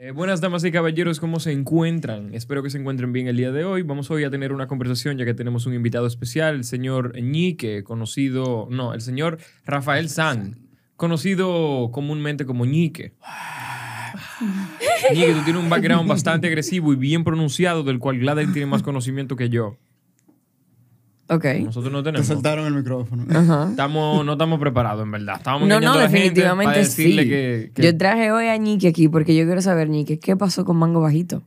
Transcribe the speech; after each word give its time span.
Eh, 0.00 0.12
buenas 0.12 0.40
damas 0.40 0.62
y 0.62 0.70
caballeros, 0.70 1.18
¿cómo 1.18 1.40
se 1.40 1.50
encuentran? 1.50 2.32
Espero 2.32 2.62
que 2.62 2.70
se 2.70 2.78
encuentren 2.78 3.12
bien 3.12 3.26
el 3.26 3.36
día 3.36 3.50
de 3.50 3.64
hoy. 3.64 3.82
Vamos 3.82 4.08
hoy 4.12 4.22
a 4.22 4.30
tener 4.30 4.52
una 4.52 4.68
conversación 4.68 5.18
ya 5.18 5.24
que 5.24 5.34
tenemos 5.34 5.66
un 5.66 5.74
invitado 5.74 6.06
especial, 6.06 6.54
el 6.54 6.62
señor 6.62 7.20
Ñique, 7.20 7.82
conocido, 7.82 8.68
no, 8.70 8.94
el 8.94 9.00
señor 9.00 9.38
Rafael 9.64 10.08
San, 10.08 10.68
conocido 10.94 11.90
comúnmente 11.90 12.46
como 12.46 12.64
Ñique. 12.64 13.14
Ñique, 15.12 15.32
tú 15.32 15.42
tienes 15.42 15.64
un 15.64 15.68
background 15.68 16.08
bastante 16.08 16.46
agresivo 16.46 16.92
y 16.92 16.96
bien 16.96 17.24
pronunciado, 17.24 17.82
del 17.82 17.98
cual 17.98 18.20
Gladys 18.20 18.52
tiene 18.52 18.66
más 18.66 18.84
conocimiento 18.84 19.34
que 19.34 19.48
yo. 19.48 19.78
Ok. 21.30 21.44
Nosotros 21.64 21.92
no 21.92 21.98
Te 22.02 22.06
tenemos. 22.08 22.26
soltaron 22.26 22.66
el 22.66 22.74
micrófono. 22.74 23.24
Ajá. 23.30 23.66
Estamos, 23.70 24.24
no 24.24 24.32
estamos 24.32 24.58
preparados, 24.58 25.02
en 25.04 25.10
verdad. 25.10 25.36
Estábamos 25.36 25.68
No, 25.68 25.78
no, 25.80 25.92
a 25.92 25.96
la 25.96 26.08
gente 26.08 26.10
para 26.10 26.22
definitivamente 26.22 26.84
sí. 26.86 27.02
decirle 27.02 27.28
que, 27.28 27.70
que- 27.74 27.82
Yo 27.82 27.96
traje 27.98 28.32
hoy 28.32 28.46
a 28.48 28.56
Ñique 28.56 28.88
aquí 28.88 29.08
porque 29.08 29.36
yo 29.36 29.44
quiero 29.44 29.60
saber, 29.60 29.88
Ñique, 29.90 30.18
¿qué 30.18 30.36
pasó 30.36 30.64
con 30.64 30.76
Mango 30.78 31.00
Bajito? 31.00 31.42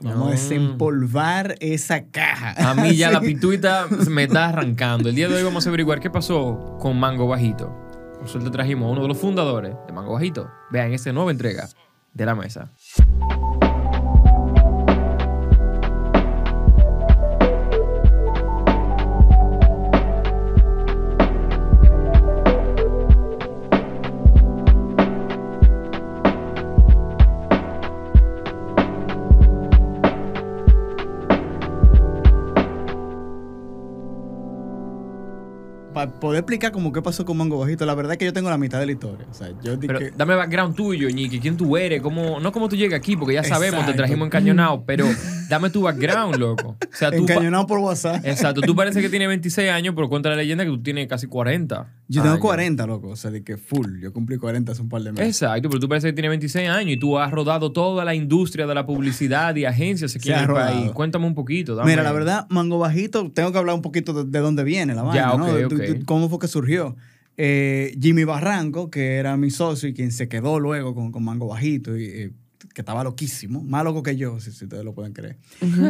Vamos 0.00 0.18
No. 0.18 0.26
a 0.28 0.30
desempolvar 0.32 1.54
esa 1.60 2.04
caja. 2.10 2.52
A 2.70 2.74
mí 2.74 2.94
ya 2.94 3.10
la 3.10 3.20
pituita 3.22 3.86
me 4.10 4.24
está 4.24 4.50
arrancando. 4.50 5.08
El 5.08 5.14
día 5.14 5.28
de 5.28 5.36
hoy 5.36 5.42
vamos 5.42 5.64
a 5.66 5.70
averiguar 5.70 6.00
qué 6.00 6.10
pasó 6.10 6.76
con 6.78 6.98
Mango 7.00 7.26
Bajito. 7.26 7.74
Por 8.18 8.28
suerte 8.28 8.50
trajimos 8.50 8.88
a 8.88 8.92
uno 8.92 9.02
de 9.02 9.08
los 9.08 9.16
fundadores 9.16 9.74
de 9.86 9.92
Mango 9.94 10.12
Bajito. 10.12 10.50
Vean 10.70 10.92
esta 10.92 11.10
nueva 11.12 11.30
entrega 11.30 11.68
de 12.12 12.26
la 12.26 12.34
mesa. 12.34 12.70
Para 36.06 36.20
poder 36.20 36.38
explicar 36.40 36.72
como 36.72 36.92
qué 36.92 37.02
pasó 37.02 37.24
con 37.24 37.36
Mango 37.36 37.58
Bajito, 37.58 37.84
la 37.86 37.94
verdad 37.94 38.12
es 38.12 38.18
que 38.18 38.24
yo 38.24 38.32
tengo 38.32 38.50
la 38.50 38.58
mitad 38.58 38.78
de 38.80 38.86
la 38.86 38.92
historia. 38.92 39.26
O 39.30 39.34
sea, 39.34 39.48
yo 39.62 39.78
Pero 39.78 39.98
que- 39.98 40.10
dame 40.16 40.34
background 40.34 40.74
tuyo, 40.74 41.08
Ñique. 41.08 41.40
¿Quién 41.40 41.56
tú 41.56 41.76
eres? 41.76 42.00
¿Cómo, 42.02 42.40
no 42.40 42.52
cómo 42.52 42.68
tú 42.68 42.76
llegas 42.76 42.98
aquí, 42.98 43.16
porque 43.16 43.34
ya 43.34 43.44
sabemos, 43.44 43.76
te 43.80 43.90
Exacto. 43.92 43.96
trajimos 43.98 44.26
encañonado. 44.26 44.84
Pero 44.86 45.06
dame 45.48 45.70
tu 45.70 45.82
background, 45.82 46.36
loco. 46.36 46.76
O 46.80 46.96
sea, 46.96 47.10
tú... 47.10 47.18
encañonado 47.22 47.66
por 47.66 47.78
WhatsApp. 47.78 48.24
Exacto, 48.24 48.60
tú 48.60 48.74
parece 48.76 49.00
que 49.00 49.08
tienes 49.08 49.28
26 49.28 49.70
años, 49.70 49.94
pero 49.96 50.08
cuenta 50.08 50.28
la 50.30 50.36
leyenda 50.36 50.64
que 50.64 50.70
tú 50.70 50.82
tienes 50.82 51.06
casi 51.08 51.26
40. 51.26 51.86
Yo 52.06 52.20
tengo 52.20 52.34
años. 52.34 52.40
40, 52.42 52.86
loco. 52.86 53.08
O 53.08 53.16
sea, 53.16 53.30
de 53.30 53.42
que 53.42 53.56
full. 53.56 54.00
Yo 54.00 54.12
cumplí 54.12 54.36
40 54.36 54.72
hace 54.72 54.82
un 54.82 54.88
par 54.88 55.02
de 55.02 55.12
meses. 55.12 55.26
Exacto, 55.42 55.68
pero 55.70 55.80
tú 55.80 55.88
parece 55.88 56.08
que 56.08 56.12
tienes 56.12 56.28
26 56.30 56.68
años 56.68 56.92
y 56.92 56.96
tú 56.98 57.18
has 57.18 57.30
rodado 57.30 57.72
toda 57.72 58.04
la 58.04 58.14
industria 58.14 58.66
de 58.66 58.74
la 58.74 58.84
publicidad 58.86 59.54
y 59.56 59.64
agencias 59.64 60.14
aquí 60.14 60.28
Se 60.28 60.34
en 60.34 60.40
el 60.40 60.46
país. 60.48 60.90
Cuéntame 60.92 61.26
un 61.26 61.34
poquito. 61.34 61.74
dame- 61.74 61.90
Mira, 61.90 62.02
la 62.02 62.12
verdad, 62.12 62.46
Mango 62.50 62.78
Bajito, 62.78 63.30
tengo 63.32 63.52
que 63.52 63.58
hablar 63.58 63.74
un 63.74 63.82
poquito 63.82 64.12
de, 64.12 64.30
de 64.30 64.38
dónde 64.40 64.64
viene 64.64 64.94
la 64.94 65.02
vaina, 65.02 65.30
Ya, 65.32 65.36
¿no? 65.36 65.44
ok, 65.46 65.52
De- 65.52 65.64
ok. 65.64 65.93
De- 65.94 65.98
de 66.00 66.04
¿Cómo 66.04 66.28
fue 66.28 66.38
que 66.38 66.48
surgió? 66.48 66.96
Eh, 67.36 67.96
Jimmy 68.00 68.24
Barranco, 68.24 68.90
que 68.90 69.14
era 69.16 69.36
mi 69.36 69.50
socio 69.50 69.88
y 69.88 69.94
quien 69.94 70.12
se 70.12 70.28
quedó 70.28 70.60
luego 70.60 70.94
con, 70.94 71.10
con 71.10 71.24
Mango 71.24 71.48
Bajito, 71.48 71.96
y, 71.96 72.04
eh, 72.04 72.30
que 72.72 72.80
estaba 72.80 73.02
loquísimo, 73.04 73.62
más 73.62 73.82
loco 73.84 74.02
que 74.02 74.16
yo, 74.16 74.38
si, 74.40 74.52
si 74.52 74.64
ustedes 74.64 74.84
lo 74.84 74.94
pueden 74.94 75.12
creer. 75.12 75.36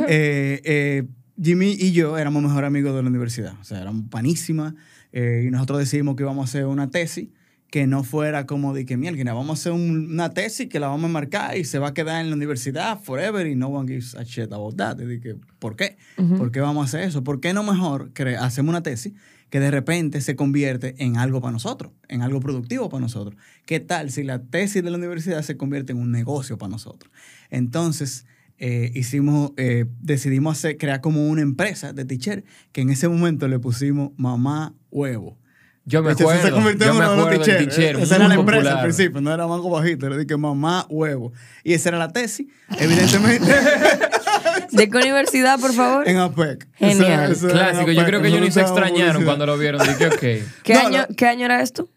Eh, 0.09 0.61
eh, 0.65 1.03
Jimmy 1.43 1.77
y 1.79 1.93
yo 1.93 2.17
éramos 2.19 2.43
mejores 2.43 2.67
amigos 2.69 2.95
de 2.95 3.03
la 3.03 3.09
universidad, 3.09 3.55
o 3.61 3.65
sea, 3.65 3.81
éramos 3.81 4.05
panísimas, 4.11 4.75
eh, 5.13 5.45
y 5.47 5.51
nosotros 5.51 5.79
decidimos 5.81 6.17
que 6.17 6.23
íbamos 6.23 6.43
a 6.47 6.49
hacer 6.49 6.67
una 6.67 6.91
tesis 6.91 7.29
que 7.71 7.87
no 7.89 8.05
fuera 8.05 8.47
como 8.47 8.73
de 8.73 8.85
que, 8.87 8.97
mierda, 8.97 9.33
vamos 9.33 9.51
a 9.51 9.53
hacer 9.61 9.73
un- 9.73 10.13
una 10.13 10.31
tesis 10.31 10.69
que 10.69 10.79
la 10.79 10.87
vamos 10.89 11.07
a 11.11 11.13
marcar 11.13 11.57
y 11.59 11.65
se 11.65 11.79
va 11.81 11.89
a 11.89 11.95
quedar 11.95 12.21
en 12.23 12.31
la 12.31 12.37
universidad 12.37 13.01
forever 13.01 13.47
y 13.49 13.57
no 13.57 13.67
one 13.69 13.89
gives 13.89 14.15
a 14.15 14.23
shit 14.23 14.53
about 14.53 14.77
that. 14.77 14.99
Y 15.01 15.07
dije, 15.07 15.37
¿por 15.59 15.75
qué? 15.75 15.97
¿Por 16.39 16.53
qué 16.53 16.61
vamos 16.61 16.83
a 16.83 16.85
hacer 16.87 17.09
eso? 17.09 17.25
¿Por 17.25 17.41
qué 17.41 17.53
no 17.53 17.65
mejor 17.65 18.13
hacemos 18.39 18.69
una 18.71 18.83
tesis 18.85 19.13
que 19.55 19.61
de 19.61 19.71
repente 19.71 20.21
se 20.21 20.35
convierte 20.35 20.97
en 20.99 21.17
algo 21.17 21.41
para 21.41 21.53
nosotros, 21.53 21.93
en 22.09 22.23
algo 22.23 22.41
productivo 22.41 22.89
para 22.89 23.03
nosotros? 23.03 23.37
¿Qué 23.67 23.79
tal 23.79 24.11
si 24.11 24.25
la 24.25 24.43
tesis 24.43 24.83
de 24.83 24.91
la 24.91 24.97
universidad 24.99 25.43
se 25.43 25.57
convierte 25.57 25.93
en 25.93 25.99
un 25.99 26.11
negocio 26.11 26.59
para 26.59 26.71
nosotros? 26.71 27.13
Entonces, 27.51 28.27
eh, 28.59 28.91
hicimos, 28.97 29.53
eh, 29.57 29.85
decidimos 30.01 30.59
hacer, 30.59 30.77
crear 30.77 31.01
como 31.01 31.29
una 31.29 31.43
empresa 31.43 31.93
de 31.93 32.05
teacher 32.05 32.43
que 32.73 32.81
en 32.81 32.91
ese 32.91 33.07
momento 33.07 33.47
le 33.47 33.61
pusimos 33.61 34.11
mamá 34.17 34.75
huevo. 34.91 35.39
Yo 35.85 36.03
me 36.03 36.09
De 36.09 36.15
hecho, 36.15 36.25
acuerdo. 36.25 36.47
se 36.49 36.51
convirtió 36.53 36.87
yo 36.87 36.93
en 36.95 36.99
me 36.99 37.05
de 37.05 37.11
acuerdo 37.13 37.31
teacher. 37.45 37.59
teacher, 37.69 37.97
Esa 38.01 38.17
era 38.17 38.27
la 38.27 38.35
empresa 38.35 38.75
al 38.79 38.83
principio, 38.83 39.21
no 39.21 39.33
era 39.33 39.47
mango 39.47 39.71
bajito, 39.71 40.09
le 40.09 40.19
dije 40.19 40.37
mamá 40.37 40.85
huevo. 40.91 41.33
Y 41.63 41.75
esa 41.75 41.91
era 41.91 41.99
la 41.99 42.09
tesis, 42.09 42.49
evidentemente, 42.77 43.47
¿De 44.71 44.89
qué 44.91 44.97
universidad, 44.99 45.59
por 45.61 45.73
favor? 45.73 46.09
en 46.09 46.17
APEC. 46.19 46.67
Genial. 46.75 47.33
Eso- 47.33 47.47
eso 47.49 47.57
Clásico, 47.57 47.91
yo 47.93 48.05
creo 48.05 48.23
que 48.23 48.29
ellos 48.29 48.41
ni 48.41 48.51
se 48.51 48.61
extrañaron 48.61 48.93
publicidad. 49.23 49.25
cuando 49.27 49.47
lo 49.47 49.59
vieron. 49.59 49.81
Dije, 49.87 50.07
ok. 50.07 50.53
¿Qué, 50.63 50.75
No, 50.75 50.81
año, 50.81 51.05
no. 51.09 51.17
¿Qué 51.17 51.27
año 51.27 51.45
era 51.47 51.61
esto? 51.63 51.89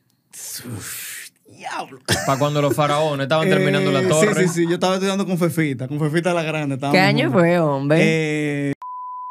Diablo. 1.49 1.99
Para 2.25 2.37
cuando 2.39 2.61
los 2.61 2.75
faraones 2.75 3.23
estaban 3.25 3.47
terminando 3.49 3.91
la 3.91 4.01
Eh, 4.01 4.05
torre. 4.07 4.33
Sí, 4.43 4.47
sí, 4.47 4.53
sí. 4.63 4.67
Yo 4.67 4.75
estaba 4.75 4.95
estudiando 4.95 5.25
con 5.25 5.37
Fefita, 5.37 5.87
con 5.87 5.99
Fefita 5.99 6.33
la 6.33 6.43
Grande. 6.43 6.77
¿Qué 6.91 6.99
año 6.99 7.31
fue, 7.31 7.59
hombre? 7.59 7.97
Eh, 8.01 8.73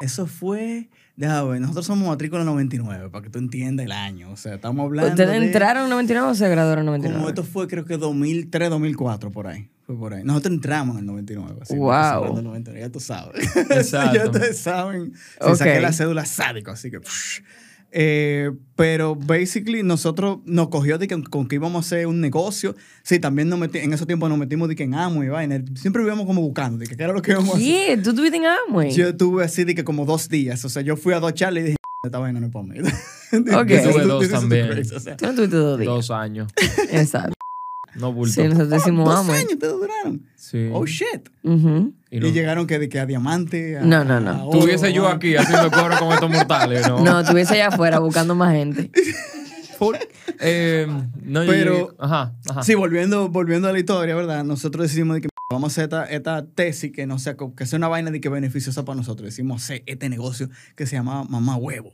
eso 0.01 0.27
fue. 0.27 0.89
Déjame 1.17 1.53
ver, 1.53 1.61
nosotros 1.63 1.87
somos 1.87 2.09
matrícula 2.09 2.45
99, 2.45 3.09
para 3.09 3.23
que 3.25 3.31
tú 3.31 3.39
entiendas 3.39 3.87
el 3.87 3.93
año. 3.93 4.31
O 4.33 4.37
sea, 4.37 4.57
estamos 4.57 4.85
hablando. 4.85 5.11
¿Ustedes 5.13 5.31
de- 5.41 5.47
entraron 5.47 5.85
en 5.85 5.91
99 5.91 6.29
o 6.29 6.35
se 6.35 6.47
graduaron 6.49 6.83
en 6.83 6.87
Como 6.89 6.99
99? 6.99 7.29
esto 7.31 7.43
fue, 7.45 7.67
creo 7.69 7.87
que 7.87 7.97
2003, 7.97 8.69
2004, 8.69 9.31
por 9.31 9.47
ahí. 9.47 9.71
Fue 9.87 9.97
por 9.97 10.15
ahí. 10.15 10.25
Nosotros 10.25 10.53
entramos 10.55 10.97
en 10.97 11.01
el 11.01 11.07
99. 11.07 11.59
Así, 11.63 11.77
Wow. 11.77 12.35
del 12.35 12.45
99, 12.45 12.81
ya 12.81 12.91
tú 12.91 12.99
sabes. 13.01 13.57
Exacto. 13.71 14.17
ya 14.17 14.25
ustedes 14.27 14.59
saben. 14.59 15.13
Se 15.41 15.45
Ok. 15.47 15.57
saqué 15.57 15.81
la 15.81 15.93
cédula 15.93 16.25
sádico, 16.27 16.73
así 16.73 16.91
que. 16.91 16.99
Eh, 17.99 18.51
pero 18.75 19.15
basically 19.15 19.83
nosotros 19.83 20.39
nos 20.45 20.69
cogió 20.69 20.99
de 20.99 21.07
que 21.09 21.23
con 21.23 21.47
que 21.49 21.55
íbamos 21.55 21.85
a 21.85 21.87
hacer 21.87 22.07
un 22.09 22.21
negocio. 22.21 22.75
Sí, 23.05 23.19
también 23.21 23.49
nos 23.49 23.59
meti- 23.61 23.83
en 23.83 23.93
ese 23.93 24.05
tiempo 24.05 24.29
nos 24.29 24.37
metimos 24.37 24.69
de 24.69 24.75
que 24.75 24.83
en 24.83 24.95
amo 24.95 25.23
y 25.25 25.29
vaina. 25.29 25.63
Siempre 25.77 26.03
íbamos 26.03 26.27
como 26.27 26.43
buscando 26.43 26.79
de 26.79 26.87
que 26.89 26.97
qué 26.97 27.05
era 27.05 27.13
lo 27.13 27.23
que 27.23 27.31
íbamos 27.31 27.55
a 27.55 27.57
hacer. 27.57 27.67
¿Qué? 27.97 27.97
¿Tú 28.03 28.13
tuviste 28.15 28.37
en 28.39 28.45
Amway? 28.47 28.93
Yo 28.93 29.17
tuve 29.17 29.45
así 29.45 29.65
de 29.65 29.75
que 29.75 29.85
como 29.85 30.05
dos 30.05 30.29
días. 30.29 30.63
O 30.65 30.69
sea, 30.69 30.83
yo 30.83 30.97
fui 30.97 31.15
a 31.15 31.21
dos 31.21 31.33
charlas 31.33 31.61
y 31.63 31.65
dije, 31.69 31.77
esta 32.05 32.19
vaina 32.19 32.41
no 32.41 32.47
es 32.49 32.53
para 32.53 32.65
mí. 32.67 32.75
Ok. 33.33 33.71
Is- 33.71 33.83
Tuve 33.83 34.05
dos 34.05 34.29
también. 34.29 34.69
Tú 35.17 35.27
no 35.27 35.35
tuviste 35.35 35.57
dos 35.57 35.79
días. 35.79 35.87
Dos 35.89 36.11
años. 36.11 36.53
Exacto. 36.91 37.33
No 37.99 38.13
bulto. 38.13 38.35
Sí, 38.35 38.43
nosotros 38.45 38.71
decimos 38.71 39.09
dos 39.09 39.29
años 39.31 39.59
te 39.59 39.67
duraron. 39.67 40.23
Sí. 40.37 40.69
Oh, 40.73 40.87
shit. 40.87 41.29
Ujú. 41.43 41.93
Y 42.11 42.17
Y, 42.19 42.21
no. 42.21 42.29
llegaron 42.29 42.67
que, 42.67 42.79
de 42.79 42.89
que 42.89 43.01
a 43.01 43.07
diamante. 43.07 43.79
a- 43.79 43.83
No, 43.83 44.05
no, 44.05 44.21
no. 44.21 44.31
a 44.31 44.45
oro, 44.45 44.61
Tuviese 44.61 44.93
yo 44.93 45.09
aquí 45.09 45.35
haciendo 45.37 45.71
coro 45.71 45.97
con 45.99 46.13
estos 46.13 46.31
mortales, 46.31 46.87
¿no? 46.89 47.01
No, 47.01 47.21
estuviese 47.21 47.55
allá 47.55 47.69
afuera 47.69 47.99
buscando 47.99 48.35
más 48.35 48.53
gente. 48.53 48.91
Eh, 50.41 50.87
no, 51.23 51.45
yo 51.45 51.51
Pero- 51.51 51.95
Ajá, 51.99 52.35
ajá. 52.49 52.63
Sí, 52.63 52.75
volviendo, 52.75 53.29
volviendo 53.29 53.69
a 53.69 53.73
la 53.73 53.79
historia, 53.79 54.15
¿verdad? 54.15 54.45
Nosotros 54.45 54.85
decidimos 54.85 55.17
de 55.17 55.21
que 55.23 55.29
vamos 55.51 55.71
a 55.71 55.73
hacer 55.73 55.85
esta, 55.85 56.05
esta 56.07 56.47
tesis 56.47 56.93
que 56.93 57.07
no 57.07 57.19
sea, 57.19 57.37
que 57.57 57.67
sea 57.67 57.77
una 57.77 57.89
vaina 57.89 58.11
de 58.11 58.21
que 58.21 58.29
beneficiosa 58.29 58.85
para 58.85 58.97
nosotros. 58.97 59.27
Decimos 59.27 59.63
hacer 59.63 59.83
este 59.87 60.09
negocio 60.09 60.49
que 60.77 60.87
se 60.87 60.97
llamaba 60.97 61.25
Mamá 61.25 61.57
Huevo. 61.57 61.93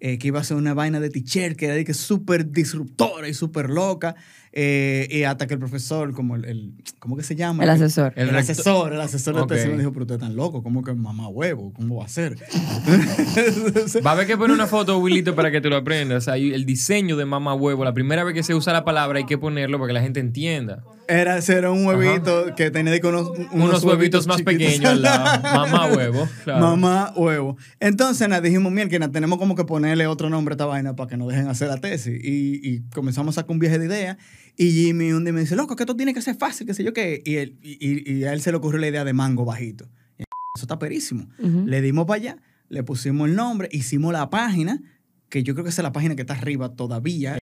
eh, 0.00 0.18
que 0.18 0.26
iba 0.28 0.40
a 0.40 0.44
ser 0.44 0.56
una 0.58 0.74
vaina 0.74 1.00
de 1.00 1.08
teacher 1.08 1.56
que 1.56 1.64
era 1.66 1.74
de 1.76 1.84
que 1.84 1.94
súper 1.94 2.50
disruptora 2.50 3.26
y 3.28 3.32
súper 3.32 3.70
loca. 3.70 4.16
Eh, 4.56 5.08
y 5.10 5.24
hasta 5.24 5.48
que 5.48 5.54
el 5.54 5.58
profesor, 5.58 6.12
como 6.12 6.36
el, 6.36 6.44
el- 6.44 6.72
¿cómo 7.00 7.16
que 7.16 7.24
se 7.24 7.34
llama? 7.34 7.64
El 7.64 7.70
asesor. 7.70 8.12
El 8.14 8.34
asesor, 8.36 8.92
el 8.92 9.00
asesor 9.00 9.36
Ok. 9.36 9.50
de 9.50 9.56
tesis 9.56 9.70
me 9.72 9.78
dijo, 9.78 9.90
pero 9.92 10.04
usted 10.04 10.14
es 10.14 10.20
tan 10.20 10.36
loco, 10.36 10.62
¿cómo 10.62 10.84
que 10.84 10.94
mamá 10.94 11.26
huevo? 11.28 11.72
¿Cómo 11.74 11.96
va 11.96 12.04
a 12.04 12.08
ser? 12.08 12.36
Va 14.06 14.10
a 14.10 14.14
haber 14.14 14.26
que 14.26 14.36
poner 14.36 14.54
una 14.54 14.66
foto, 14.66 14.98
Willito, 14.98 15.34
para 15.34 15.50
que 15.50 15.60
te 15.60 15.68
lo 15.68 15.76
aprendas. 15.76 16.28
Hay 16.28 16.52
el 16.52 16.64
diseño 16.66 17.16
de 17.16 17.24
mamá 17.24 17.54
huevo. 17.54 17.84
La 17.84 17.92
primera 17.94 18.24
vez 18.24 18.34
que 18.34 18.42
se 18.42 18.54
usa 18.54 18.72
la 18.72 18.84
palabra 18.84 19.18
hay 19.18 19.26
que 19.26 19.38
ponerlo 19.38 19.78
para 19.78 19.88
que 19.88 19.92
la 19.94 20.02
gente 20.02 20.20
entienda. 20.20 20.84
Era, 21.08 21.38
era 21.38 21.70
un 21.70 21.84
huevito 21.86 22.54
que 22.56 22.70
tenía 22.70 22.98
que 23.00 23.06
unos, 23.06 23.30
Unos, 23.52 23.84
huevitos, 23.84 24.26
más 24.26 24.42
pequeños 24.42 24.90
al 24.90 25.02
lado. 25.02 25.42
Mamá 25.42 25.86
huevo. 25.94 26.28
Claro. 26.44 26.60
Mamá 26.60 27.12
huevo. 27.16 27.56
Entonces, 27.80 28.28
nada, 28.28 28.40
dijimos, 28.40 28.72
que 28.88 28.98
tenemos 29.08 29.38
como 29.38 29.54
que 29.54 29.64
ponerle 29.64 30.06
otro 30.06 30.30
nombre 30.30 30.52
a 30.52 30.54
esta 30.54 30.66
vaina 30.66 30.96
para 30.96 31.08
que 31.08 31.16
nos 31.16 31.28
dejen 31.28 31.48
hacer 31.48 31.68
la 31.68 31.78
tesis. 31.78 32.18
Y, 32.22 32.60
y 32.62 32.80
comenzamos 32.94 33.36
a 33.36 33.42
sacar 33.42 33.52
un 33.52 33.58
viaje 33.58 33.78
de 33.78 33.86
ideas. 33.86 34.16
Y 34.56 34.70
Jimmy 34.70 35.12
un 35.12 35.24
día 35.24 35.32
me 35.32 35.40
dice, 35.40 35.56
loco, 35.56 35.74
que 35.76 35.82
esto 35.82 35.96
tiene 35.96 36.14
que 36.14 36.22
ser 36.22 36.36
fácil, 36.36 36.66
qué 36.66 36.74
sé 36.74 36.84
yo 36.84 36.92
qué. 36.92 37.22
Y, 37.24 37.36
él, 37.36 37.58
y, 37.62 38.12
y- 38.12 38.24
a 38.24 38.32
él 38.32 38.40
se 38.40 38.50
le 38.52 38.56
ocurrió 38.58 38.78
la 38.80 38.88
idea 38.88 39.04
de 39.04 39.12
mango 39.12 39.44
bajito. 39.44 39.86
Y 40.18 40.22
eso 40.22 40.64
está 40.64 40.78
perísimo. 40.78 41.28
Le 41.38 41.80
dimos 41.82 42.06
para 42.06 42.16
allá, 42.20 42.36
le 42.68 42.82
pusimos 42.84 43.28
el 43.28 43.34
nombre, 43.34 43.68
hicimos 43.72 44.12
la 44.12 44.30
página, 44.30 44.80
que 45.28 45.42
yo 45.42 45.54
creo 45.54 45.64
que 45.64 45.70
esa 45.70 45.82
es 45.82 45.84
la 45.84 45.92
página 45.92 46.14
que 46.14 46.22
está 46.22 46.34
arriba 46.34 46.74
todavía. 46.76 47.38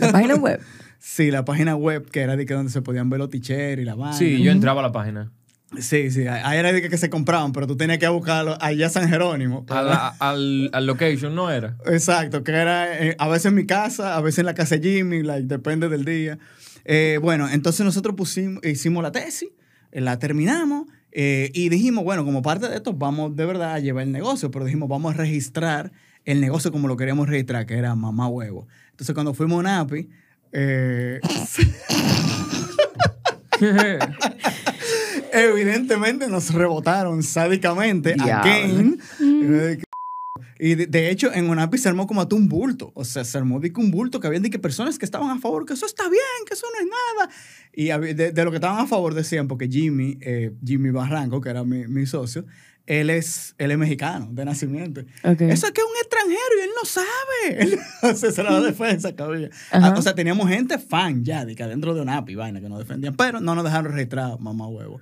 La 0.00 0.12
página 0.12 0.34
web. 0.36 0.60
Sí, 1.00 1.30
la 1.30 1.44
página 1.44 1.76
web 1.76 2.10
que 2.10 2.22
era 2.22 2.34
de 2.36 2.44
que 2.44 2.54
donde 2.54 2.72
se 2.72 2.82
podían 2.82 3.08
ver 3.08 3.20
los 3.20 3.30
teachers 3.30 3.80
y 3.80 3.84
la 3.84 3.94
vaina. 3.94 4.16
Sí, 4.18 4.42
yo 4.42 4.50
entraba 4.50 4.80
a 4.80 4.82
la 4.82 4.90
página. 4.90 5.32
Sí, 5.76 6.10
sí, 6.10 6.26
ahí 6.26 6.58
era 6.58 6.72
que, 6.80 6.96
se 6.96 7.10
compraban, 7.10 7.52
pero 7.52 7.66
tú 7.66 7.76
tenías 7.76 7.98
que 7.98 8.08
buscarlo 8.08 8.56
allá 8.58 8.86
a 8.86 8.90
San 8.90 9.08
Jerónimo. 9.08 9.66
A 9.68 9.82
la- 9.82 10.08
al, 10.18 10.70
al 10.72 10.86
location, 10.86 11.34
¿no 11.34 11.50
era? 11.50 11.76
Exacto, 11.84 12.42
que 12.42 12.52
era 12.52 13.06
eh, 13.06 13.14
a 13.18 13.28
veces 13.28 13.46
en 13.46 13.54
mi 13.54 13.66
casa, 13.66 14.16
a 14.16 14.20
veces 14.22 14.38
en 14.38 14.46
la 14.46 14.54
casa 14.54 14.76
de 14.78 14.90
Jimmy, 14.90 15.22
like, 15.22 15.46
depende 15.46 15.90
del 15.90 16.06
día. 16.06 16.38
Eh, 16.86 17.18
bueno, 17.20 17.50
entonces 17.50 17.84
nosotros 17.84 18.14
pusimos, 18.16 18.64
hicimos 18.64 19.02
la 19.02 19.12
tesis, 19.12 19.50
eh, 19.92 20.00
la 20.00 20.18
terminamos 20.18 20.86
y 21.10 21.68
dijimos, 21.68 22.04
bueno, 22.04 22.24
como 22.24 22.42
parte 22.42 22.68
de 22.68 22.76
esto 22.76 22.92
vamos 22.92 23.34
de 23.34 23.44
verdad 23.44 23.74
a 23.74 23.78
llevar 23.80 24.04
el 24.04 24.12
negocio, 24.12 24.52
pero 24.52 24.64
dijimos, 24.64 24.88
vamos 24.88 25.14
a 25.14 25.16
registrar 25.16 25.90
el 26.24 26.40
negocio 26.40 26.70
como 26.70 26.86
lo 26.86 26.96
queríamos 26.96 27.28
registrar, 27.28 27.66
que 27.66 27.76
era 27.76 27.94
mamá 27.96 28.28
huevo. 28.28 28.68
Entonces 28.90 29.14
cuando 29.14 29.34
fuimos 29.34 29.60
a 29.60 29.62
NAPI, 29.64 30.08
eh, 30.52 31.20
evidentemente 35.32 36.28
nos 36.28 36.52
rebotaron 36.52 37.22
sádicamente, 37.22 38.14
Diablo. 38.14 38.34
again. 38.34 39.00
Y 40.60 40.74
de, 40.74 40.86
de 40.86 41.10
hecho, 41.10 41.32
en 41.32 41.48
UNAPI 41.48 41.78
se 41.78 41.88
armó 41.88 42.06
como 42.06 42.20
hasta 42.20 42.34
un 42.34 42.48
bulto. 42.48 42.90
O 42.94 43.04
sea, 43.04 43.24
se 43.24 43.38
armó 43.38 43.60
de 43.60 43.72
que 43.72 43.80
un 43.80 43.90
bulto 43.90 44.18
que 44.18 44.26
habían 44.26 44.42
de 44.42 44.50
que 44.50 44.58
personas 44.58 44.98
que 44.98 45.04
estaban 45.04 45.30
a 45.30 45.40
favor, 45.40 45.64
que 45.64 45.74
eso 45.74 45.86
está 45.86 46.08
bien, 46.08 46.20
que 46.46 46.54
eso 46.54 46.66
no 46.72 46.80
es 46.80 46.86
nada. 46.86 47.30
Y 47.72 48.14
de, 48.14 48.32
de 48.32 48.44
lo 48.44 48.50
que 48.50 48.56
estaban 48.56 48.80
a 48.80 48.86
favor 48.86 49.14
decían, 49.14 49.46
porque 49.46 49.68
Jimmy, 49.68 50.18
eh, 50.20 50.52
Jimmy 50.64 50.90
Barranco, 50.90 51.40
que 51.40 51.50
era 51.50 51.62
mi, 51.62 51.86
mi 51.86 52.06
socio, 52.06 52.44
él 52.88 53.10
es, 53.10 53.54
él 53.58 53.70
es 53.70 53.76
mexicano 53.78 54.28
de 54.32 54.44
nacimiento. 54.46 55.02
Ok. 55.22 55.42
Eso 55.42 55.66
es 55.66 55.72
que 55.72 55.80
es 55.82 55.86
un 55.86 55.96
extranjero 56.00 56.54
y 56.58 56.62
él 56.64 56.70
no 56.74 56.84
sabe. 56.86 57.62
Él- 57.62 57.78
o 58.02 58.14
sea, 58.32 58.44
la 58.44 58.60
defensa. 58.62 59.08
Ajá. 59.10 59.48
Ah, 59.70 59.94
O 59.96 60.00
sea, 60.02 60.14
teníamos 60.14 60.48
gente 60.48 60.78
fan 60.78 61.22
ya, 61.24 61.44
de 61.44 61.54
que 61.54 61.62
adentro 61.62 61.94
de 61.94 62.00
UNAPI, 62.00 62.34
vaina, 62.34 62.60
que 62.62 62.68
nos 62.68 62.78
defendían, 62.78 63.14
pero 63.14 63.40
no 63.40 63.54
nos 63.54 63.64
dejaron 63.64 63.92
registrar 63.92 64.40
mamá 64.40 64.66
huevo. 64.68 65.00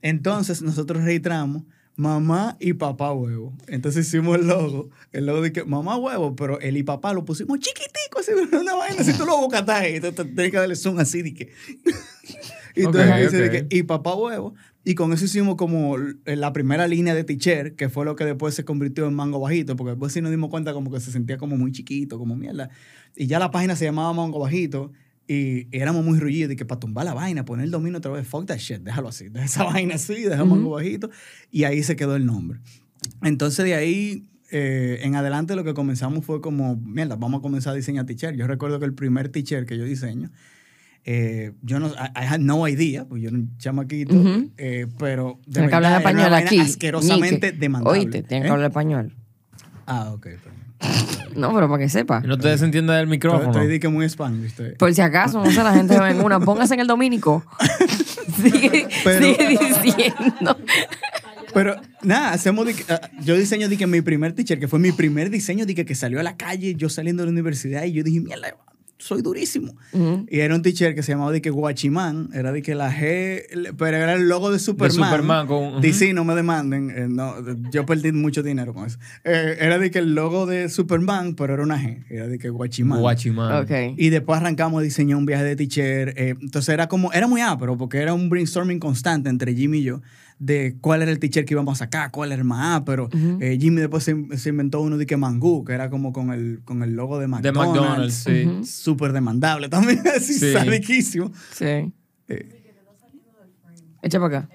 Entonces, 0.00 0.62
nosotros 0.62 1.02
registramos 1.02 1.64
mamá 1.96 2.56
y 2.60 2.74
papá 2.74 3.12
huevo. 3.12 3.52
Entonces 3.68 4.06
hicimos 4.06 4.38
el 4.38 4.46
logo, 4.48 4.90
el 5.12 5.26
logo 5.26 5.42
de 5.42 5.52
que 5.52 5.64
mamá 5.64 5.96
huevo, 5.96 6.34
pero 6.36 6.60
él 6.60 6.76
y 6.76 6.82
papá 6.82 7.12
lo 7.14 7.24
pusimos 7.24 7.58
chiquitico, 7.60 8.18
así, 8.20 8.32
una 8.56 8.74
vaina, 8.74 9.02
si 9.04 9.12
tú 9.12 9.24
lo 9.24 9.36
buscas 9.38 9.68
ahí, 9.68 10.00
tienes 10.00 10.50
que 10.50 10.56
darle 10.56 10.76
zoom 10.76 10.98
así, 10.98 11.22
de 11.22 11.34
que... 11.34 11.52
y 12.76 12.84
entonces 12.84 13.10
Ok, 13.10 13.16
dice 13.18 13.36
de 13.36 13.50
que, 13.68 13.76
y 13.76 13.82
papá 13.84 14.14
huevo. 14.14 14.54
Y 14.84 14.94
con 14.94 15.12
eso 15.14 15.24
hicimos 15.24 15.56
como 15.56 15.96
la 16.26 16.52
primera 16.52 16.86
línea 16.86 17.14
de 17.14 17.24
teacher, 17.24 17.74
que 17.74 17.88
fue 17.88 18.04
lo 18.04 18.16
que 18.16 18.24
después 18.24 18.54
se 18.54 18.64
convirtió 18.66 19.06
en 19.06 19.14
Mango 19.14 19.40
Bajito, 19.40 19.76
porque 19.76 19.92
después 19.92 20.12
sí 20.12 20.20
nos 20.20 20.30
dimos 20.30 20.50
cuenta 20.50 20.74
como 20.74 20.90
que 20.92 21.00
se 21.00 21.10
sentía 21.10 21.38
como 21.38 21.56
muy 21.56 21.72
chiquito, 21.72 22.18
como 22.18 22.36
mierda. 22.36 22.68
Y 23.16 23.26
ya 23.26 23.38
la 23.38 23.50
página 23.50 23.76
se 23.76 23.86
llamaba 23.86 24.12
Mango 24.12 24.38
Bajito 24.38 24.92
y 25.26 25.74
éramos 25.74 26.04
muy 26.04 26.18
rullidos 26.18 26.52
y 26.52 26.56
que 26.56 26.66
para 26.66 26.80
tumbar 26.80 27.06
la 27.06 27.14
vaina, 27.14 27.46
poner 27.46 27.64
el 27.64 27.70
dominio 27.70 27.98
otra 27.98 28.10
vez, 28.10 28.26
fuck 28.28 28.44
that 28.46 28.58
shit, 28.58 28.82
déjalo 28.82 29.08
así, 29.08 29.30
deja 29.30 29.46
esa 29.46 29.64
vaina 29.72 29.94
así, 29.94 30.22
deja 30.22 30.44
Mango 30.44 30.70
Bajito. 30.70 31.08
Y 31.50 31.64
ahí 31.64 31.82
se 31.82 31.96
quedó 31.96 32.14
el 32.16 32.26
nombre. 32.26 32.60
Entonces 33.22 33.64
de 33.64 33.74
ahí 33.74 34.28
eh, 34.50 35.00
en 35.02 35.16
adelante 35.16 35.56
lo 35.56 35.64
que 35.64 35.72
comenzamos 35.72 36.24
fue 36.24 36.40
como, 36.40 36.76
mierda, 36.76 37.16
vamos 37.16 37.38
a 37.38 37.42
comenzar 37.42 37.72
a 37.72 37.76
diseñar 37.76 38.04
teacher. 38.04 38.36
Yo 38.36 38.46
recuerdo 38.46 38.78
que 38.78 38.84
el 38.84 38.94
primer 38.94 39.30
teacher 39.30 39.64
que 39.64 39.78
yo 39.78 39.84
diseño, 39.84 40.30
eh, 41.04 41.52
yo 41.62 41.78
no, 41.80 41.88
I, 41.88 41.90
I 42.22 42.26
had 42.26 42.40
no 42.40 42.66
idea, 42.66 43.04
pues 43.04 43.22
yo 43.22 43.28
era 43.28 43.36
un 43.38 43.56
chamaquito, 43.58 44.14
eh, 44.56 44.86
pero 44.98 45.38
de 45.46 45.52
Tienes 45.52 45.70
que 45.70 45.76
hablar 45.76 46.02
verdad 46.02 46.10
era 46.18 46.28
una 46.28 46.38
español 46.38 46.46
aquí. 46.46 46.58
asquerosamente 46.70 47.46
Nique. 47.48 47.58
demandable. 47.58 47.98
Oíste, 48.00 48.22
tienes 48.22 48.44
¿Eh? 48.44 48.48
que 48.48 48.52
hablar 48.52 48.70
español. 48.70 49.14
Ah, 49.86 50.10
ok. 50.12 50.22
perdón. 50.22 50.54
No, 51.34 51.52
pero 51.52 51.68
para 51.68 51.82
que 51.82 51.88
sepa. 51.88 52.20
No 52.20 52.38
te 52.38 52.46
desentiendas 52.46 52.94
del 52.94 53.06
Estoy, 53.06 53.16
micrófono. 53.16 53.50
estoy 53.50 53.66
di 53.66 53.80
que 53.80 53.88
muy 53.88 54.06
spanglish. 54.06 54.50
estoy. 54.50 54.70
Por 54.76 54.94
si 54.94 55.00
acaso, 55.00 55.42
no 55.44 55.50
sé, 55.50 55.64
la 55.64 55.74
gente 55.74 55.98
ve 55.98 56.10
en 56.10 56.20
una. 56.20 56.38
Póngase 56.38 56.74
en 56.74 56.80
el 56.80 56.86
dominico. 56.86 57.44
sigue, 58.42 58.86
Pero- 59.02 59.26
sigue 59.34 59.58
diciendo. 59.82 60.56
Pero 61.52 61.74
nada, 62.02 62.32
hacemos 62.32 62.66
de 62.66 62.74
que- 62.74 62.84
ah, 62.92 63.00
yo 63.22 63.36
diseño 63.36 63.68
de 63.68 63.76
que 63.76 63.86
mi 63.88 64.00
primer 64.00 64.32
teacher, 64.32 64.60
que 64.60 64.68
fue 64.68 64.78
mi 64.78 64.92
primer 64.92 65.28
diseño 65.30 65.66
de 65.66 65.74
que, 65.74 65.84
que 65.84 65.94
salió 65.96 66.20
a 66.20 66.22
la 66.22 66.36
calle, 66.36 66.76
yo 66.76 66.88
saliendo 66.88 67.22
de 67.22 67.26
la 67.26 67.32
universidad 67.32 67.82
y 67.84 67.92
yo 67.92 68.04
dije, 68.04 68.20
mierda, 68.20 68.56
soy 69.04 69.20
durísimo. 69.20 69.76
Ujú. 69.92 70.24
Y 70.30 70.40
era 70.40 70.54
un 70.54 70.62
teacher 70.62 70.94
que 70.94 71.02
se 71.02 71.12
llamaba 71.12 71.30
de 71.30 71.42
que 71.42 71.50
Guachimán, 71.50 72.30
era 72.32 72.52
de 72.52 72.62
que 72.62 72.74
la 72.74 72.90
G, 72.90 73.74
pero 73.76 73.96
era 73.98 74.14
el 74.14 74.28
logo 74.30 74.50
de 74.50 74.58
Superman. 74.58 75.10
Superman 75.10 75.46
con- 75.46 75.66
ujú. 75.74 75.80
DC, 75.80 76.14
no 76.14 76.24
me 76.24 76.34
demanden, 76.34 76.90
eh, 76.90 77.06
no, 77.08 77.34
yo 77.70 77.84
perdí 77.84 78.12
mucho 78.12 78.42
dinero 78.42 78.72
con 78.72 78.86
eso. 78.86 78.98
Eh, 79.24 79.58
era 79.60 79.78
de 79.78 79.90
que 79.90 79.98
el 79.98 80.14
logo 80.14 80.46
de 80.46 80.70
Superman, 80.70 81.34
pero 81.34 81.52
era 81.52 81.62
una 81.62 81.78
G, 81.78 82.04
era 82.08 82.26
de 82.28 82.38
que 82.38 82.48
Guachimán. 82.48 83.00
Guachimán. 83.00 83.62
Ok. 83.64 83.94
Y 83.98 84.08
después 84.08 84.40
arrancamos 84.40 84.80
a 84.80 84.82
diseñar 84.82 85.18
un 85.18 85.26
viaje 85.26 85.44
de 85.44 85.56
teacher. 85.56 86.14
eh, 86.16 86.34
entonces 86.40 86.70
era 86.72 86.88
como, 86.88 87.12
era 87.12 87.26
muy 87.26 87.42
ápero 87.42 87.76
porque 87.76 87.98
era 87.98 88.14
un 88.14 88.30
brainstorming 88.30 88.78
constante 88.78 89.28
entre 89.28 89.54
Jimmy 89.54 89.78
y 89.80 89.82
yo 89.82 90.00
de 90.38 90.76
cuál 90.80 91.02
era 91.02 91.10
el 91.10 91.18
teacher 91.18 91.44
que 91.44 91.54
íbamos 91.54 91.80
a 91.80 91.84
sacar, 91.84 92.10
cuál 92.10 92.32
era 92.32 92.40
el 92.40 92.44
más 92.46 92.76
ápero. 92.80 93.08
Eh, 93.40 93.56
Jimmy 93.60 93.80
después 93.80 94.04
se, 94.04 94.16
se 94.36 94.48
inventó 94.50 94.80
uno 94.80 94.98
de 94.98 95.06
que 95.06 95.16
Mangú, 95.16 95.64
que 95.64 95.72
era 95.72 95.88
como 95.90 96.12
con 96.12 96.32
el, 96.32 96.60
con 96.64 96.82
el 96.82 96.94
logo 96.94 97.18
de 97.18 97.22
De 97.24 97.28
McDonald's. 97.28 98.26
McDonald's, 98.26 98.64
sí. 98.64 98.64
Súper 98.82 99.12
demandable 99.12 99.68
también, 99.68 100.02
así 100.16 100.34
Sí. 100.34 100.52
sadiquísimo. 100.52 101.32
Sí. 101.52 101.92
Eh. 102.28 102.60
Echa 104.02 104.20
para 104.20 104.38
acá. 104.38 104.48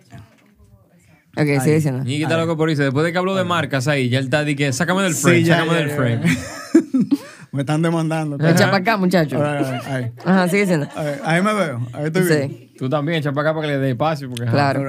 Ok, 1.38 1.62
sigue 1.62 1.76
diciendo. 1.76 2.04
Y 2.10 2.22
está 2.24 2.38
loco 2.38 2.58
por 2.58 2.70
irse. 2.70 2.84
Después 2.84 3.06
de 3.06 3.12
que 3.12 3.18
habló 3.18 3.36
de 3.36 3.44
marcas 3.46 3.88
ahí, 3.88 4.10
ya 4.10 4.20
él 4.20 4.26
está 4.26 4.44
de 4.44 4.56
que 4.56 4.74
sácame 4.74 5.04
del 5.04 5.14
Sí, 5.16 5.22
frame, 5.22 5.44
ya, 5.44 5.58
sácame 5.60 5.72
ya, 5.72 5.78
del 5.80 5.90
ya. 5.90 5.96
frame. 5.96 6.22
Me 7.52 7.62
están 7.62 7.82
demandando. 7.82 8.36
Echa 8.36 8.66
para 8.66 8.78
acá, 8.78 8.98
muchacho. 8.98 9.44
Ahí, 9.44 9.66
ahí. 9.88 10.12
Ajá, 10.24 10.48
sigue 10.50 10.62
diciendo. 10.62 10.88
Ahí, 10.96 11.16
ahí 11.24 11.42
me 11.42 11.54
veo, 11.56 11.88
ahí 11.94 12.06
estoy 12.06 12.24
bien. 12.28 12.50
Sí, 12.50 12.74
Tú 12.78 12.90
también, 12.90 13.18
echa 13.20 13.32
para 13.34 13.50
acá 13.50 13.56
para 13.60 13.68
que 13.68 13.74
le 13.74 13.80
dé 13.80 13.90
espacio. 13.92 14.30
Porque, 14.30 14.46
claro. 14.46 14.84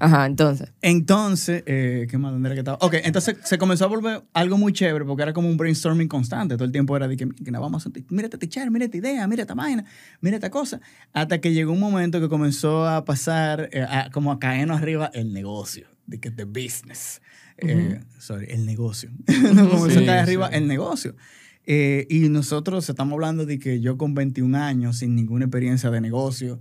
Ajá, 0.00 0.26
entonces. 0.26 0.72
Entonces, 0.82 1.62
eh, 1.66 2.06
¿qué 2.10 2.18
más? 2.18 2.32
¿Dónde 2.32 2.48
era 2.48 2.54
que 2.54 2.60
estaba? 2.60 2.78
Ok, 2.80 2.94
entonces 3.04 3.36
se 3.44 3.58
comenzó 3.58 3.84
a 3.84 3.88
volver 3.88 4.22
algo 4.32 4.56
muy 4.58 4.72
chévere 4.72 5.04
porque 5.04 5.22
era 5.22 5.32
como 5.32 5.48
un 5.48 5.56
brainstorming 5.56 6.08
constante. 6.08 6.54
Todo 6.56 6.64
el 6.64 6.72
tiempo 6.72 6.96
era 6.96 7.08
de 7.08 7.16
que, 7.16 7.28
que 7.28 7.50
nada, 7.50 7.62
vamos 7.62 7.84
a 7.84 7.88
hacer, 7.88 8.04
mira 8.10 8.26
esta 8.26 8.38
teacher, 8.38 8.70
mira 8.70 8.84
esta 8.84 8.96
idea, 8.96 9.26
mira 9.26 9.42
esta 9.42 9.54
vaina, 9.54 9.84
mira 10.20 10.36
esta 10.36 10.50
cosa. 10.50 10.80
Hasta 11.12 11.40
que 11.40 11.52
llegó 11.52 11.72
un 11.72 11.80
momento 11.80 12.20
que 12.20 12.28
comenzó 12.28 12.86
a 12.86 13.04
pasar, 13.04 13.68
eh, 13.72 13.82
a- 13.82 14.10
como 14.12 14.30
a 14.32 14.38
caernos 14.38 14.78
arriba 14.80 15.10
el 15.14 15.32
negocio, 15.32 15.88
de 16.06 16.20
que 16.20 16.30
the 16.30 16.44
business. 16.44 17.20
Eh, 17.58 18.00
sorry, 18.18 18.46
el 18.50 18.64
negocio. 18.66 19.10
Nos 19.54 19.68
comenzó 19.68 19.98
Sí, 19.98 20.04
a 20.04 20.06
caer 20.06 20.20
arriba 20.20 20.48
sí. 20.48 20.54
el 20.56 20.68
negocio. 20.68 21.16
Eh, 21.66 22.06
y 22.08 22.28
nosotros 22.28 22.88
estamos 22.88 23.12
hablando 23.14 23.44
de 23.44 23.58
que 23.58 23.80
yo 23.80 23.98
con 23.98 24.14
21 24.14 24.54
años, 24.54 24.98
sin 24.98 25.14
ninguna 25.16 25.46
experiencia 25.46 25.90
de 25.90 26.00
negocio, 26.00 26.60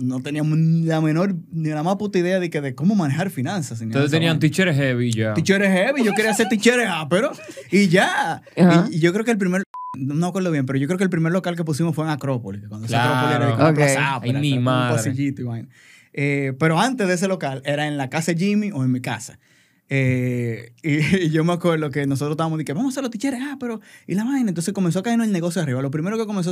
no 0.00 0.20
teníamos 0.20 0.58
ni 0.58 0.82
la 0.86 1.00
menor, 1.00 1.34
ni 1.50 1.70
la 1.70 1.82
más 1.82 1.96
puta 1.96 2.18
idea 2.18 2.38
de, 2.38 2.50
que, 2.50 2.60
de 2.60 2.74
cómo 2.74 2.94
manejar 2.94 3.30
finanzas. 3.30 3.80
Entonces 3.80 4.10
tenían 4.10 4.38
teachers 4.38 4.76
heavy 4.76 5.10
ya. 5.12 5.32
Teacheres 5.34 5.70
heavy, 5.72 6.04
yo 6.04 6.12
quería 6.12 6.34
ser 6.34 6.48
teacheres 6.48 6.88
pero 7.08 7.32
y 7.70 7.88
ya. 7.88 8.42
Y, 8.90 8.96
y 8.96 8.98
yo 9.00 9.12
creo 9.14 9.24
que 9.24 9.30
el 9.30 9.38
primer, 9.38 9.62
no 9.96 10.14
me 10.14 10.26
acuerdo 10.26 10.50
bien, 10.50 10.66
pero 10.66 10.78
yo 10.78 10.86
creo 10.86 10.98
que 10.98 11.04
el 11.04 11.10
primer 11.10 11.32
local 11.32 11.56
que 11.56 11.64
pusimos 11.64 11.94
fue 11.94 12.04
en 12.04 12.10
Acrópolis, 12.10 12.60
que 12.62 12.68
cuando 12.68 12.86
esa 12.86 12.96
Claro. 13.02 13.14
Acrópolis 13.14 13.36
era 13.36 13.46
de 13.46 13.52
que 13.52 13.60
una 13.62 13.70
Ok. 13.70 13.76
plaza 13.76 14.20
Ay, 14.22 14.32
mi 14.34 14.50
con 14.50 14.58
un 14.58 14.64
madre. 14.64 14.96
pasillito 14.96 15.40
y 15.42 15.44
vaina. 15.46 15.68
Eh, 16.12 16.52
pero 16.58 16.78
antes 16.78 17.08
de 17.08 17.14
ese 17.14 17.26
local 17.28 17.62
era 17.64 17.86
en 17.86 17.96
la 17.96 18.10
casa 18.10 18.32
de 18.32 18.38
Jimmy 18.38 18.70
o 18.72 18.84
en 18.84 18.92
mi 18.92 19.00
casa. 19.00 19.38
Eh, 19.88 20.72
y, 20.82 20.98
y 21.26 21.30
yo 21.30 21.44
me 21.44 21.52
acuerdo 21.54 21.90
que 21.90 22.06
nosotros 22.06 22.32
estábamos 22.34 22.58
de 22.58 22.64
que 22.64 22.72
vamos 22.74 22.90
a 22.90 22.92
hacer 22.94 23.02
los 23.04 23.10
teacheres, 23.10 23.40
ah, 23.42 23.56
pero 23.58 23.80
y 24.06 24.14
la 24.14 24.24
vaina. 24.24 24.48
Entonces 24.50 24.74
comenzó 24.74 24.98
a 24.98 25.02
caernos 25.02 25.26
el 25.26 25.32
negocio 25.32 25.62
arriba. 25.62 25.80
Lo 25.80 25.90
primero 25.90 26.18
que 26.18 26.26
comenzó 26.26 26.50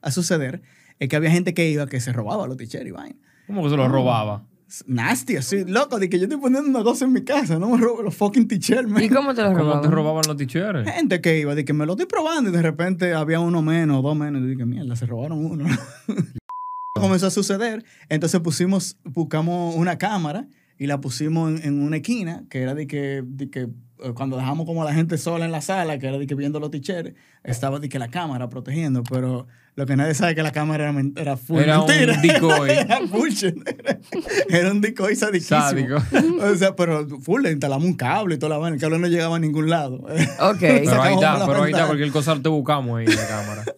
a 0.00 0.10
suceder 0.10 0.62
es 0.98 1.08
que 1.08 1.16
había 1.16 1.30
gente 1.30 1.54
que 1.54 1.70
iba 1.70 1.86
que 1.86 2.00
se 2.00 2.12
robaba 2.12 2.46
los 2.46 2.56
teacheres 2.56 2.88
y 2.88 2.90
vaina. 2.90 3.16
¿Cómo 3.46 3.62
que 3.62 3.70
se 3.70 3.76
lo 3.76 3.88
robaba? 3.88 4.44
Nasty, 4.86 5.36
así, 5.36 5.64
loco, 5.64 5.98
de 5.98 6.10
que 6.10 6.18
yo 6.18 6.24
estoy 6.24 6.38
poniendo 6.38 6.68
una 6.68 6.82
cosa 6.82 7.06
en 7.06 7.14
mi 7.14 7.22
casa, 7.22 7.58
no 7.58 7.70
me 7.70 7.78
robo 7.78 8.02
los 8.02 8.14
fucking 8.14 8.46
teachers, 8.46 8.86
man. 8.86 9.02
¿Y 9.02 9.08
cómo 9.08 9.32
te 9.34 9.40
lo 9.40 9.48
¿Cómo 9.48 9.60
robaban? 9.60 9.82
te 9.82 9.88
robaban 9.88 10.22
los 10.26 10.36
teachers? 10.36 10.90
Gente 10.90 11.22
que 11.22 11.38
iba, 11.38 11.54
de 11.54 11.64
que 11.64 11.72
me 11.72 11.86
lo 11.86 11.92
estoy 11.92 12.04
probando 12.04 12.50
y 12.50 12.52
de 12.52 12.60
repente 12.60 13.14
había 13.14 13.40
uno 13.40 13.62
menos, 13.62 14.02
dos 14.02 14.14
menos. 14.14 14.42
Y 14.42 14.46
dije, 14.48 14.66
mierda, 14.66 14.94
se 14.94 15.06
robaron 15.06 15.42
uno. 15.42 15.64
Comenzó 16.94 17.28
a 17.28 17.30
suceder. 17.30 17.84
Entonces 18.10 18.40
pusimos, 18.40 18.98
buscamos 19.04 19.74
una 19.74 19.96
cámara 19.96 20.48
y 20.76 20.86
la 20.86 21.00
pusimos 21.00 21.50
en, 21.50 21.66
en 21.66 21.82
una 21.82 21.96
esquina, 21.96 22.44
que 22.50 22.60
era 22.60 22.74
de 22.74 22.86
que, 22.86 23.22
de 23.24 23.48
que 23.48 23.60
eh, 24.00 24.12
cuando 24.14 24.36
dejamos 24.36 24.66
como 24.66 24.82
a 24.82 24.84
la 24.84 24.92
gente 24.92 25.16
sola 25.18 25.44
en 25.44 25.52
la 25.52 25.60
sala, 25.60 25.98
que 25.98 26.08
era 26.08 26.18
de 26.18 26.26
que 26.26 26.34
viendo 26.34 26.60
los 26.60 26.70
ticheres, 26.70 27.14
estaba 27.42 27.80
de 27.80 27.88
que 27.88 27.98
la 27.98 28.08
cámara 28.08 28.48
protegiendo, 28.48 29.02
pero 29.02 29.46
lo 29.78 29.86
que 29.86 29.94
nadie 29.94 30.12
sabe 30.12 30.32
es 30.32 30.36
que 30.36 30.42
la 30.42 30.50
cámara 30.50 30.90
era, 30.90 31.02
era 31.14 31.36
full 31.36 31.60
Era 31.60 31.78
un 31.80 31.86
decoy. 31.86 32.70
era 32.70 32.98
bullshit. 32.98 33.54
Era, 34.48 34.72
un 34.72 34.80
decoy 34.80 35.14
sadiquísimo. 35.14 35.60
Sádico. 35.60 36.02
O 36.40 36.54
sea, 36.56 36.74
pero 36.74 37.06
full, 37.20 37.42
le 37.42 37.52
instalamos 37.52 37.86
un 37.86 37.94
cable 37.94 38.34
y 38.34 38.38
toda 38.38 38.50
la 38.50 38.58
vaina. 38.58 38.74
El 38.74 38.80
cable 38.80 38.98
no 38.98 39.06
llegaba 39.06 39.36
a 39.36 39.38
ningún 39.38 39.70
lado. 39.70 39.98
Ok. 40.40 40.58
Pero 40.58 41.00
ahí 41.00 41.14
está, 41.14 41.46
pero 41.46 41.62
ahí 41.62 41.70
está, 41.70 41.86
cualquier 41.86 42.10
cosa 42.10 42.42
te 42.42 42.48
buscamos 42.48 42.98
ahí 42.98 43.06
en 43.06 43.14
la 43.14 43.28
cámara. 43.28 43.64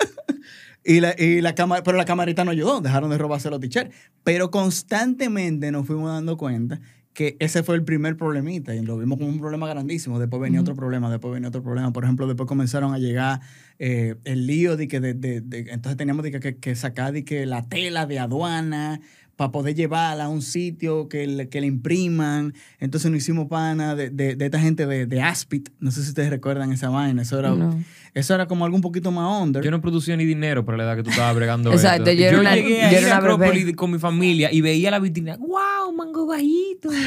Y 0.83 1.01
la, 1.01 1.15
y 1.19 1.43
la 1.43 1.55
cámara, 1.55 1.83
pero 1.83 1.99
la 1.99 2.07
camarita 2.07 2.43
no 2.43 2.53
ayudó, 2.53 2.81
dejaron 2.81 3.11
de 3.11 3.19
robarse 3.19 3.51
los 3.51 3.61
t-shirts. 3.61 3.95
Pero 4.25 4.51
constantemente 4.51 5.71
nos 5.71 5.87
fuimos 5.87 6.11
dando 6.11 6.39
cuenta 6.39 6.81
que 7.13 7.37
ese 7.41 7.63
fue 7.63 7.75
el 7.75 7.83
primer 7.85 8.17
problemita 8.17 8.75
y 8.75 8.83
lo 8.83 8.97
vimos 8.97 9.19
como 9.19 9.31
un 9.31 9.41
problema 9.41 9.69
grandísimo. 9.69 10.19
Después 10.19 10.41
venía 10.41 10.61
otro 10.61 10.75
problema, 10.77 11.11
después 11.11 11.35
venía 11.35 11.49
otro 11.49 11.63
problema. 11.63 11.93
Por 11.93 12.05
ejemplo, 12.05 12.27
después 12.27 12.47
comenzaron 12.47 12.95
a 12.95 12.99
llegar 12.99 13.41
eh, 13.79 14.15
el 14.25 14.47
lío 14.47 14.77
de 14.77 14.87
que 14.89 15.01
de, 15.01 15.15
de- 15.15 15.41
de- 15.41 15.67
entonces 15.71 15.97
teníamos 15.97 16.23
de 16.23 16.31
que, 16.31 16.41
que- 16.41 16.57
que 16.59 16.75
sacar 16.77 17.13
de 17.13 17.25
que 17.25 17.47
la 17.47 17.69
tela 17.69 18.07
de 18.07 18.19
aduana 18.21 19.01
para 19.41 19.53
poder 19.53 19.75
llevarla 19.75 20.25
a 20.25 20.29
un 20.29 20.43
sitio 20.43 21.09
que 21.09 21.27
le, 21.27 21.49
que 21.49 21.63
le 21.63 21.67
impriman. 21.67 22.53
Entonces 22.79 23.11
nos 23.11 23.23
hicimos 23.23 23.49
pana 23.49 23.95
de, 23.95 24.11
de, 24.11 24.37
de 24.37 24.45
esta 24.45 24.61
gente 24.61 24.85
de, 24.87 25.07
de 25.07 25.23
Aspit. 25.23 25.71
No 25.81 25.91
sé 25.91 26.03
si 26.03 26.11
ustedes 26.11 26.29
recuerdan 26.29 26.73
esa 26.73 26.91
vaina. 26.91 27.23
Eso 27.23 27.39
era, 27.39 27.49
No. 27.49 27.83
eso 28.13 28.35
era 28.35 28.47
como 28.47 28.67
algo 28.67 28.77
un 28.77 28.83
poquito 28.83 29.11
más 29.11 29.43
under. 29.43 29.65
Yo 29.65 29.71
no 29.71 29.81
producía 29.81 30.15
ni 30.19 30.27
dinero 30.27 30.67
para 30.67 30.77
la 30.77 30.85
edad 30.85 30.97
que 30.97 31.05
tú 31.05 31.09
estabas 31.09 31.35
bregando 31.35 31.73
Exacto, 31.73 32.11
esto. 32.11 32.21
yo 32.23 32.27
era 32.29 32.39
una- 32.41 32.55
llegué 32.55 32.81
yo 33.01 33.15
a 33.15 33.17
Acrópolis 33.17 33.75
con 33.77 33.91
mi 33.91 33.99
familia 33.99 34.53
y 34.53 34.61
veía 34.61 34.91
la 34.91 34.99
vitrina. 34.99 35.39
¡Wow, 35.39 35.91
mango 35.97 36.27
bajito! 36.27 36.91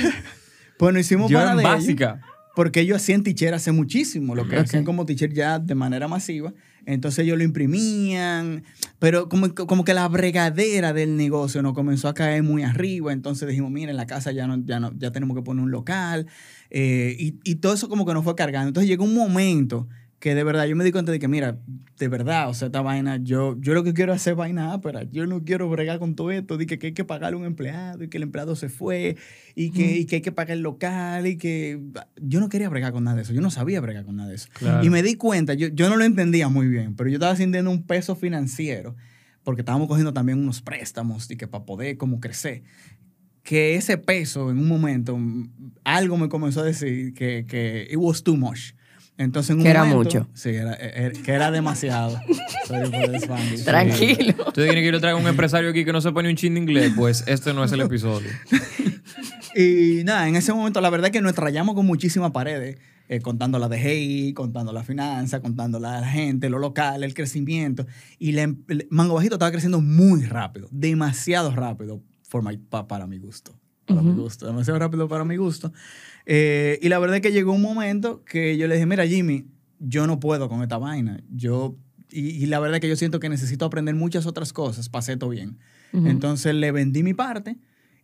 Pues 0.80 0.92
nos 0.92 1.02
hicimos 1.02 1.30
yo 1.30 1.38
pana 1.38 1.56
de 1.56 1.62
ellos. 1.62 1.72
básica. 1.72 2.22
Porque 2.56 2.80
ellos 2.82 2.98
hacían 2.98 3.22
t-shirt 3.22 3.54
hace 3.54 3.72
muchísimo, 3.72 4.34
lo 4.34 4.48
que 4.48 4.58
Ok. 4.58 4.64
hacían 4.64 4.84
como 4.84 5.06
t-shirt 5.06 5.34
ya 5.34 5.60
de 5.60 5.76
manera 5.76 6.08
masiva. 6.08 6.52
Entonces 6.86 7.26
ellos 7.26 7.38
lo 7.38 7.44
imprimían, 7.44 8.64
pero 9.00 9.30
como, 9.30 9.54
como 9.56 9.84
que 9.84 9.94
la 9.94 10.08
bregadera 10.08 10.94
del 10.94 11.16
negocio 11.18 11.62
nos 11.62 11.74
comenzó 11.74 12.08
a 12.10 12.14
caer 12.14 12.44
muy 12.44 12.64
arriba. 12.64 13.14
Entonces 13.14 13.48
dijimos, 13.48 13.72
mira, 13.72 13.92
en 13.92 13.98
la 13.98 14.06
casa 14.08 14.32
ya, 14.32 14.48
no, 14.48 14.64
ya, 14.66 14.80
no, 14.80 14.92
ya 14.98 15.12
tenemos 15.12 15.36
que 15.38 15.44
poner 15.44 15.64
un 15.64 15.72
local. 15.72 16.28
eh, 16.70 17.16
y, 17.18 17.40
y 17.44 17.56
todo 17.56 17.74
eso 17.74 17.90
como 17.90 18.06
que 18.06 18.14
nos 18.14 18.24
fue 18.24 18.36
cargando. 18.36 18.68
Entonces 18.70 18.90
llegó 18.90 19.04
un 19.06 19.14
momento 19.14 19.88
que 20.20 20.36
de 20.36 20.44
verdad 20.44 20.66
yo 20.66 20.76
me 20.76 20.84
di 20.86 20.92
cuenta 20.92 21.12
de 21.12 21.20
que, 21.20 21.28
mira, 21.28 21.60
de 21.98 22.08
verdad, 22.08 22.50
o 22.50 22.54
sea, 22.54 22.68
esta 22.68 22.82
vaina, 22.82 23.18
yo, 23.18 23.56
yo 23.60 23.74
lo 23.74 23.84
que 23.84 23.94
quiero 23.94 24.14
es 24.14 24.22
hacer 24.22 24.36
vaina 24.36 24.74
ápera. 24.74 25.04
Yo 25.04 25.26
no 25.28 25.44
quiero 25.44 25.70
bregar 25.70 26.00
con 26.00 26.16
todo 26.16 26.32
esto, 26.32 26.58
de 26.58 26.66
que, 26.66 26.80
que 26.80 26.88
hay 26.88 26.94
que 26.94 27.06
pagarle 27.06 27.36
a 27.36 27.40
un 27.40 27.46
empleado 27.46 28.04
y 28.04 28.10
que 28.10 28.18
el 28.18 28.24
empleado 28.24 28.56
se 28.56 28.70
fue 28.70 29.16
y 29.56 29.72
que, 29.72 29.98
y 29.98 30.06
que 30.06 30.16
hay 30.16 30.22
que 30.22 30.32
pagar 30.32 30.58
el 30.58 30.64
local 30.64 31.28
y 31.28 31.38
que... 31.38 31.80
Yo 32.22 32.40
no 32.40 32.50
quería 32.50 32.70
bregar 32.70 32.94
con 32.94 33.04
nada 33.04 33.18
de 33.18 33.24
eso, 33.24 33.34
yo 33.34 33.42
no 33.42 33.52
sabía 33.52 33.80
bregar 33.80 34.06
con 34.06 34.16
nada 34.16 34.30
de 34.30 34.36
eso. 34.36 34.50
Claro. 34.54 34.84
Y 34.84 34.90
me 34.90 35.04
di 35.04 35.16
cuenta, 35.16 35.54
yo, 35.54 35.68
yo 35.68 35.90
no 35.90 35.96
lo 35.96 36.04
entendía 36.04 36.50
muy 36.50 36.68
bien, 36.68 36.96
pero 36.96 37.10
yo 37.10 37.16
estaba 37.16 37.36
sintiendo 37.36 37.70
un 37.70 37.84
peso 37.84 38.16
financiero 38.16 38.96
porque 39.44 39.62
estábamos 39.62 39.88
cogiendo 39.88 40.14
también 40.14 40.40
unos 40.40 40.62
préstamos 40.62 41.30
y 41.30 41.36
que 41.36 41.48
para 41.48 41.66
poder 41.66 41.98
como 41.98 42.20
crecer 42.20 42.64
que 43.44 43.76
ese 43.76 43.98
peso 43.98 44.50
en 44.50 44.58
un 44.58 44.68
momento, 44.68 45.18
mm, 45.18 45.50
algo 45.84 46.18
me 46.18 46.30
comenzó 46.30 46.62
a 46.62 46.64
decir 46.64 47.14
que, 47.14 47.46
que 47.46 47.88
it 47.92 47.98
was 47.98 48.24
too 48.24 48.38
much. 48.38 48.74
Entonces, 49.18 49.52
en 49.52 49.58
un 49.58 49.64
Que 49.64 49.70
era 49.70 49.84
momento- 49.86 49.98
mucho. 50.20 50.28
Sí, 50.34 50.50
era, 50.50 50.74
era- 50.74 51.12
que 51.12 51.32
era 51.32 51.52
demasiado. 51.52 52.20
Spanish. 53.22 53.64
Tranquilo. 53.64 54.34
Tú 54.46 54.52
tienes 54.62 54.76
que 54.76 54.86
yo 54.86 54.92
le 54.92 55.00
traigo 55.00 55.20
un 55.20 55.28
empresario 55.28 55.70
aquí 55.70 55.86
que 55.86 55.94
no 55.94 56.02
sepa 56.02 56.22
ni 56.24 56.30
un 56.30 56.36
chin 56.36 56.54
de 56.56 56.60
inglés. 56.62 56.94
Pues 56.96 57.24
este 57.28 57.54
no 57.54 57.64
es 57.64 57.72
el 57.72 57.82
episodio. 57.82 58.30
Y 59.56 60.04
nada, 60.04 60.28
en 60.28 60.36
ese 60.36 60.52
momento 60.52 60.82
la 60.82 60.90
verdad 60.90 61.08
es 61.08 61.12
que 61.12 61.22
nos 61.22 61.36
trayamos 61.36 61.76
con 61.76 61.86
muchísimas 61.86 62.32
paredes, 62.32 62.78
eh, 63.08 63.20
contando 63.22 63.60
la 63.60 63.70
de 63.70 63.78
Hey, 63.80 64.34
contando 64.34 64.74
la 64.74 64.84
finanza, 64.84 65.42
contando 65.42 65.80
la, 65.80 66.02
la 66.02 66.08
gente, 66.08 66.50
lo 66.50 66.58
local, 66.58 67.04
el 67.04 67.14
crecimiento. 67.14 67.86
Y 68.18 68.32
la 68.32 68.42
em- 68.44 68.64
el 68.68 68.88
Mango 68.90 69.14
Bajito 69.14 69.36
estaba 69.36 69.52
creciendo 69.52 69.80
muy 69.80 70.24
rápido, 70.24 70.68
demasiado 70.72 71.52
rápido 71.56 72.02
for 72.28 72.42
my- 72.44 72.58
pa- 72.58 72.88
para 72.88 73.06
mi 73.06 73.20
gusto. 73.20 73.54
Para 73.86 74.02
mi 74.02 74.14
gusto, 74.14 74.48
demasiado 74.48 74.80
rápido 74.80 75.08
para 75.08 75.24
mi 75.26 75.36
gusto. 75.36 75.72
Eh, 76.26 76.80
y 76.82 76.90
la 76.90 77.00
verdad 77.00 77.18
es 77.18 77.22
que 77.22 77.32
llegó 77.32 77.52
un 77.54 77.62
momento 77.62 78.24
que 78.26 78.58
yo 78.58 78.68
le 78.68 78.76
dije, 78.76 78.86
mira 78.86 79.06
Jimmy, 79.06 79.46
yo 79.80 80.08
no 80.08 80.20
puedo 80.20 80.48
con 80.50 80.62
esta 80.62 80.78
vaina. 80.78 81.22
Yo, 81.32 81.78
y, 82.10 82.22
y 82.30 82.46
la 82.46 82.60
verdad 82.60 82.76
es 82.78 82.82
que 82.82 82.90
yo 82.90 82.96
siento 82.96 83.20
que 83.20 83.30
necesito 83.30 83.66
aprender 83.66 83.96
muchas 83.96 84.26
otras 84.26 84.54
cosas 84.54 84.90
para 84.90 85.00
hacer 85.00 85.18
todo 85.20 85.30
bien. 85.32 85.58
Entonces 86.08 86.56
le 86.56 86.72
vendí 86.72 87.04
mi 87.04 87.14
parte 87.14 87.58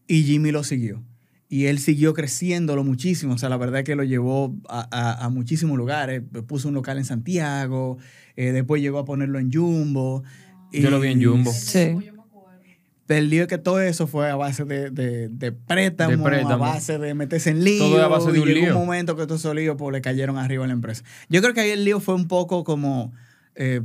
y 0.08 0.24
Jimmy 0.24 0.52
lo 0.52 0.64
siguió. 0.64 1.04
Y 1.52 1.66
él 1.66 1.80
siguió 1.80 2.14
creciéndolo 2.14 2.84
muchísimo. 2.84 3.34
O 3.34 3.38
sea, 3.40 3.50
la 3.50 3.58
verdad 3.58 3.80
es 3.80 3.86
que 3.86 3.96
lo 3.96 4.04
llevó 4.04 4.56
a, 4.70 4.88
a- 4.92 5.26
a 5.26 5.30
muchísimos 5.30 5.76
lugares. 5.78 6.22
Puso 6.46 6.68
un 6.68 6.76
local 6.76 7.00
en 7.00 7.06
Santiago. 7.06 7.98
eh, 8.36 8.52
después 8.52 8.82
llegó 8.84 9.00
a 9.00 9.06
ponerlo 9.06 9.40
en 9.40 9.52
Jumbo. 9.52 10.24
Yo 10.72 10.92
lo 10.92 11.00
vi 11.00 11.08
en 11.08 11.24
Jumbo. 11.24 11.52
Sí. 11.52 12.10
El 13.10 13.30
lío 13.30 13.42
es 13.44 13.48
que 13.48 13.58
todo 13.58 13.82
eso 13.82 14.06
fue 14.08 14.30
a 14.30 14.36
base 14.36 14.66
de, 14.66 14.90
de, 14.92 15.28
de 15.30 15.52
préstamo, 15.52 16.12
De 16.12 16.18
préstamo. 16.30 16.54
a 16.66 16.70
base 16.74 16.98
de 17.00 17.14
meterse 17.16 17.50
en 17.50 17.64
lío. 17.64 17.80
Todo 17.84 18.04
a 18.04 18.08
base 18.08 18.32
de 18.32 18.38
y 18.38 18.42
un 18.42 18.54
lío. 18.54 18.78
un 18.78 18.86
momento 18.86 19.16
que 19.16 19.24
todos 19.26 19.42
esos 19.42 19.56
líos 19.56 19.76
pues, 19.78 19.92
le 19.94 20.02
cayeron 20.02 20.38
arriba 20.38 20.64
a 20.64 20.68
la 20.68 20.74
empresa. 20.74 21.04
Yo 21.28 21.42
creo 21.42 21.54
que 21.54 21.62
ahí 21.62 21.72
el 21.72 21.84
lío 21.86 22.00
fue 22.00 22.14
un 22.16 22.28
poco 22.28 22.64
como... 22.64 23.12
eh, 23.56 23.82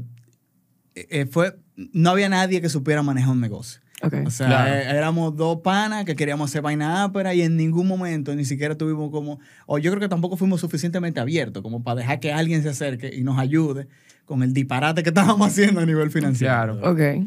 eh, 0.94 1.26
fue, 1.26 1.56
no 1.92 2.10
había 2.10 2.28
nadie 2.28 2.60
que 2.60 2.68
supiera 2.68 3.02
manejar 3.02 3.30
un 3.32 3.40
negocio. 3.40 3.80
O 4.26 4.30
sea, 4.30 4.46
Claro. 4.48 4.74
eh, 4.74 4.90
éramos 4.90 5.34
dos 5.34 5.60
panas 5.62 6.04
que 6.04 6.14
queríamos 6.14 6.50
hacer 6.50 6.60
vaina 6.60 7.04
ápera 7.04 7.32
y 7.34 7.40
en 7.40 7.56
ningún 7.56 7.88
momento 7.88 8.34
ni 8.34 8.44
siquiera 8.44 8.76
tuvimos 8.76 9.10
como, 9.10 9.40
o 9.66 9.78
yo 9.78 9.90
creo 9.90 10.00
que 10.00 10.08
tampoco 10.10 10.36
fuimos 10.36 10.60
suficientemente 10.60 11.20
abiertos 11.20 11.62
como 11.62 11.82
para 11.82 12.00
dejar 12.00 12.20
que 12.20 12.30
alguien 12.30 12.62
se 12.62 12.68
acerque 12.68 13.10
y 13.16 13.22
nos 13.24 13.38
ayude 13.38 13.88
con 14.26 14.42
el 14.42 14.52
disparate 14.52 15.02
que 15.02 15.08
estábamos 15.14 15.48
haciendo 15.48 15.80
a 15.80 15.86
nivel 15.86 16.10
financiero. 16.10 16.78
Claro. 16.78 16.92
Ok. 16.92 17.26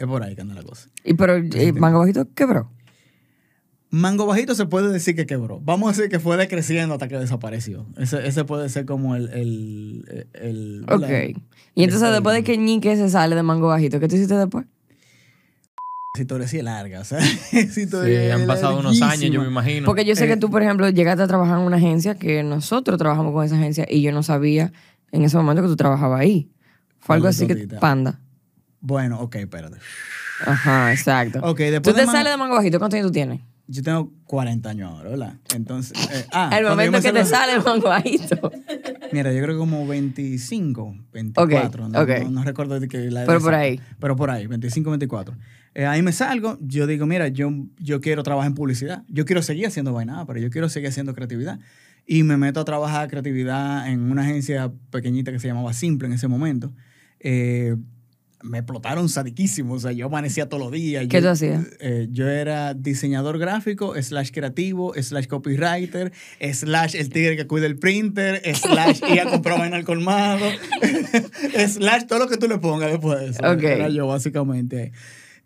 Es 0.00 0.06
por 0.06 0.22
ahí 0.22 0.34
que 0.34 0.40
anda 0.40 0.54
la 0.54 0.62
cosa. 0.62 0.88
Y 1.04 1.14
pero 1.14 1.36
eh, 1.36 1.72
Mango 1.74 1.98
Bajito 2.00 2.26
quebró. 2.34 2.70
Mango 3.90 4.24
Bajito 4.26 4.54
se 4.54 4.66
puede 4.66 4.90
decir 4.92 5.14
que 5.16 5.26
quebró. 5.26 5.60
Vamos 5.62 5.88
a 5.88 5.92
decir 5.96 6.08
que 6.10 6.18
fue 6.20 6.36
decreciendo 6.36 6.94
hasta 6.94 7.08
que 7.08 7.18
desapareció. 7.18 7.86
Ese, 7.98 8.26
ese 8.26 8.44
puede 8.44 8.68
ser 8.68 8.86
como 8.86 9.14
el... 9.16 9.28
el, 9.30 10.26
el- 10.34 10.84
Ok. 10.88 11.38
Y 11.74 11.82
entonces 11.84 12.08
El- 12.08 12.14
después 12.14 12.34
de 12.36 12.44
que 12.44 12.56
Ñique 12.56 12.96
se 12.96 13.10
sale 13.10 13.34
de 13.36 13.42
Mango 13.42 13.68
Bajito, 13.68 13.98
¿qué 14.00 14.08
tú 14.08 14.16
hiciste 14.16 14.36
después? 14.36 14.64
Esa 16.14 16.22
historia 16.22 16.48
sí 16.48 16.58
es 16.58 16.64
larga. 16.64 17.00
O 17.00 17.04
sea, 17.04 17.18
esa 17.52 18.04
Sí, 18.04 18.16
han 18.32 18.46
pasado 18.46 18.78
unos 18.78 19.00
años, 19.02 19.30
yo 19.30 19.40
me 19.42 19.48
imagino. 19.48 19.86
Porque 19.86 20.04
yo 20.04 20.14
sé 20.16 20.24
Eh, 20.24 20.28
que 20.28 20.36
tú, 20.36 20.50
por 20.50 20.62
ejemplo, 20.62 20.88
llegaste 20.88 21.22
a 21.22 21.26
trabajar 21.26 21.58
en 21.58 21.64
una 21.66 21.76
agencia 21.76 22.14
que 22.14 22.42
nosotros 22.42 22.96
trabajamos 22.96 23.32
con 23.32 23.44
esa 23.44 23.56
agencia 23.56 23.86
y 23.90 24.02
yo 24.02 24.12
no 24.12 24.22
sabía 24.22 24.72
en 25.12 25.22
ese 25.24 25.36
momento 25.36 25.62
que 25.62 25.68
tú 25.68 25.76
trabajabas 25.76 26.20
ahí. 26.20 26.50
Fue 27.00 27.16
algo 27.16 27.28
así 27.28 27.46
que 27.46 27.66
panda. 27.80 28.20
Bueno, 28.80 29.20
ok, 29.20 29.36
espérate. 29.36 29.76
Ajá, 30.44 30.92
exacto. 30.92 31.38
Ok, 31.42 31.58
Tú 31.58 31.62
después 31.64 31.94
te 31.94 32.00
de 32.02 32.06
Mango- 32.06 32.12
sales 32.18 32.32
de 32.32 32.36
Mango 32.38 32.54
Bajito, 32.56 32.78
¿cuántos 32.78 32.96
años 32.96 33.08
tú 33.08 33.12
tienes? 33.12 33.40
Yo 33.66 33.82
tengo 33.84 34.12
40 34.24 34.70
años 34.70 34.90
ahora, 34.90 35.10
¿verdad? 35.10 35.34
Entonces, 35.54 35.92
eh, 36.12 36.26
ah, 36.32 36.50
El 36.58 36.64
momento 36.66 36.92
me 36.92 37.02
que 37.02 37.12
te 37.12 37.24
sale 37.24 37.52
de 37.52 37.60
Mango 37.60 37.88
Bajito. 37.88 38.50
Mira, 39.12 39.32
yo 39.32 39.42
creo 39.42 39.54
que 39.54 39.58
como 39.58 39.86
25, 39.86 40.96
24. 41.12 41.88
no, 41.88 42.00
ok. 42.00 42.08
no- 42.24 42.30
no 42.30 42.42
recuerdo 42.44 42.80
de 42.80 42.88
que 42.88 42.98
la 43.10 43.20
edad 43.20 43.26
Pero 43.28 43.40
por 43.40 43.54
ahí. 43.54 43.80
Pero 44.00 44.16
por 44.16 44.30
ahí, 44.30 44.46
25, 44.46 44.90
24. 44.90 45.36
Eh, 45.74 45.86
ahí 45.86 46.02
me 46.02 46.10
salgo, 46.12 46.58
yo 46.60 46.86
digo, 46.88 47.06
mira, 47.06 47.28
yo, 47.28 47.52
yo 47.78 48.00
quiero 48.00 48.22
trabajar 48.24 48.48
en 48.48 48.54
publicidad. 48.54 49.04
Yo 49.08 49.24
quiero 49.24 49.42
seguir 49.42 49.66
haciendo 49.66 49.92
vaina, 49.92 50.24
pero 50.26 50.40
yo 50.40 50.50
quiero 50.50 50.68
seguir 50.68 50.88
haciendo 50.88 51.14
creatividad. 51.14 51.60
Y 52.06 52.24
me 52.24 52.36
meto 52.36 52.58
a 52.60 52.64
trabajar 52.64 53.08
creatividad 53.08 53.86
en 53.88 54.10
una 54.10 54.22
agencia 54.22 54.72
pequeñita 54.90 55.30
que 55.30 55.38
se 55.38 55.46
llamaba 55.46 55.72
Simple 55.74 56.08
en 56.08 56.14
ese 56.14 56.26
momento. 56.26 56.72
Eh, 57.20 57.76
me 58.42 58.58
explotaron 58.58 59.08
sadiquísimo. 59.08 59.74
O 59.74 59.78
sea, 59.78 59.92
yo 59.92 60.06
amanecía 60.06 60.48
todos 60.48 60.62
los 60.62 60.72
días. 60.72 61.06
¿Qué 61.08 61.16
yo, 61.18 61.22
tú 61.22 61.28
hacías? 61.28 61.66
eh, 61.80 62.08
yo 62.10 62.28
era 62.28 62.74
diseñador 62.74 63.38
gráfico, 63.38 63.94
slash 64.00 64.30
creativo, 64.32 64.92
slash 65.00 65.26
copywriter, 65.26 66.12
slash 66.52 66.94
el 66.96 67.10
tigre 67.10 67.36
que 67.36 67.46
cuida 67.46 67.66
el 67.66 67.78
printer, 67.78 68.40
slash 68.54 69.00
ir 69.12 69.20
a 69.20 69.30
comprar 69.30 69.58
vaina 69.58 69.76
al 69.76 69.84
colmado, 69.84 70.46
slash 71.68 72.06
todo 72.06 72.18
lo 72.20 72.28
que 72.28 72.36
tú 72.36 72.48
le 72.48 72.58
pongas 72.58 72.90
después 72.90 73.20
de 73.20 73.26
eso. 73.28 73.40
Ok. 73.52 73.62
Era 73.62 73.88
yo, 73.88 74.06
básicamente. 74.06 74.92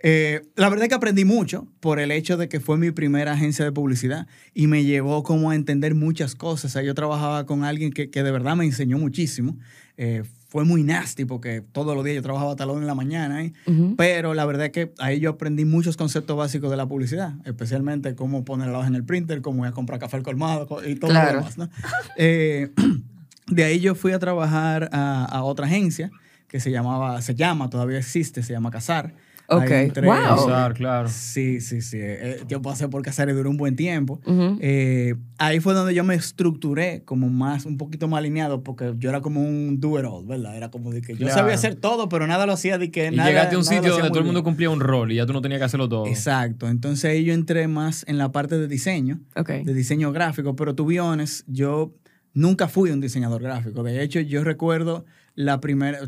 Eh, 0.06 0.42
la 0.56 0.68
verdad 0.68 0.84
es 0.84 0.88
que 0.90 0.94
aprendí 0.96 1.24
mucho 1.24 1.66
por 1.80 1.98
el 1.98 2.10
hecho 2.10 2.36
de 2.36 2.46
que 2.46 2.60
fue 2.60 2.76
mi 2.76 2.90
primera 2.90 3.32
agencia 3.32 3.64
de 3.64 3.72
publicidad 3.72 4.26
y 4.52 4.66
me 4.66 4.84
llevó 4.84 5.22
como 5.22 5.50
a 5.50 5.54
entender 5.54 5.94
muchas 5.94 6.34
cosas. 6.34 6.66
O 6.66 6.72
sea, 6.74 6.82
yo 6.82 6.94
trabajaba 6.94 7.46
con 7.46 7.64
alguien 7.64 7.90
que, 7.90 8.10
que 8.10 8.22
de 8.22 8.30
verdad 8.30 8.54
me 8.54 8.66
enseñó 8.66 8.98
muchísimo. 8.98 9.56
Eh, 9.96 10.22
fue 10.54 10.64
muy 10.64 10.84
nasty 10.84 11.25
porque 11.25 11.62
todos 11.73 11.96
los 11.96 12.04
días 12.04 12.14
yo 12.14 12.23
trabajaba 12.23 12.52
una 12.70 12.80
de 12.82 12.87
la 12.87 12.94
mañana. 12.94 13.42
¿eh? 13.42 13.52
Pero 13.96 14.34
la 14.34 14.44
verdad 14.46 14.66
es 14.66 14.70
que 14.70 14.92
ahí 15.00 15.18
yo 15.18 15.30
aprendí 15.30 15.64
muchos 15.64 15.96
conceptos 15.96 16.37
básicos 16.37 16.70
de 16.70 16.76
la 16.76 16.87
publicidad, 16.87 17.32
especialmente 17.44 18.14
cómo 18.14 18.44
poner 18.44 18.68
la 18.68 18.78
hoja 18.78 18.87
en 18.87 18.94
el 18.94 19.02
printer, 19.04 19.42
cómo 19.42 19.58
voy 19.58 19.68
a 19.68 19.73
comprar 19.73 19.99
café 19.99 20.16
al 20.16 20.23
colmado 20.23 20.68
co- 20.68 20.84
y 20.84 20.94
todo 20.94 21.11
Claro. 21.11 21.32
lo 21.32 21.38
demás. 21.38 21.58
¿no? 21.58 21.68
Eh, 22.16 22.70
de 23.49 23.64
ahí 23.64 23.80
yo 23.80 23.96
fui 23.96 24.12
a 24.12 24.20
trabajar 24.20 24.90
a, 24.92 25.25
a 25.25 25.42
otra 25.42 25.66
agencia 25.66 26.12
que 26.46 26.61
se 26.61 26.70
llamaba, 26.70 27.20
se 27.20 27.34
llama, 27.34 27.68
todavía 27.68 27.99
existe, 27.99 28.44
se 28.44 28.52
llama 28.52 28.70
Casar. 28.70 29.12
Ok. 29.48 29.70
Wow. 30.02 30.14
Casar, 30.46 30.74
claro. 30.74 31.08
Sí, 31.08 31.60
sí, 31.60 31.82
sí. 31.82 31.98
Eh, 32.00 32.40
yo 32.48 32.62
pasé 32.62 32.88
por 32.88 33.02
Casar 33.02 33.28
y 33.28 33.32
duró 33.32 33.50
un 33.50 33.56
buen 33.58 33.76
tiempo. 33.76 34.20
Ujú. 34.26 34.58
Eh, 34.60 35.14
ahí 35.38 35.60
fue 35.60 35.74
donde 35.74 35.94
yo 35.94 36.02
me 36.02 36.14
estructuré 36.14 37.02
como 37.04 37.28
más, 37.28 37.66
un 37.66 37.76
poquito 37.76 38.08
más 38.08 38.18
alineado, 38.18 38.62
porque 38.62 38.94
yo 38.98 39.10
era 39.10 39.20
como 39.20 39.42
un 39.42 39.80
do 39.80 39.98
it 39.98 40.06
all, 40.06 40.26
¿verdad? 40.26 40.56
Era 40.56 40.70
como 40.70 40.90
de 40.92 41.02
que 41.02 41.12
yo 41.12 41.18
Claro. 41.18 41.34
sabía 41.34 41.54
hacer 41.54 41.74
todo, 41.74 42.08
pero 42.08 42.26
nada 42.26 42.46
lo 42.46 42.52
hacía 42.52 42.78
de 42.78 42.90
que 42.90 43.08
Y 43.12 43.16
nada. 43.16 43.28
llegaste 43.28 43.54
a 43.54 43.58
un 43.58 43.64
sitio 43.64 43.92
donde 43.92 44.08
todo 44.08 44.18
el 44.20 44.24
mundo 44.24 44.40
bien. 44.40 44.44
cumplía 44.44 44.70
un 44.70 44.80
rol 44.80 45.12
y 45.12 45.16
ya 45.16 45.26
tú 45.26 45.32
no 45.34 45.42
tenías 45.42 45.58
que 45.60 45.64
hacerlo 45.66 45.88
todo. 45.88 46.06
Exacto. 46.06 46.68
Entonces 46.68 47.10
ahí 47.10 47.24
yo 47.24 47.34
entré 47.34 47.68
más 47.68 48.04
en 48.08 48.16
la 48.18 48.32
parte 48.32 48.56
de 48.58 48.66
diseño, 48.66 49.20
Ok. 49.36 49.50
de 49.64 49.74
diseño 49.74 50.10
gráfico, 50.12 50.56
pero 50.56 50.74
to 50.74 50.86
be 50.86 51.00
honest, 51.00 51.46
yo 51.48 51.92
nunca 52.32 52.66
fui 52.66 52.90
un 52.90 53.00
diseñador 53.00 53.42
gráfico. 53.42 53.82
De 53.82 54.02
hecho, 54.02 54.20
yo 54.20 54.42
recuerdo 54.42 55.04
la 55.34 55.60
primera, 55.60 55.98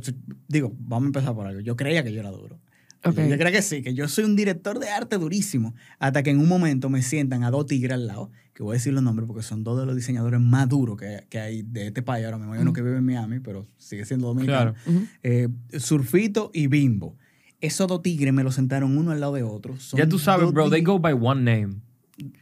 digo, 0.48 0.72
vamos 0.78 1.04
a 1.04 1.06
empezar 1.08 1.34
por 1.34 1.46
algo. 1.46 1.60
Yo 1.60 1.76
creía 1.76 2.02
que 2.02 2.12
yo 2.12 2.20
era 2.20 2.30
duro. 2.30 2.58
Yo, 3.06 3.38
creía 3.38 3.52
que 3.52 3.62
sí, 3.62 3.82
que 3.82 3.94
yo 3.94 4.08
soy 4.08 4.24
un 4.24 4.36
director 4.36 4.78
de 4.78 4.88
arte 4.90 5.18
durísimo. 5.18 5.74
Hasta 5.98 6.22
que 6.22 6.30
en 6.30 6.38
un 6.38 6.48
momento 6.48 6.88
me 6.88 7.02
sientan 7.02 7.44
a 7.44 7.50
dos 7.50 7.66
tigres 7.66 7.94
al 7.94 8.06
lado, 8.06 8.30
que 8.54 8.62
voy 8.62 8.72
a 8.72 8.74
decir 8.74 8.92
los 8.92 9.02
nombres 9.02 9.26
porque 9.26 9.42
son 9.42 9.64
dos 9.64 9.78
de 9.78 9.86
los 9.86 9.96
diseñadores 9.96 10.40
más 10.40 10.68
duros 10.68 10.96
que, 10.96 11.26
que 11.28 11.38
hay 11.38 11.62
de 11.62 11.88
este 11.88 12.02
país. 12.02 12.24
Ahora 12.24 12.38
mismo 12.38 12.54
hay 12.54 12.60
uno 12.60 12.72
que 12.72 12.82
vive 12.82 12.98
en 12.98 13.04
Miami, 13.04 13.40
pero 13.40 13.66
sigue 13.78 14.04
siendo 14.04 14.28
dominicano. 14.28 14.74
Claro. 14.84 15.06
Eh, 15.22 15.48
Surfito 15.78 16.50
y 16.52 16.66
Bimbo. 16.66 17.16
Esos 17.60 17.88
dos 17.88 18.02
tigres 18.02 18.32
me 18.32 18.42
los 18.42 18.54
sentaron 18.54 18.96
uno 18.96 19.12
al 19.12 19.20
lado 19.20 19.34
de 19.34 19.42
otro. 19.42 19.78
Son 19.78 19.98
Ya 19.98 20.08
tú 20.08 20.18
sabes, 20.18 20.52
bro, 20.52 20.70
they 20.70 20.82
go 20.82 20.98
by 20.98 21.14
one 21.14 21.42
name. 21.42 21.80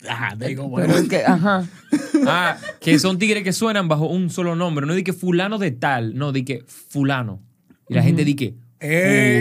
Ajá, 0.09 0.37
they 0.38 0.54
go, 0.54 0.68
bueno. 0.68 0.87
Pero 0.88 1.00
es 1.00 1.09
que, 1.09 1.25
ajá. 1.25 1.66
Ah, 2.26 2.56
que 2.80 2.99
son 2.99 3.18
tigres 3.18 3.42
que 3.42 3.52
suenan 3.52 3.88
bajo 3.88 4.06
un 4.06 4.30
solo 4.30 4.54
nombre. 4.56 4.87
No 4.87 4.94
di 4.94 5.02
que 5.02 5.12
fulano 5.12 5.59
de 5.59 5.73
tal, 5.73 6.16
no, 6.16 6.33
di 6.33 6.44
que 6.44 6.64
fulano. 6.66 7.42
Y 7.88 7.94
la 7.94 8.02
gente 8.02 8.25
di 8.25 8.35
que. 8.35 8.54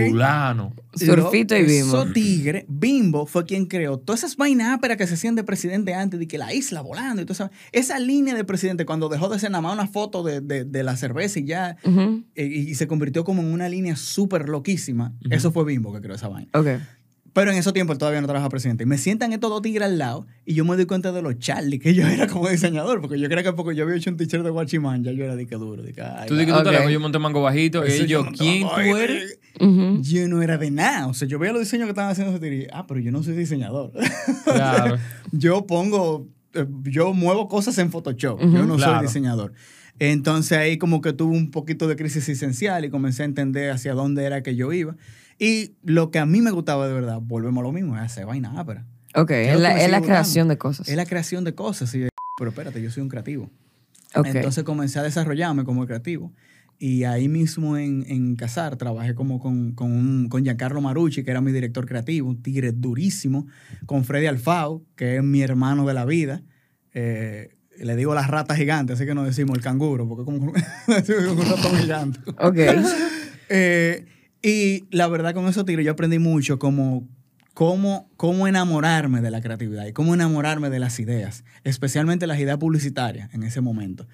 Fulano. 0.09 0.73
Surfito 0.93 1.55
y 1.57 1.63
Bimbo. 1.63 1.87
Esos 2.03 2.13
tigres, 2.13 2.65
Bimbo 2.67 3.25
fue 3.25 3.45
quien 3.45 3.65
creó 3.65 3.97
todas 3.97 4.21
esas 4.23 4.37
vainas 4.37 4.73
áperas 4.73 4.97
que 4.97 5.07
se 5.07 5.15
hacían 5.15 5.35
de 5.35 5.43
presidente 5.43 5.93
antes, 5.93 6.19
de 6.19 6.27
que 6.27 6.37
la 6.37 6.53
isla 6.53 6.81
volando 6.81 7.21
y 7.21 7.25
todo 7.25 7.33
eso. 7.33 7.49
Esa 7.71 7.97
línea 7.99 8.35
de 8.35 8.43
presidente, 8.43 8.85
cuando 8.85 9.09
dejó 9.09 9.27
de 9.29 9.39
ser 9.39 9.51
nada 9.51 9.61
más 9.61 9.73
una 9.73 9.87
foto 9.87 10.23
de, 10.23 10.41
de- 10.41 10.65
de 10.65 10.83
la 10.83 10.95
cerveza 10.95 11.39
y 11.39 11.45
ya, 11.45 11.77
eh, 12.35 12.45
y 12.45 12.75
se 12.75 12.87
convirtió 12.87 13.23
como 13.23 13.41
en 13.41 13.51
una 13.51 13.69
línea 13.69 13.95
súper 13.95 14.47
loquísima, 14.49 15.13
eso 15.29 15.51
fue 15.51 15.65
Bimbo 15.65 15.93
que 15.93 16.01
creó 16.01 16.15
esa 16.15 16.27
vaina. 16.27 16.49
Ok. 16.53 16.67
Pero 17.33 17.49
en 17.51 17.57
esos 17.57 17.73
tiempos 17.73 17.95
él 17.95 17.97
todavía 17.97 18.21
no 18.21 18.27
trabajaba 18.27 18.49
presidente. 18.49 18.83
Y 18.83 18.87
me 18.87 18.99
sientan 18.99 19.33
estos 19.33 19.49
dos 19.49 19.61
tigres 19.63 19.87
al 19.87 19.97
lado 19.97 20.27
y 20.45 20.53
yo 20.53 20.65
me 20.65 20.75
doy 20.75 20.85
cuenta 20.85 21.11
de 21.11 21.21
los 21.23 21.39
Charlie, 21.39 21.79
que 21.79 21.95
yo 21.95 22.05
era 22.07 22.27
como 22.27 22.47
diseñador, 22.47 23.01
porque 23.01 23.19
yo 23.19 23.27
creo 23.27 23.43
que 23.43 23.53
porque 23.53 23.75
yo 23.75 23.83
había 23.85 23.95
hecho 23.95 24.11
un 24.11 24.17
t-shirt 24.17 24.43
de 24.43 24.51
Guachimán, 24.51 25.03
ya 25.03 25.11
yo 25.13 25.23
era 25.23 25.35
de 25.35 25.47
que 25.47 25.55
duro. 25.55 25.81
De 25.81 25.93
que, 25.93 26.01
ay, 26.01 26.27
Tú 26.27 26.35
di 26.35 26.45
que 26.45 26.51
tú 26.51 26.59
Ok. 26.59 26.63
te 26.65 26.71
lejos, 26.71 26.91
yo 26.91 26.99
monté 26.99 27.17
mango 27.17 27.41
bajito. 27.41 27.83
Y 27.87 28.05
yo, 28.05 28.23
no 28.23 28.31
¿quién 28.31 28.67
tú 28.67 28.97
eres? 28.97 29.39
Yo 30.01 30.27
no 30.27 30.41
era 30.43 30.57
de 30.59 30.69
nada. 30.69 31.07
O 31.07 31.13
sea, 31.15 31.27
yo 31.27 31.39
veía 31.39 31.53
los 31.53 31.61
diseños 31.61 31.85
que 31.87 31.89
estaban 31.91 32.11
haciendo 32.11 32.45
y, 32.45 32.67
ah, 32.71 32.85
pero 32.87 32.99
yo 32.99 33.11
no 33.11 33.23
soy 33.23 33.35
diseñador. 33.35 33.91
Claro. 34.43 34.97
yo 35.31 35.65
pongo, 35.65 36.27
eh, 36.53 36.65
yo 36.83 37.13
muevo 37.13 37.47
cosas 37.47 37.77
en 37.79 37.89
Photoshop. 37.89 38.43
Ujú. 38.43 38.55
Yo 38.57 38.65
no 38.65 38.75
Claro. 38.75 38.97
soy 38.99 39.07
diseñador. 39.07 39.53
Entonces 39.99 40.57
ahí 40.57 40.77
como 40.77 41.01
que 41.01 41.13
tuve 41.13 41.35
un 41.35 41.51
poquito 41.51 41.87
de 41.87 41.95
crisis 41.95 42.27
esencial 42.29 42.83
y 42.85 42.89
comencé 42.89 43.23
a 43.23 43.25
entender 43.25 43.71
hacia 43.71 43.93
dónde 43.93 44.23
era 44.23 44.41
que 44.43 44.55
yo 44.55 44.71
iba. 44.73 44.95
Y 45.39 45.73
lo 45.83 46.11
que 46.11 46.19
a 46.19 46.25
mí 46.25 46.41
me 46.41 46.51
gustaba 46.51 46.87
de 46.87 46.93
verdad, 46.93 47.19
volvemos 47.21 47.61
a 47.61 47.63
lo 47.63 47.71
mismo, 47.71 47.95
es 47.95 48.01
hacer 48.03 48.25
vaina 48.25 48.59
ápera. 48.59 48.85
Ok, 49.15 49.31
es 49.31 49.59
la, 49.59 49.79
es 49.81 49.89
la 49.91 50.01
creación 50.01 50.47
de 50.47 50.57
cosas. 50.57 50.87
Es 50.89 50.95
la 50.95 51.05
creación 51.05 51.43
de 51.43 51.53
cosas. 51.55 51.93
Y 51.95 52.07
pero 52.37 52.49
espérate, 52.51 52.81
yo 52.81 52.89
soy 52.91 53.03
un 53.03 53.09
creativo. 53.09 53.49
Ok. 54.15 54.27
Entonces 54.27 54.63
comencé 54.63 54.99
a 54.99 55.03
desarrollarme 55.03 55.63
como 55.63 55.85
creativo. 55.85 56.31
Y 56.79 57.03
ahí 57.03 57.29
mismo 57.29 57.77
en, 57.77 58.03
en 58.09 58.35
Casar 58.35 58.75
trabajé 58.75 59.13
como 59.15 59.39
con, 59.39 59.71
con, 59.73 59.91
un- 59.91 60.27
con 60.29 60.43
Giancarlo 60.43 60.81
Marucci, 60.81 61.23
que 61.23 61.31
era 61.31 61.39
mi 61.39 61.51
director 61.51 61.85
creativo, 61.85 62.27
un 62.27 62.41
tigre 62.41 62.71
durísimo, 62.71 63.47
con 63.85 64.03
Freddy 64.03 64.25
Alfao, 64.25 64.83
que 64.95 65.17
es 65.17 65.23
mi 65.23 65.41
hermano 65.41 65.85
de 65.87 65.93
la 65.93 66.03
vida. 66.05 66.41
Eh, 66.93 67.55
le 67.77 67.95
digo 67.95 68.13
la 68.13 68.25
rata 68.27 68.55
gigante, 68.55 68.93
así 68.93 69.05
que 69.05 69.13
no 69.15 69.23
decimos 69.23 69.55
el 69.57 69.63
canguro, 69.63 70.07
porque 70.07 70.25
como 70.25 70.37
un 70.51 70.53
ratón 70.53 71.77
gigante. 71.77 72.19
Ok. 72.39 72.57
Eh, 73.49 74.05
y 74.43 74.83
la 74.91 75.07
verdad 75.07 75.33
con 75.33 75.47
esos 75.47 75.65
tigres 75.65 75.85
yo 75.85 75.93
aprendí 75.93 76.19
mucho 76.19 76.59
como 76.59 77.07
cómo, 77.53 78.09
cómo 78.17 78.47
enamorarme 78.47 79.21
de 79.21 79.31
la 79.31 79.41
creatividad 79.41 79.85
y 79.85 79.93
cómo 79.93 80.13
enamorarme 80.13 80.69
de 80.69 80.79
las 80.79 80.99
ideas, 80.99 81.43
especialmente 81.63 82.27
las 82.27 82.39
ideas 82.39 82.57
publicitarias 82.57 83.33
en 83.33 83.43
ese 83.43 83.61
momento. 83.61 84.07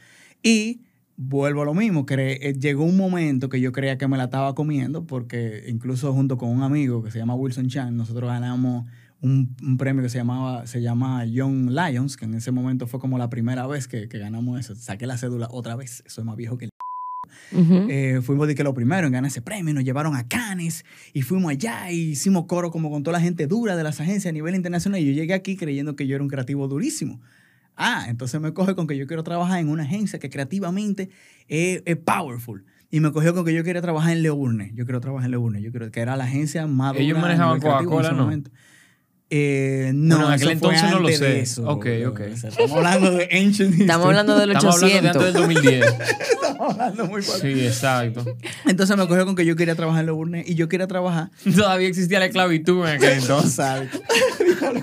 Y 0.43 0.81
vuelvo 1.17 1.63
a 1.63 1.65
lo 1.65 1.74
mismo, 1.74 2.05
cre- 2.05 2.38
eh, 2.41 2.53
llegó 2.59 2.83
un 2.83 2.95
momento 2.98 3.50
que 3.50 3.59
yo 3.59 3.71
creía 3.71 3.98
que 3.98 4.07
me 4.07 4.17
la 4.17 4.25
estaba 4.25 4.55
comiendo 4.55 5.05
porque 5.05 5.65
incluso 5.67 6.13
junto 6.13 6.38
con 6.38 6.50
un 6.50 6.63
amigo 6.63 7.03
que 7.03 7.12
se 7.12 7.17
llama 7.17 7.36
Wilson 7.36 7.67
Chan, 7.67 7.98
nosotros 7.98 8.29
ganamos 8.29 8.86
un, 9.21 9.55
premio 9.77 10.01
que 10.01 10.09
se 10.09 10.17
llamaba 10.17 10.65
se 10.65 10.81
llama 10.81 11.25
Young 11.25 11.71
Lions, 11.71 12.15
que 12.15 12.25
en 12.25 12.36
ese 12.36 12.51
momento 12.51 12.88
fue 12.88 13.00
como 13.00 13.17
la 13.17 13.29
primera 13.29 13.67
vez 13.67 13.88
que, 13.88 14.07
que 14.07 14.17
ganamos 14.17 14.59
eso. 14.59 14.75
Saqué 14.75 15.07
la 15.07 15.17
cédula 15.17 15.48
otra 15.51 15.75
vez, 15.75 16.03
soy 16.07 16.24
más 16.24 16.38
viejo 16.38 16.57
que 16.57 16.69
eh, 17.51 18.21
fuimos 18.24 18.48
de 18.48 18.55
que 18.55 18.63
lo 18.63 18.74
primero 18.74 19.07
en 19.07 19.13
ganar 19.13 19.29
ese 19.29 19.41
premio, 19.41 19.74
nos 19.74 19.83
llevaron 19.83 20.15
a 20.15 20.27
Cannes 20.27 20.86
y 21.13 21.21
fuimos 21.21 21.51
allá 21.51 21.91
y 21.91 22.12
hicimos 22.12 22.45
coro 22.45 22.71
como 22.71 22.89
con 22.89 23.03
toda 23.03 23.17
la 23.17 23.24
gente 23.24 23.48
dura 23.48 23.75
de 23.75 23.83
las 23.83 24.00
agencias 24.00 24.27
a 24.27 24.33
nivel 24.33 24.55
internacional 24.55 25.00
y 25.00 25.05
yo 25.05 25.12
llegué 25.13 25.33
aquí 25.33 25.55
creyendo 25.55 25.95
que 25.95 26.07
yo 26.07 26.15
era 26.15 26.24
un 26.24 26.29
creativo 26.29 26.67
durísimo. 26.67 27.21
Ah, 27.75 28.07
entonces 28.09 28.41
me 28.41 28.53
coge 28.53 28.75
con 28.75 28.88
que 28.88 28.98
yo 28.98 29.07
quiero 29.07 29.24
trabajar 29.24 29.59
en 29.59 29.69
una 29.69 29.83
agencia 29.83 30.19
que 30.19 30.29
creativamente 30.29 31.09
es, 31.48 31.81
es 31.86 31.95
powerful. 31.95 32.65
Y 32.91 33.00
me 33.00 33.12
cogió 33.12 33.33
con 33.33 33.45
que 33.45 33.53
yo 33.53 33.63
quería 33.63 33.81
trabajar 33.81 34.13
en 34.13 34.24
Leo 34.24 34.36
Burnett. 34.36 34.74
Yo 34.74 34.83
quiero 34.83 35.00
trabajar 35.00 35.25
en 35.25 35.31
Leo 35.31 35.41
Burnett. 35.41 35.63
Yo 35.63 35.71
creo 35.71 35.91
que 35.91 36.00
era 36.00 36.17
la 36.17 36.24
agencia 36.24 36.65
más 36.65 36.93
dura 36.93 37.03
Ellos 37.03 37.17
a 37.17 37.21
manejaban 37.21 37.59
Coca-Cola, 37.59 38.07
ese 38.07 38.17
¿no? 38.17 38.24
momento. 38.24 38.51
Eh, 39.31 39.91
no, 39.93 40.15
Bueno, 40.15 40.27
en 40.29 40.33
aquel 40.33 40.50
entonces 40.50 40.89
no 40.89 41.00
lo 41.00 41.09
sé. 41.09 41.39
eso, 41.41 41.63
Ok, 41.69 41.86
bro. 42.00 42.09
ok. 42.09 42.21
O 42.33 42.38
sea, 42.38 42.50
estamos 42.50 42.71
hablando 42.71 43.12
de 43.12 43.24
ancient 43.25 43.59
history. 43.71 43.81
Estamos 43.81 44.05
hablando 44.07 44.39
del 44.39 44.51
Estamos 44.51 44.75
hablando 44.84 45.01
de 45.01 45.08
antes 45.10 45.21
800. 45.21 45.34
del 45.34 45.34
2010. 45.34 45.86
Estamos 46.41 46.71
hablando 46.73 47.06
muy 47.08 47.21
fuerte. 47.21 47.54
Sí, 47.54 47.65
exacto. 47.67 48.25
Entonces 48.67 48.97
me 48.97 49.08
cogió 49.08 49.25
con 49.27 49.36
que 49.36 49.45
yo 49.45 49.56
quería 49.56 49.75
trabajar 49.75 49.99
en 49.99 50.06
Leo 50.08 50.15
Burnett 50.15 50.49
y 50.49 50.56
yo 50.56 50.67
quería 50.67 50.88
trabajar 50.88 51.30
Todavía 51.56 51.88
existía 51.88 52.17
la 52.19 52.25
esclavitud 52.25 52.80
en 52.88 52.95
aquel 52.95 53.13
entonces. 53.19 53.51
Exacto. 53.51 53.99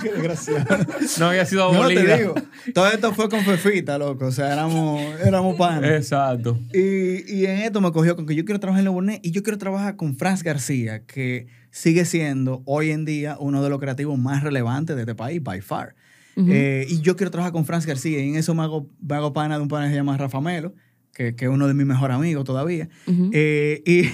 Qué 0.03 0.11
desgraciado. 0.13 0.87
No 1.19 1.27
había 1.29 1.45
sido 1.45 1.65
No, 1.65 1.71
te 1.89 1.99
abolida. 1.99 2.17
digo. 2.17 2.35
Todo 2.73 2.87
esto 2.89 3.13
fue 3.15 3.29
con 3.29 3.41
Fefita, 3.45 3.99
loco. 3.99 4.27
O 4.27 4.33
sea, 4.33 4.53
éramos, 4.53 5.01
éramos 5.25 5.57
panes. 5.57 5.91
Exacto. 5.91 6.59
Y, 6.73 7.35
y 7.35 7.47
en 7.47 7.59
esto 7.63 7.81
me 7.81 7.91
cogió 7.93 8.15
con 8.17 8.27
que 8.27 8.35
yo 8.37 8.45
quiero 8.45 8.61
trabajar 8.61 8.81
en 8.81 8.85
Loburnet 8.87 9.21
y 9.27 9.33
yo 9.33 9.43
quiero 9.43 9.59
trabajar 9.59 9.97
con 9.97 10.17
Franz 10.17 10.43
García, 10.43 11.03
que 11.05 11.47
sigue 11.77 12.07
siendo 12.07 12.63
hoy 12.65 12.91
en 12.91 13.05
día 13.05 13.37
uno 13.39 13.63
de 13.63 13.69
los 13.69 13.79
creativos 13.79 14.19
más 14.19 14.43
relevantes 14.43 14.97
de 14.97 15.03
este 15.03 15.15
país, 15.15 15.43
by 15.43 15.61
far. 15.61 15.95
Eh, 16.37 16.87
y 16.89 17.01
yo 17.01 17.17
quiero 17.17 17.31
trabajar 17.31 17.53
con 17.53 17.65
Franz 17.67 17.85
García 17.87 18.19
y 18.23 18.29
en 18.31 18.37
eso 18.37 18.55
me 18.55 18.63
hago, 18.63 18.89
me 19.01 19.15
hago 19.15 19.33
pana 19.35 19.57
de 19.57 19.63
un 19.63 19.69
pana 19.69 19.85
que 19.87 19.91
se 19.91 19.97
llama 19.97 20.17
Rafa 20.17 20.41
Melo, 20.41 20.75
que, 21.13 21.35
que 21.35 21.45
es 21.47 21.51
uno 21.51 21.67
de 21.67 21.75
mis 21.75 21.85
mejores 21.87 22.17
amigos 22.17 22.45
todavía. 22.45 22.89
Ujú. 23.07 23.31
Eh, 23.33 23.83
y, 23.87 24.09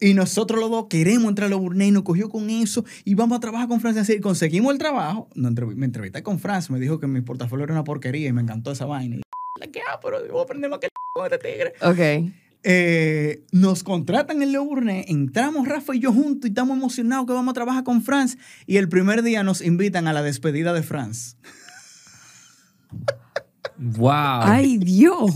y 0.10 0.14
nosotros 0.14 0.60
los 0.60 0.70
dos 0.70 0.86
queremos 0.88 1.28
entrar 1.28 1.46
a 1.46 1.50
Loburnet 1.50 1.88
y 1.88 1.90
nos 1.90 2.02
cogió 2.04 2.28
con 2.28 2.48
eso 2.48 2.84
y 3.04 3.14
vamos 3.14 3.38
a 3.38 3.40
trabajar 3.40 3.66
con 3.68 3.80
Franz 3.80 3.96
García 3.96 4.14
y 4.16 4.20
conseguimos 4.20 4.72
el 4.72 4.78
trabajo. 4.78 5.28
Me 5.34 5.86
entrevisté 5.86 6.22
con 6.22 6.38
Franz, 6.38 6.70
me 6.70 6.78
dijo 6.78 7.00
que 7.00 7.08
mi 7.08 7.20
portafolio 7.22 7.64
era 7.64 7.74
una 7.74 7.84
porquería 7.84 8.28
y 8.28 8.32
me 8.32 8.42
encantó 8.42 8.70
esa 8.70 8.86
vaina. 8.86 9.16
Y, 9.16 9.22
"La 9.60 9.66
que, 9.66 9.80
ah, 9.80 9.98
pero 10.00 10.16
a 10.38 10.42
aprender 10.42 10.70
más 10.70 10.78
que 10.78 10.88
con 11.14 11.24
este 11.24 11.38
tigre. 11.38 11.72
Ok. 11.82 12.32
Eh, 12.64 13.44
nos 13.52 13.84
contratan 13.84 14.42
en 14.42 14.52
Leo 14.52 14.64
Burnett, 14.64 15.08
entramos 15.08 15.68
Rafa 15.68 15.94
y 15.94 16.00
yo 16.00 16.12
juntos 16.12 16.46
y 16.46 16.48
estamos 16.48 16.76
emocionados 16.76 17.26
que 17.26 17.32
vamos 17.32 17.52
a 17.52 17.54
trabajar 17.54 17.84
con 17.84 18.02
Franz. 18.02 18.36
Y 18.66 18.76
el 18.76 18.88
primer 18.88 19.22
día 19.22 19.42
nos 19.42 19.60
invitan 19.60 20.08
a 20.08 20.12
la 20.12 20.22
despedida 20.22 20.72
de 20.72 20.82
Franz. 20.82 21.36
Wow. 23.76 24.40
Ay, 24.42 24.78
Dios. 24.78 25.30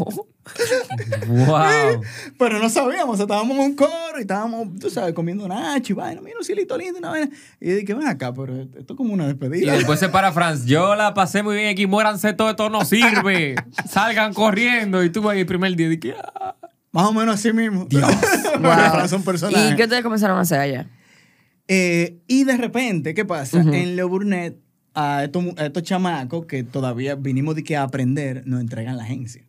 Wow. 1.29 2.03
Pero 2.39 2.59
no 2.59 2.69
sabíamos, 2.69 3.15
o 3.15 3.17
sea, 3.17 3.25
estábamos 3.25 3.57
en 3.57 3.63
un 3.63 3.77
coro 3.77 4.19
y 4.19 4.23
estábamos, 4.23 4.69
tú 4.81 4.91
sabes, 4.91 5.15
comiendo 5.15 5.47
nacho 5.47 5.93
y 5.93 5.97
vaina, 5.97 6.21
mira 6.21 6.37
un 6.39 6.45
cielito 6.45 6.77
lindo 6.77 6.97
y 6.97 6.99
una 6.99 7.11
vaina. 7.11 7.31
Y 7.61 7.69
yo 7.71 7.77
dije, 7.77 7.95
ven 7.95 8.09
acá, 8.09 8.35
pero 8.35 8.61
esto 8.63 8.95
es 8.95 8.97
como 8.97 9.15
una 9.15 9.25
Y 9.25 9.29
despedida. 9.29 9.73
después 9.75 10.01
se 10.01 10.09
para 10.09 10.33
Franz. 10.33 10.65
Yo 10.65 10.97
la 10.97 11.15
pasé 11.15 11.45
muy 11.45 11.55
bien 11.55 11.69
aquí. 11.69 11.87
Muéranse 11.87 12.33
todo 12.33 12.51
esto 12.51 12.69
no 12.69 12.85
sirve. 12.85 13.55
Salgan 13.89 14.35
corriendo. 14.35 15.05
Y 15.05 15.11
tú 15.11 15.29
ahí 15.31 15.41
el 15.41 15.47
primer 15.47 15.77
día. 15.77 15.89
Dije, 15.89 16.15
ah. 16.35 16.57
Más 16.93 17.07
o 17.07 17.13
menos 17.13 17.35
así 17.37 17.53
mismo. 17.53 17.87
Dios. 17.87 18.03
Wow. 18.53 18.71
Franz 18.71 19.05
es 19.07 19.13
un 19.15 19.25
personaje. 19.25 19.71
¿Y 19.73 19.77
qué 19.77 19.85
ustedes 19.85 20.03
comenzaron 20.03 20.37
a 20.37 20.43
hacer 20.43 20.61
allá? 20.61 20.89
Eh, 21.67 22.19
y 22.29 22.45
de 22.45 22.57
repente, 22.59 23.15
¿qué 23.15 23.25
pasa? 23.25 23.61
En 23.63 23.97
Leo 23.97 24.09
Burnett, 24.11 24.59
a 24.95 25.25
estos, 25.25 25.45
a 25.57 25.67
estos 25.67 25.83
chamacos 25.85 26.45
que 26.47 26.63
todavía 26.65 27.15
vinimos 27.15 27.55
de 27.57 27.65
que 27.65 27.77
a 27.77 27.83
aprender, 27.83 28.43
nos 28.47 28.61
entregan 28.61 28.97
la 28.99 29.05
agencia. 29.05 29.43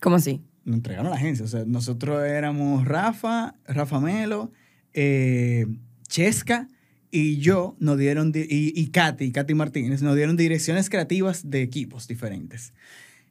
¿Cómo 0.00 0.16
así? 0.16 0.42
nos 0.64 0.76
entregaron 0.76 1.10
la 1.10 1.16
agencia. 1.16 1.44
O 1.44 1.48
sea, 1.48 1.64
nosotros 1.66 2.24
éramos 2.24 2.84
Rafa, 2.86 3.54
Rafa 3.66 4.00
Melo, 4.00 4.52
eh, 4.94 5.66
Chesca 6.08 6.68
y 7.10 7.38
yo 7.38 7.76
nos 7.78 7.98
dieron, 7.98 8.32
di- 8.32 8.46
y, 8.48 8.72
y 8.80 8.88
Katy, 8.88 9.32
Katy 9.32 9.54
Martínez, 9.54 10.02
nos 10.02 10.16
dieron 10.16 10.36
direcciones 10.36 10.88
creativas 10.90 11.50
de 11.50 11.62
equipos 11.62 12.08
diferentes. 12.08 12.72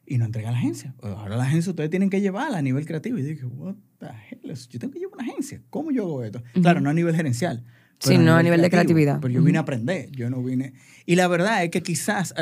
Y 0.07 0.17
nos 0.17 0.27
entregan 0.27 0.53
la 0.53 0.59
agencia. 0.59 0.93
Ahora 1.01 1.35
la 1.35 1.43
agencia 1.45 1.71
ustedes 1.71 1.89
tienen 1.89 2.09
que 2.09 2.21
llevarla 2.21 2.57
a 2.59 2.61
nivel 2.61 2.85
creativo. 2.85 3.17
Y 3.17 3.23
dije, 3.23 3.45
what 3.45 3.75
the 3.99 4.05
hell? 4.05 4.53
Yo 4.69 4.79
tengo 4.79 4.93
que 4.93 4.99
llevar 4.99 5.15
una 5.19 5.23
agencia. 5.31 5.61
¿Cómo 5.69 5.91
yo 5.91 6.03
hago 6.03 6.23
esto? 6.23 6.43
Claro, 6.61 6.79
no 6.81 6.89
a 6.89 6.93
nivel 6.93 7.15
gerencial. 7.15 7.63
Sí, 7.99 8.17
no 8.17 8.35
a 8.35 8.43
nivel 8.43 8.61
de 8.61 8.69
creatividad. 8.69 9.19
Pero 9.21 9.33
yo 9.33 9.41
vine 9.41 9.57
a 9.57 9.61
aprender, 9.61 10.11
yo 10.11 10.29
no 10.29 10.43
vine... 10.43 10.73
Y 11.07 11.15
la 11.15 11.27
verdad 11.29 11.63
es 11.63 11.69
que 11.69 11.81
quizás, 11.81 12.33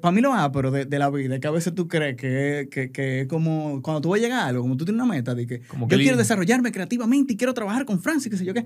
para 0.00 0.12
mí 0.12 0.20
lo 0.22 0.32
pero 0.52 0.70
de, 0.70 0.86
de 0.86 0.98
la 0.98 1.10
vida, 1.10 1.34
es 1.34 1.40
que 1.40 1.46
a 1.46 1.50
veces 1.50 1.74
tú 1.74 1.86
crees 1.86 2.16
que, 2.16 2.68
que, 2.70 2.90
que 2.90 3.20
es 3.20 3.26
como 3.28 3.82
cuando 3.82 4.00
tú 4.00 4.08
vas 4.08 4.20
a 4.20 4.22
llegar 4.22 4.40
a 4.40 4.46
algo, 4.46 4.62
como 4.62 4.76
tú 4.76 4.84
tienes 4.86 5.02
una 5.02 5.12
meta, 5.12 5.34
de 5.34 5.46
que 5.46 5.60
Como 5.60 5.84
yo 5.84 5.88
que 5.90 5.96
quiero 5.96 6.12
lindo. 6.12 6.18
desarrollarme 6.18 6.72
creativamente 6.72 7.34
y 7.34 7.36
quiero 7.36 7.52
trabajar 7.52 7.84
con 7.84 8.00
Francis, 8.00 8.30
qué 8.30 8.38
sé 8.38 8.44
yo 8.46 8.54
qué. 8.54 8.64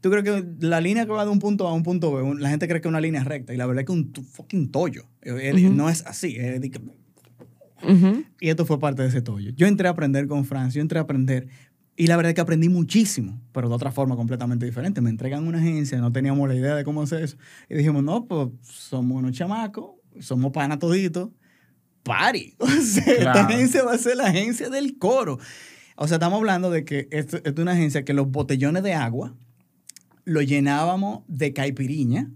Tú 0.00 0.10
crees 0.10 0.24
que 0.24 0.44
la 0.60 0.80
línea 0.80 1.04
que 1.04 1.10
va 1.12 1.24
de 1.24 1.30
un 1.32 1.40
punto 1.40 1.66
A 1.66 1.70
a 1.70 1.74
un 1.74 1.82
punto 1.82 2.14
B, 2.14 2.22
un- 2.22 2.40
la 2.40 2.48
gente 2.50 2.68
cree 2.68 2.80
que 2.80 2.86
es 2.86 2.90
una 2.90 3.00
línea 3.00 3.24
recta 3.24 3.52
y 3.52 3.56
la 3.56 3.66
verdad 3.66 3.80
es 3.80 3.86
que 3.86 3.92
es 3.92 3.98
un 3.98 4.24
fucking 4.24 4.70
tollo. 4.70 5.08
Eh, 5.22 5.52
eh, 5.54 5.70
No 5.70 5.88
es 5.90 6.06
así. 6.06 6.36
es 6.36 6.60
de 6.60 6.70
que- 6.70 6.80
Y 8.40 8.48
esto 8.48 8.64
fue 8.64 8.78
parte 8.78 9.02
de 9.02 9.08
ese 9.08 9.22
tollo. 9.22 9.50
Yo 9.54 9.66
entré 9.66 9.88
a 9.88 9.92
aprender 9.92 10.26
con 10.26 10.44
Franz, 10.44 10.74
yo 10.74 10.80
entré 10.80 10.98
a 10.98 11.02
aprender. 11.02 11.48
Y 11.96 12.06
la 12.08 12.16
verdad 12.16 12.30
es 12.30 12.34
que 12.34 12.40
aprendí 12.40 12.68
muchísimo, 12.68 13.40
pero 13.52 13.68
de 13.68 13.74
otra 13.74 13.90
forma 13.90 14.16
completamente 14.16 14.66
diferente. 14.66 15.00
Me 15.00 15.10
entregan 15.10 15.46
una 15.46 15.58
agencia, 15.58 15.98
no 15.98 16.12
teníamos 16.12 16.48
la 16.48 16.54
idea 16.54 16.74
de 16.74 16.84
cómo 16.84 17.02
hacer 17.02 17.22
eso. 17.22 17.36
Y 17.68 17.74
dijimos, 17.74 18.02
no, 18.02 18.26
pues 18.26 18.48
somos 18.62 19.18
unos 19.18 19.32
chamacos, 19.32 19.92
somos 20.20 20.52
pana 20.52 20.78
toditos, 20.78 21.30
party. 22.02 22.54
O 22.60 22.68
sea, 22.68 23.12
esta 23.12 23.46
agencia 23.46 23.82
va 23.84 23.94
a 23.94 23.98
ser 23.98 24.16
la 24.16 24.26
agencia 24.26 24.68
del 24.68 24.98
coro. 24.98 25.38
O 25.96 26.06
sea, 26.06 26.16
estamos 26.16 26.38
hablando 26.38 26.70
de 26.70 26.84
que 26.84 27.08
esto, 27.10 27.38
esto 27.38 27.50
es 27.50 27.58
una 27.58 27.72
agencia 27.72 28.04
que 28.04 28.12
los 28.12 28.30
botellones 28.30 28.82
de 28.82 28.92
agua 28.92 29.34
lo 30.24 30.42
llenábamos 30.42 31.22
de 31.28 31.52
caipiriña 31.54 32.30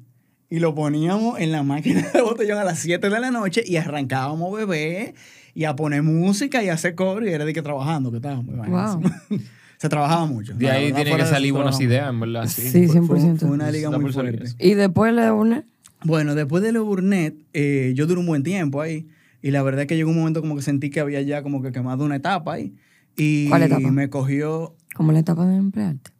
y 0.50 0.58
lo 0.58 0.74
poníamos 0.74 1.38
en 1.40 1.52
la 1.52 1.62
máquina 1.62 2.06
de 2.12 2.20
botellón 2.20 2.58
a 2.58 2.64
las 2.64 2.80
7 2.80 3.08
de 3.08 3.20
la 3.20 3.30
noche 3.30 3.62
y 3.64 3.76
arrancábamos 3.76 4.52
bebé 4.54 5.14
y 5.54 5.64
a 5.64 5.74
poner 5.76 6.02
música 6.02 6.62
y 6.62 6.68
a 6.68 6.74
hacer 6.74 6.94
coro 6.94 7.24
y 7.26 7.30
era 7.30 7.44
de 7.44 7.52
que 7.52 7.62
trabajando, 7.62 8.10
que 8.10 8.16
estábamos. 8.18 8.46
Wow. 8.68 9.02
Se 9.78 9.88
trabajaba 9.88 10.26
mucho. 10.26 10.52
De 10.54 10.66
La 10.66 10.74
ahí 10.74 10.92
tienen 10.92 11.16
que 11.16 11.22
de 11.22 11.28
salir 11.28 11.52
buenas 11.54 11.80
ideas, 11.80 12.10
en 12.10 12.20
verdad. 12.20 12.46
Sí. 12.46 12.68
Sí, 12.68 12.86
Fue- 12.86 13.00
fue- 13.02 13.18
100%. 13.18 13.38
Fue 13.38 13.50
una 13.50 13.70
liga 13.70 13.90
muy 13.90 14.12
fuerte. 14.12 14.44
Y 14.58 14.74
después 14.74 15.14
le 15.14 15.30
une. 15.30 15.64
Bueno, 16.04 16.34
después 16.34 16.62
de 16.62 16.72
Le 16.72 16.80
Burnett, 16.80 17.34
eh, 17.54 17.92
yo 17.94 18.06
duré 18.06 18.20
un 18.20 18.26
buen 18.26 18.42
tiempo 18.42 18.80
ahí. 18.82 19.06
Y 19.42 19.52
la 19.52 19.62
verdad 19.62 19.82
es 19.82 19.86
que 19.86 19.96
llegó 19.96 20.10
un 20.10 20.18
momento 20.18 20.42
como 20.42 20.54
que 20.56 20.60
sentí 20.62 20.90
que 20.90 21.00
había 21.00 21.22
ya 21.22 21.42
como 21.42 21.62
que 21.62 21.72
quemado 21.72 22.04
una 22.04 22.16
etapa 22.16 22.54
ahí. 22.54 22.74
Y 23.16 23.48
¿Cuál 23.48 23.62
etapa? 23.62 23.90
me 23.90 24.10
cogió... 24.10 24.76
Como 24.94 25.12
la 25.12 25.20
etapa 25.20 25.46
de 25.46 25.56
emplearte. 25.56 26.10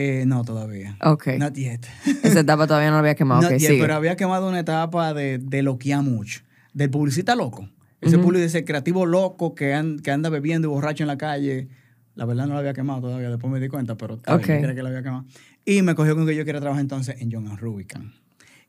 Eh, 0.00 0.24
no, 0.26 0.44
todavía. 0.44 0.96
Ok. 1.02 1.26
Not 1.38 1.54
yet. 1.54 1.84
Esa 2.22 2.40
etapa 2.40 2.66
todavía 2.66 2.88
no 2.90 2.94
la 2.94 3.00
había 3.00 3.14
quemado. 3.16 3.42
Not 3.42 3.52
ok, 3.52 3.58
yet, 3.58 3.68
sigue. 3.70 3.80
pero 3.82 3.94
había 3.94 4.16
quemado 4.16 4.48
una 4.48 4.60
etapa 4.60 5.12
de, 5.12 5.38
de 5.38 5.62
loquear 5.62 6.02
mucho. 6.02 6.40
Del 6.72 6.88
publicista 6.90 7.34
loco. 7.34 7.68
Ese 8.00 8.16
Ujú. 8.16 8.26
publicista, 8.26 8.58
ese 8.58 8.64
creativo 8.64 9.06
loco 9.06 9.54
que, 9.56 9.74
an- 9.74 9.98
que 9.98 10.10
anda 10.12 10.30
bebiendo 10.30 10.68
y 10.68 10.70
borracho 10.70 11.02
en 11.02 11.08
la 11.08 11.18
calle. 11.18 11.68
La 12.14 12.24
verdad 12.26 12.46
no 12.46 12.52
lo 12.54 12.58
había 12.60 12.72
quemado 12.74 13.00
todavía, 13.00 13.28
después 13.30 13.52
me 13.52 13.58
di 13.60 13.68
cuenta, 13.68 13.96
pero 13.96 14.14
está 14.14 14.36
bien, 14.36 14.44
Ok. 14.44 14.54
yo 14.54 14.60
creía 14.60 14.74
que 14.74 14.82
lo 14.82 14.88
había 14.88 15.02
quemado. 15.02 15.24
Y 15.64 15.82
me 15.82 15.94
cogió 15.94 16.14
con 16.16 16.26
que 16.26 16.34
yo 16.36 16.44
quería 16.44 16.60
trabajar 16.60 16.80
entonces 16.80 17.16
en 17.20 17.30
John 17.32 17.56
Rubicon. 17.58 18.12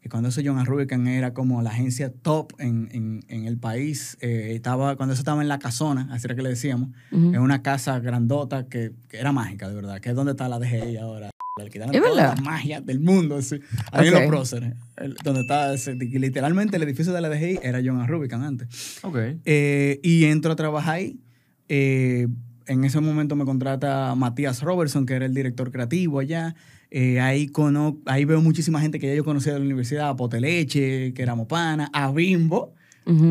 Y 0.04 0.08
cuando 0.10 0.30
eso 0.30 0.42
John 0.44 0.66
Rubicon 0.66 1.08
era 1.08 1.34
como 1.34 1.62
la 1.62 1.72
agencia 1.72 2.10
top 2.12 2.54
en, 2.60 2.88
en- 2.94 3.24
en 3.28 3.46
el 3.46 3.58
país, 3.58 4.18
eh, 4.22 4.54
estaba, 4.56 4.96
cuando 4.96 5.14
eso 5.14 5.22
estaba 5.22 5.42
en 5.42 5.48
la 5.50 5.60
casona, 5.60 6.08
así 6.12 6.26
era 6.26 6.36
que 6.36 6.42
le 6.42 6.50
decíamos, 6.50 6.90
Ujú. 7.12 7.34
en 7.34 7.40
una 7.40 7.62
casa 7.62 8.00
grandota 8.00 8.68
que, 8.68 8.94
que 9.10 9.18
era 9.18 9.32
mágica, 9.34 9.68
de 9.68 9.76
verdad, 9.76 10.00
que 10.00 10.10
es 10.10 10.16
donde 10.16 10.32
está 10.32 10.48
la 10.48 10.58
DGI 10.60 10.98
ahora. 10.98 11.30
Le 11.62 11.70
quitaron 11.70 11.94
¿Es 11.94 12.02
toda 12.02 12.16
verdad? 12.16 12.36
la 12.38 12.42
magia 12.42 12.80
del 12.80 13.02
mundo, 13.02 13.36
así. 13.36 13.60
Ahí 13.92 14.08
en 14.08 14.14
Ok. 14.14 14.20
los 14.22 14.30
próceres, 14.30 14.74
el- 14.96 15.16
donde 15.16 15.42
está, 15.42 15.74
ese- 15.74 15.96
literalmente 15.96 16.78
el 16.78 16.84
edificio 16.84 17.12
de 17.12 17.20
la 17.20 17.28
DGI 17.28 17.60
era 17.62 17.82
John 17.84 18.08
Rubicon 18.08 18.42
antes. 18.44 19.00
Ok. 19.04 19.18
Eh, 19.44 20.00
y 20.02 20.24
entro 20.26 20.54
a 20.54 20.56
trabajar 20.56 20.96
ahí. 20.96 21.20
Eh, 21.68 22.28
en 22.68 22.84
ese 22.86 23.02
momento 23.02 23.36
me 23.36 23.44
contrata 23.46 24.16
Matías 24.16 24.62
Robertson, 24.62 25.06
que 25.06 25.16
era 25.16 25.26
el 25.26 25.34
director 25.34 25.72
creativo 25.72 26.20
allá. 26.20 26.56
Eh, 26.92 27.20
ahí, 27.20 27.48
cono 27.48 28.00
ahí 28.06 28.26
veo 28.26 28.42
muchísima 28.42 28.82
gente 28.82 28.98
que 29.00 29.08
ya 29.08 29.14
yo 29.14 29.24
conocía 29.24 29.54
de 29.54 29.60
la 29.60 29.66
universidad, 29.66 30.10
a 30.10 30.16
Poteleche, 30.16 31.14
que 31.14 31.22
era 31.22 31.36
Mopana, 31.36 31.90
a 31.94 32.12
Bimbo, 32.12 32.74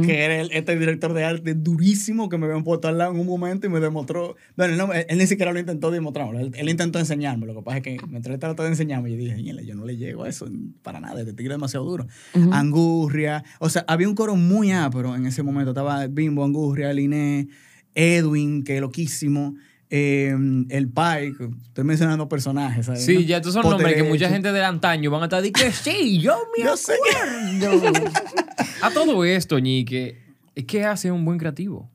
que 0.03 0.25
era 0.25 0.41
el- 0.41 0.51
este 0.51 0.77
director 0.77 1.13
de 1.13 1.23
arte 1.25 1.55
durísimo 1.55 2.29
que 2.29 2.37
me 2.37 2.49
puesto 2.65 2.89
al 2.89 2.99
lado 2.99 3.13
en 3.13 3.21
un 3.21 3.27
momento 3.29 3.67
y 3.67 3.71
me 3.71 3.79
demostró. 3.79 4.35
Bueno, 4.57 4.75
no, 4.75 4.93
él, 4.93 5.07
él 5.09 5.19
ni 5.19 5.27
siquiera 5.29 5.53
lo 5.53 5.61
intentó 5.61 5.93
demostrarme, 5.93 6.41
él, 6.41 6.51
él 6.57 6.69
intentó 6.69 6.99
enseñarme. 6.99 7.47
Lo 7.47 7.55
que 7.55 7.63
pasa 7.63 7.77
es 7.77 7.83
que 7.85 7.97
mientras 8.09 8.35
él 8.35 8.41
trató 8.41 8.65
de 8.65 8.71
enseñarme, 8.71 9.11
yo 9.11 9.17
dije, 9.17 9.41
"Ñela, 9.41 9.63
yo 9.63 9.77
no 9.77 9.85
le 9.85 9.97
llego 9.97 10.25
a 10.25 10.29
eso 10.29 10.49
para 10.83 10.99
nada, 10.99 11.21
este 11.21 11.33
tigre 11.33 11.53
es 11.53 11.59
demasiado 11.59 11.85
duro. 11.87 12.07
Angurria, 12.53 13.45
o 13.61 13.69
sea, 13.69 13.85
había 13.87 14.09
un 14.09 14.15
coro 14.17 14.35
muy 14.37 14.73
ápero 14.73 15.15
en 15.15 15.27
ese 15.27 15.43
momento. 15.45 15.71
Estaba 15.71 16.07
Bimbo, 16.09 16.45
Angurria, 16.45 16.93
Liné, 16.93 17.47
Edwin, 17.95 18.65
que 18.65 18.81
loquísimo. 18.81 19.55
Eh, 19.91 20.37
el 20.69 20.89
Pai, 20.89 21.33
que 21.35 21.49
estoy 21.63 21.85
mencionando 21.85 22.29
personajes. 22.29 22.87
¿sabes? 22.87 23.05
Sí, 23.05 23.25
ya 23.27 23.39
estos 23.39 23.55
son 23.55 23.69
nombres 23.69 23.95
que 23.95 24.03
mucha 24.03 24.29
gente 24.29 24.53
del 24.53 24.65
antaño 24.65 25.11
van 25.11 25.23
a 25.23 25.25
estar 25.25 25.43
diciendo 25.43 25.75
que 25.75 25.91
sí, 25.91 26.19
yo 26.19 26.37
me 26.57 26.65
Yo 26.65 26.75
acuerdo. 26.75 28.11
a 28.83 28.91
todo 28.91 29.25
esto, 29.25 29.59
Ñique, 29.59 30.19
¿qué 30.67 30.85
hace 30.85 31.11
un 31.11 31.25
buen 31.25 31.39
creativo? 31.39 31.91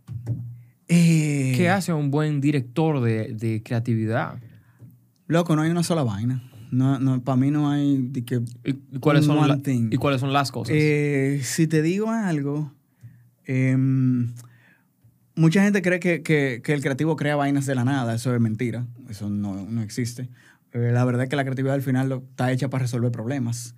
Eh, 0.87 1.53
¿Qué 1.55 1.69
hace 1.69 1.93
un 1.93 2.11
buen 2.11 2.41
director 2.41 3.01
de, 3.01 3.33
de 3.33 3.63
creatividad? 3.63 4.39
Loco, 5.27 5.55
no 5.55 5.61
hay 5.61 5.71
una 5.71 5.83
sola 5.83 6.03
vaina. 6.03 6.43
No, 6.73 6.99
no, 6.99 7.23
para 7.23 7.35
mí 7.35 7.51
no 7.51 7.69
hay 7.69 7.97
de 7.97 8.25
que 8.25 8.41
¿Y 8.63 8.73
cuáles, 8.99 9.25
son 9.25 9.47
la-. 9.47 9.59
¿Y 9.63 9.95
cuáles 9.97 10.19
son 10.19 10.33
las 10.33 10.51
cosas? 10.51 10.75
Eh, 10.75 11.39
si 11.43 11.67
te 11.67 11.83
digo 11.83 12.09
algo, 12.09 12.73
em, 13.45 14.33
mucha 15.35 15.63
gente 15.63 15.81
cree 15.81 15.99
que, 15.99 16.21
que- 16.21 16.61
que 16.63 16.73
el 16.73 16.81
creativo 16.81 17.15
crea 17.15 17.35
vainas 17.35 17.65
de 17.65 17.75
la 17.75 17.83
nada. 17.83 18.15
Eso 18.15 18.33
es 18.33 18.39
mentira. 18.41 18.85
Eso 19.09 19.29
no, 19.29 19.65
no 19.65 19.81
existe. 19.81 20.29
Eh, 20.73 20.91
la 20.93 21.05
verdad 21.05 21.23
es 21.23 21.29
que 21.29 21.35
la 21.35 21.43
creatividad 21.43 21.75
al 21.75 21.81
final 21.81 22.09
lo- 22.09 22.23
está 22.29 22.51
hecha 22.51 22.69
para 22.69 22.83
resolver 22.83 23.11
problemas. 23.11 23.75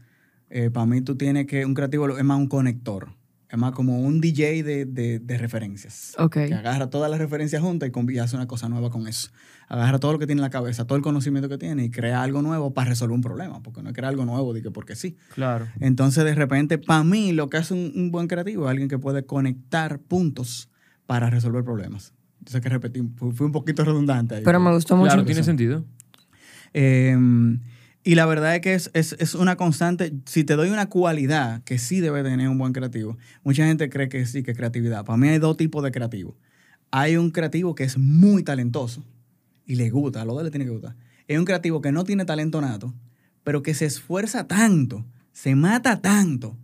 para 0.71 0.85
mí 0.85 1.01
tú 1.01 1.15
tienes 1.17 1.47
que, 1.47 1.65
un 1.65 1.73
creativo 1.73 2.17
es 2.17 2.23
más 2.23 2.37
un 2.37 2.47
conector. 2.47 3.09
Es 3.49 3.57
más 3.59 3.73
como 3.73 3.99
un 3.99 4.21
DJ 4.21 4.63
de, 4.63 4.85
de- 4.85 5.19
de 5.19 5.37
referencias. 5.37 6.13
Ok. 6.17 6.33
Que 6.33 6.53
agarra 6.53 6.89
todas 6.89 7.09
las 7.11 7.19
referencias 7.19 7.61
juntas 7.61 7.89
y 7.93 8.11
y 8.13 8.19
hace 8.19 8.35
una 8.35 8.47
cosa 8.47 8.67
nueva 8.69 8.89
con 8.89 9.07
eso. 9.07 9.29
Agarra 9.67 9.99
todo 9.99 10.13
lo 10.13 10.19
que 10.19 10.25
tiene 10.27 10.39
en 10.39 10.43
la 10.43 10.49
cabeza, 10.49 10.85
todo 10.85 10.95
el 10.97 11.03
conocimiento 11.03 11.47
que 11.49 11.57
tiene 11.57 11.85
y 11.85 11.89
crea 11.91 12.21
algo 12.23 12.41
nuevo 12.41 12.73
para 12.73 12.89
resolver 12.89 13.13
un 13.15 13.21
problema. 13.21 13.61
Porque 13.61 13.81
no 13.81 13.89
es 13.89 13.95
crear 13.95 14.09
algo 14.11 14.25
nuevo 14.25 14.53
que 14.53 14.71
porque 14.71 14.95
sí. 14.95 15.17
claro. 15.33 15.67
Entonces, 15.79 16.23
de 16.23 16.35
repente, 16.35 16.77
para 16.77 17.03
mí, 17.03 17.31
lo 17.33 17.49
que 17.49 17.57
hace 17.57 17.73
un, 17.73 17.91
un 17.95 18.11
buen 18.11 18.27
creativo 18.27 18.65
es 18.65 18.71
alguien 18.71 18.87
que 18.89 18.97
puede 18.99 19.25
conectar 19.25 19.99
puntos 19.99 20.69
para 21.05 21.29
resolver 21.29 21.63
problemas. 21.63 22.13
Yo 22.41 22.51
sé 22.51 22.61
que 22.61 22.69
repetí, 22.69 23.01
fui 23.17 23.45
un 23.45 23.51
poquito 23.51 23.83
redundante 23.83 24.35
ahí. 24.35 24.43
Pero 24.43 24.59
me 24.59 24.71
gustó 24.73 24.95
mucho. 24.95 25.07
Claro, 25.09 25.25
tiene 25.25 25.43
sentido. 25.43 25.85
Eh, 26.73 27.17
y 28.03 28.15
la 28.15 28.25
verdad 28.27 28.55
es 28.55 28.61
que 28.61 28.73
es, 28.75 28.91
es- 28.93 29.15
es 29.19 29.33
una 29.35 29.55
constante. 29.55 30.13
Si 30.25 30.43
te 30.43 30.55
doy 30.55 30.69
una 30.69 30.87
cualidad 30.89 31.63
que 31.63 31.77
sí 31.79 32.01
debe 32.01 32.21
tener 32.23 32.49
un 32.49 32.57
buen 32.57 32.73
creativo, 32.73 33.17
mucha 33.43 33.65
gente 33.65 33.89
cree 33.89 34.09
que 34.09 34.25
sí, 34.25 34.43
que 34.43 34.51
es 34.51 34.57
creatividad. 34.57 35.05
Para 35.05 35.17
mí 35.17 35.27
hay 35.29 35.39
dos 35.39 35.57
tipos 35.57 35.83
de 35.83 35.91
creativos. 35.91 36.35
Hay 36.91 37.17
un 37.17 37.31
creativo 37.31 37.73
que 37.75 37.83
es 37.83 37.97
muy 37.97 38.43
talentoso 38.43 39.03
y 39.65 39.75
le 39.75 39.89
gusta, 39.89 40.21
a 40.21 40.25
los 40.25 40.35
dos 40.35 40.43
le 40.43 40.51
tiene 40.51 40.65
que 40.65 40.71
gustar. 40.71 40.95
Hay 41.27 41.37
un 41.37 41.45
creativo 41.45 41.81
que 41.81 41.91
no 41.91 42.03
tiene 42.03 42.25
talento 42.25 42.61
nato, 42.61 42.93
pero 43.43 43.63
que 43.63 43.73
se 43.73 43.85
esfuerza 43.85 44.47
tanto, 44.47 45.03
se 45.31 45.55
mata 45.55 45.99
tanto, 46.01 46.55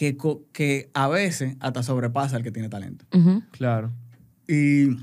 que, 0.00 0.16
que 0.52 0.90
a 0.94 1.08
veces 1.08 1.56
hasta 1.60 1.82
sobrepasa 1.82 2.36
al 2.36 2.42
que 2.42 2.50
tiene 2.50 2.70
talento. 2.70 3.04
Claro. 3.50 3.92
Y, 4.48 4.96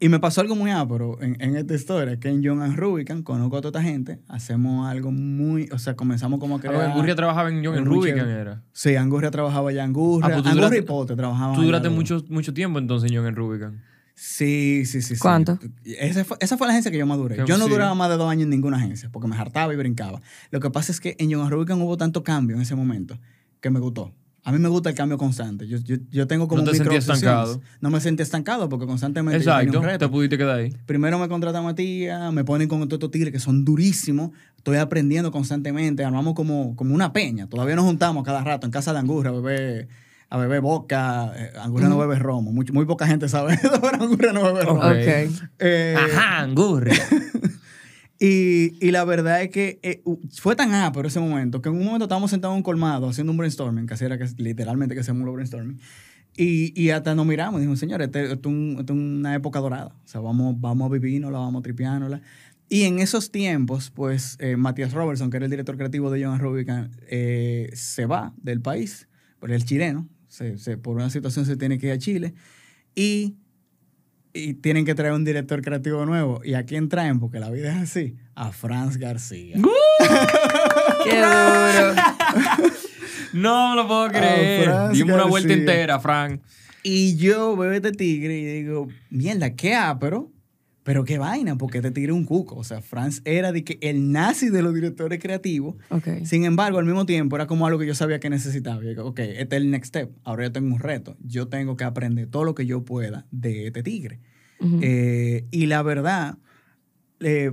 y 0.00 0.08
me 0.08 0.18
pasó 0.18 0.40
algo 0.40 0.56
muy 0.56 0.72
ápero 0.72 1.22
en, 1.22 1.40
en 1.40 1.54
esta 1.56 1.74
historia, 1.74 2.18
que 2.18 2.28
en 2.28 2.44
John 2.44 2.60
and 2.60 2.76
Rubicon 2.76 3.22
conozco 3.22 3.56
a 3.56 3.60
toda 3.60 3.78
esta 3.80 3.88
gente, 3.88 4.18
hacemos 4.26 4.88
algo 4.88 5.12
muy, 5.12 5.68
o 5.72 5.78
sea, 5.78 5.94
comenzamos 5.94 6.40
como 6.40 6.56
a 6.56 6.58
Ah, 6.58 6.60
crear... 6.60 6.90
Angurria 6.90 7.14
trabajaba 7.14 7.50
en 7.50 7.64
John 7.64 7.76
en 7.78 7.84
muy 7.86 8.10
Rubicon, 8.10 8.28
era. 8.28 8.62
Sí, 8.72 8.96
Angurria 8.96 9.30
trabajaba 9.30 9.70
allá, 9.70 9.84
Angurria, 9.84 10.26
Ah, 10.26 10.32
pues 10.32 10.42
tú 10.42 10.48
Angurria 10.48 10.68
duraste- 10.70 10.82
y 10.82 10.86
Pote 10.86 11.14
trabajaban 11.14 11.54
Tú 11.54 11.62
duraste 11.62 11.88
mucho, 11.88 12.24
mucho 12.28 12.52
tiempo 12.52 12.80
entonces 12.80 13.10
en 13.12 13.16
John 13.18 13.26
en 13.28 13.36
Rubicon. 13.36 13.80
Sí, 14.16 14.82
sí, 14.86 15.02
sí. 15.02 15.14
sí. 15.14 15.20
¿Cuánto? 15.20 15.58
Esa 15.84 16.24
fue, 16.24 16.36
esa 16.40 16.56
fue 16.58 16.66
la 16.66 16.72
agencia 16.72 16.90
que 16.90 16.98
yo 16.98 17.06
maduré. 17.06 17.36
Yo 17.46 17.58
no 17.58 17.66
sí. 17.66 17.70
duraba 17.70 17.94
más 17.94 18.08
de 18.08 18.16
dos 18.16 18.28
años 18.28 18.44
en 18.44 18.50
ninguna 18.50 18.78
agencia, 18.78 19.08
porque 19.12 19.28
me 19.28 19.36
hartaba 19.36 19.72
y 19.72 19.76
brincaba. 19.76 20.20
Lo 20.50 20.58
que 20.58 20.70
pasa 20.70 20.90
es 20.90 21.00
que 21.00 21.16
en 21.18 21.30
John 21.30 21.42
and 21.42 21.50
Rubicon 21.52 21.80
hubo 21.82 21.96
tanto 21.96 22.24
cambio 22.24 22.56
en 22.56 22.62
ese 22.62 22.74
momento 22.74 23.18
que 23.66 23.70
me 23.70 23.80
gustó. 23.80 24.12
A 24.44 24.52
mí 24.52 24.60
me 24.60 24.68
gusta 24.68 24.90
el 24.90 24.94
cambio 24.94 25.18
constante. 25.18 25.66
Yo, 25.66 25.78
yo, 25.78 25.96
yo 26.08 26.28
tengo 26.28 26.46
como 26.46 26.62
No 26.62 26.70
te 26.70 26.78
micro 26.78 26.92
estancado. 26.94 27.60
No 27.80 27.90
me 27.90 28.00
sentí 28.00 28.22
estancado 28.22 28.68
porque 28.68 28.86
constantemente 28.86 29.44
yo 29.44 29.50
Exacto. 29.50 29.80
un 29.80 29.84
reto. 29.84 30.06
Te 30.06 30.08
pudiste 30.08 30.38
quedar 30.38 30.60
ahí. 30.60 30.72
Primero 30.86 31.18
me 31.18 31.28
contrata 31.28 31.60
Matías, 31.62 32.32
me 32.32 32.44
ponen 32.44 32.68
con 32.68 32.80
estos 32.80 33.10
tigres 33.10 33.32
que 33.32 33.40
son 33.40 33.64
durísimos. 33.64 34.30
Estoy 34.56 34.76
aprendiendo 34.76 35.32
constantemente. 35.32 36.04
Armamos 36.04 36.34
como, 36.34 36.76
como 36.76 36.94
una 36.94 37.12
peña. 37.12 37.48
Todavía 37.48 37.74
nos 37.74 37.86
juntamos 37.86 38.22
cada 38.22 38.44
rato 38.44 38.66
en 38.66 38.70
casa 38.70 38.92
de 38.92 39.00
Angurra 39.00 39.30
a 39.30 39.32
beber, 39.32 39.88
a 40.30 40.36
beber 40.38 40.60
boca. 40.60 41.32
Eh, 41.34 41.50
Angurra 41.60 41.88
no 41.88 41.98
bebe 41.98 42.16
romo. 42.16 42.52
Muy, 42.52 42.66
muy 42.66 42.84
poca 42.84 43.08
gente 43.08 43.28
sabe 43.28 43.54
eso, 43.54 43.80
pero 43.82 44.00
Angurra 44.00 44.32
no 44.32 44.44
bebe 44.44 44.62
romo. 44.64 44.80
Eh, 45.58 45.96
Ajá, 45.98 46.42
Angurria. 46.42 46.94
y, 48.18 48.72
y 48.86 48.90
la 48.90 49.04
verdad 49.04 49.42
es 49.42 49.50
que 49.50 49.78
eh, 49.82 50.02
fue 50.32 50.56
tan 50.56 50.72
ápero 50.74 51.08
ese 51.08 51.20
momento 51.20 51.60
que 51.60 51.68
en 51.68 51.74
un 51.76 51.84
momento 51.84 52.04
estábamos 52.04 52.30
sentados 52.30 52.54
en 52.54 52.58
un 52.58 52.62
colmado 52.62 53.08
haciendo 53.08 53.30
un 53.32 53.36
brainstorming, 53.38 53.86
que 53.86 53.94
así 53.94 54.04
era 54.04 54.16
que 54.18 54.26
literalmente 54.38 54.94
que 54.94 55.00
hacemos 55.02 55.26
un 55.28 55.34
brainstorming. 55.34 55.78
Y, 56.38 56.78
y 56.80 56.90
hasta 56.90 57.14
nos 57.14 57.24
miramos 57.26 57.58
y 57.58 57.62
dijimos, 57.62 57.78
señores, 57.78 58.06
este- 58.08 58.24
esto, 58.32 58.48
es 58.50 58.54
un- 58.54 58.76
esto 58.80 58.92
es 58.92 58.98
una 58.98 59.34
época 59.34 59.58
dorada. 59.60 59.96
O 60.04 60.08
sea, 60.08 60.20
vamos, 60.20 60.60
vamos 60.60 60.90
a 60.90 60.92
vivirnosla, 60.92 61.38
vamos 61.38 61.64
a. 61.64 62.20
Y 62.68 62.82
en 62.82 62.98
esos 62.98 63.30
tiempos, 63.30 63.90
pues, 63.90 64.36
eh, 64.40 64.56
Matías 64.56 64.92
Robertson, 64.92 65.30
que 65.30 65.36
era 65.38 65.46
el 65.46 65.50
director 65.50 65.76
creativo 65.76 66.10
de 66.10 66.24
John 66.24 66.38
Rubicon, 66.38 66.90
eh, 67.08 67.70
se 67.74 68.06
va 68.06 68.34
del 68.42 68.60
país, 68.60 69.08
él 69.40 69.52
es 69.52 69.64
chileno, 69.64 70.08
se- 70.28 70.58
se- 70.58 70.76
por 70.76 70.96
una 70.96 71.08
situación 71.10 71.46
se 71.46 71.56
tiene 71.56 71.78
que 71.78 71.86
ir 71.86 71.92
a 71.92 71.98
Chile. 71.98 72.34
Y 72.94 73.36
y 74.36 74.54
tienen 74.54 74.84
que 74.84 74.94
traer 74.94 75.12
un 75.12 75.24
director 75.24 75.62
creativo 75.62 76.04
nuevo. 76.04 76.40
¿Y 76.44 76.54
a 76.54 76.64
quién 76.64 76.88
traen? 76.88 77.18
Porque 77.18 77.40
la 77.40 77.50
vida 77.50 77.70
es 77.70 77.90
así. 77.90 78.14
A 78.34 78.52
Franz 78.52 78.96
García. 78.98 79.56
Qué 81.04 81.16
duro. 81.16 81.94
No 83.32 83.70
me 83.70 83.76
lo 83.76 83.88
puedo 83.88 84.08
creer. 84.08 84.70
Dime 84.92 85.14
una 85.14 85.24
vuelta 85.24 85.48
García. 85.48 85.72
entera, 85.72 86.00
Frank. 86.00 86.40
Y 86.82 87.16
yo 87.16 87.56
veo 87.56 87.72
este 87.72 87.92
tigre 87.92 88.38
y 88.38 88.44
digo, 88.44 88.88
mierda, 89.10 89.54
qué 89.56 89.74
ápero, 89.74 90.30
pero 90.86 91.02
qué 91.04 91.18
vaina, 91.18 91.58
porque 91.58 91.82
tigre 91.82 92.12
es 92.12 92.16
un 92.16 92.24
cuco. 92.24 92.54
O 92.54 92.62
sea, 92.62 92.80
Franz 92.80 93.20
era 93.24 93.50
de 93.50 93.64
que 93.64 93.76
el 93.82 94.12
nazi 94.12 94.50
de 94.50 94.62
los 94.62 94.72
directores 94.72 95.18
creativos. 95.20 95.74
Ok. 95.90 96.08
Sin 96.24 96.44
embargo, 96.44 96.78
al 96.78 96.84
mismo 96.86 97.04
tiempo 97.06 97.34
era 97.34 97.48
como 97.48 97.66
algo 97.66 97.80
que 97.80 97.86
yo 97.88 97.94
sabía 97.96 98.20
que 98.20 98.30
necesitaba. 98.30 98.84
Y 98.84 98.88
digo, 98.90 99.04
ok, 99.04 99.18
este 99.18 99.56
es 99.56 99.62
el 99.62 99.70
next 99.72 99.88
step. 99.88 100.12
Ahora 100.22 100.44
yo 100.44 100.52
tengo 100.52 100.72
un 100.72 100.78
reto. 100.80 101.16
Yo 101.24 101.48
tengo 101.48 101.76
que 101.76 101.82
aprender 101.82 102.28
todo 102.28 102.44
lo 102.44 102.54
que 102.54 102.66
yo 102.66 102.84
pueda 102.84 103.26
de 103.32 103.66
este 103.66 103.82
tigre. 103.82 104.20
Eh, 104.80 105.44
y 105.50 105.66
la 105.66 105.82
verdad, 105.82 106.38
eh, 107.20 107.52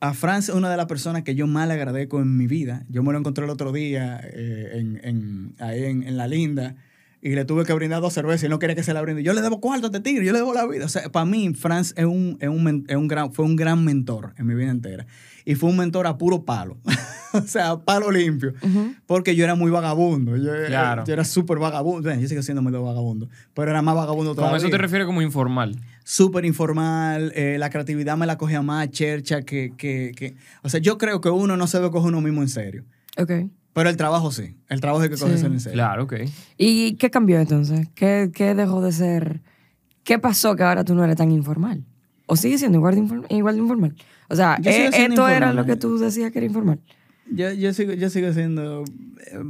a 0.00 0.12
Franz 0.14 0.48
es 0.48 0.54
una 0.56 0.68
de 0.68 0.76
las 0.76 0.86
personas 0.86 1.22
que 1.22 1.36
yo 1.36 1.46
más 1.46 1.68
le 1.68 1.74
agradezco 1.74 2.20
en 2.20 2.36
mi 2.36 2.48
vida. 2.48 2.84
Yo 2.88 3.04
me 3.04 3.12
lo 3.12 3.18
encontré 3.20 3.44
el 3.44 3.50
otro 3.50 3.70
día 3.70 4.20
eh, 4.24 4.70
en, 4.74 5.00
en- 5.04 5.54
ahí 5.60 5.84
en, 5.84 6.02
en 6.02 6.16
La 6.16 6.26
Linda 6.26 6.74
y 7.24 7.30
le 7.36 7.44
tuve 7.44 7.64
que 7.64 7.72
brindar 7.72 8.00
dos 8.02 8.12
cervezas 8.12 8.42
y 8.42 8.46
él 8.46 8.50
no 8.50 8.58
quería 8.58 8.74
que 8.74 8.82
se 8.82 8.92
la 8.92 9.00
brinde. 9.00 9.22
Yo 9.22 9.32
le 9.32 9.40
debo 9.42 9.60
cuarto 9.60 9.86
a 9.86 9.90
este 9.90 10.00
tigre, 10.00 10.26
yo 10.26 10.32
le 10.32 10.38
debo 10.40 10.52
la 10.52 10.66
vida. 10.66 10.84
O 10.86 10.88
sea, 10.88 11.08
para 11.10 11.24
mí, 11.24 11.54
Franz 11.54 11.94
es 11.96 12.04
un, 12.04 12.36
es 12.40 12.48
un, 12.48 12.84
es 12.88 12.96
un 12.96 13.06
gran, 13.06 13.32
fue 13.32 13.44
un 13.44 13.54
gran 13.54 13.84
mentor 13.84 14.34
en 14.36 14.46
mi 14.46 14.54
vida 14.56 14.70
entera. 14.70 15.06
Y 15.44 15.54
fue 15.54 15.70
un 15.70 15.76
mentor 15.76 16.06
a 16.08 16.18
puro 16.18 16.44
palo. 16.44 16.78
o 17.32 17.40
sea, 17.42 17.76
palo 17.78 18.10
limpio. 18.10 18.52
Porque 19.06 19.36
yo 19.36 19.44
era 19.44 19.54
muy 19.54 19.70
vagabundo. 19.70 20.36
Yo, 20.36 20.50
Claro. 20.66 21.04
yo 21.06 21.12
era 21.12 21.24
súper 21.24 21.58
vagabundo. 21.58 22.02
Bueno, 22.08 22.20
Yo 22.20 22.26
sigo 22.28 22.42
siendo 22.42 22.60
medio 22.62 22.82
vagabundo. 22.82 23.28
Pero 23.54 23.70
era 23.70 23.82
más 23.82 23.94
vagabundo 23.94 24.30
Con 24.30 24.36
todavía 24.36 24.58
eso 24.58 24.68
te 24.68 24.78
refieres 24.78 25.06
como 25.06 25.22
informal. 25.22 25.76
súper 26.04 26.44
informal, 26.44 27.32
eh, 27.36 27.56
la 27.58 27.70
creatividad 27.70 28.16
me 28.16 28.26
la 28.26 28.36
cogía 28.36 28.62
más 28.62 28.90
chercha 28.90 29.42
que, 29.42 29.72
que, 29.76 30.12
que... 30.16 30.34
O 30.62 30.68
sea, 30.68 30.80
yo 30.80 30.98
creo 30.98 31.20
que 31.20 31.28
uno 31.30 31.56
no 31.56 31.66
se 31.68 31.78
debe 31.78 31.90
coger 31.92 32.08
uno 32.08 32.20
mismo 32.20 32.42
en 32.42 32.48
serio. 32.48 32.84
Ok. 33.16 33.30
Pero 33.74 33.88
el 33.88 33.96
trabajo 33.96 34.30
sí. 34.30 34.54
El 34.68 34.80
trabajo 34.80 35.02
hay 35.02 35.08
que 35.08 35.16
Sí. 35.16 35.22
cogerse 35.24 35.46
en 35.46 35.60
serio. 35.60 35.74
Claro, 35.76 36.04
ok. 36.04 36.14
¿Y 36.58 36.94
qué 36.96 37.10
cambió 37.10 37.38
entonces? 37.40 37.88
¿Qué, 37.94 38.30
qué 38.34 38.54
dejó 38.54 38.82
de 38.82 38.92
ser? 38.92 39.40
¿Qué 40.04 40.18
pasó 40.18 40.56
que 40.56 40.62
ahora 40.62 40.84
tú 40.84 40.94
no 40.94 41.04
eres 41.04 41.16
tan 41.16 41.30
informal? 41.30 41.84
¿O 42.26 42.36
sigues 42.36 42.60
siendo 42.60 42.78
igual 42.78 42.94
de, 42.96 43.02
inform- 43.02 43.26
igual 43.30 43.54
de 43.56 43.60
informal? 43.62 43.94
O 44.28 44.36
sea, 44.36 44.58
eh, 44.64 44.90
esto 44.92 45.28
era 45.28 45.52
lo 45.52 45.64
que 45.64 45.76
tú 45.76 45.98
decías 45.98 46.30
que 46.32 46.38
era 46.38 46.46
informal. 46.46 46.80
Yo, 47.30 47.52
yo, 47.52 47.72
sigo, 47.72 47.92
yo 47.92 48.10
sigo 48.10 48.32
siendo... 48.32 48.84
eh, 49.26 49.40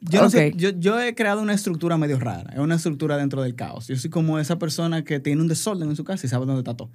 yo, 0.00 0.22
no 0.22 0.30
sé, 0.30 0.52
yo, 0.56 0.70
yo 0.70 1.00
he 1.00 1.14
creado 1.14 1.42
una 1.42 1.52
estructura 1.54 1.96
medio 1.98 2.18
rara. 2.18 2.50
Es 2.52 2.58
una 2.60 2.76
estructura 2.76 3.16
dentro 3.16 3.42
del 3.42 3.54
caos. 3.54 3.88
Yo 3.88 3.96
soy 3.96 4.10
como 4.10 4.38
esa 4.38 4.58
persona 4.58 5.02
que 5.04 5.20
tiene 5.20 5.40
un 5.42 5.48
desorden 5.48 5.88
en 5.90 5.96
su 5.96 6.04
casa 6.04 6.26
y 6.26 6.28
sabe 6.30 6.46
dónde 6.46 6.60
está 6.60 6.76
todo. 6.76 6.90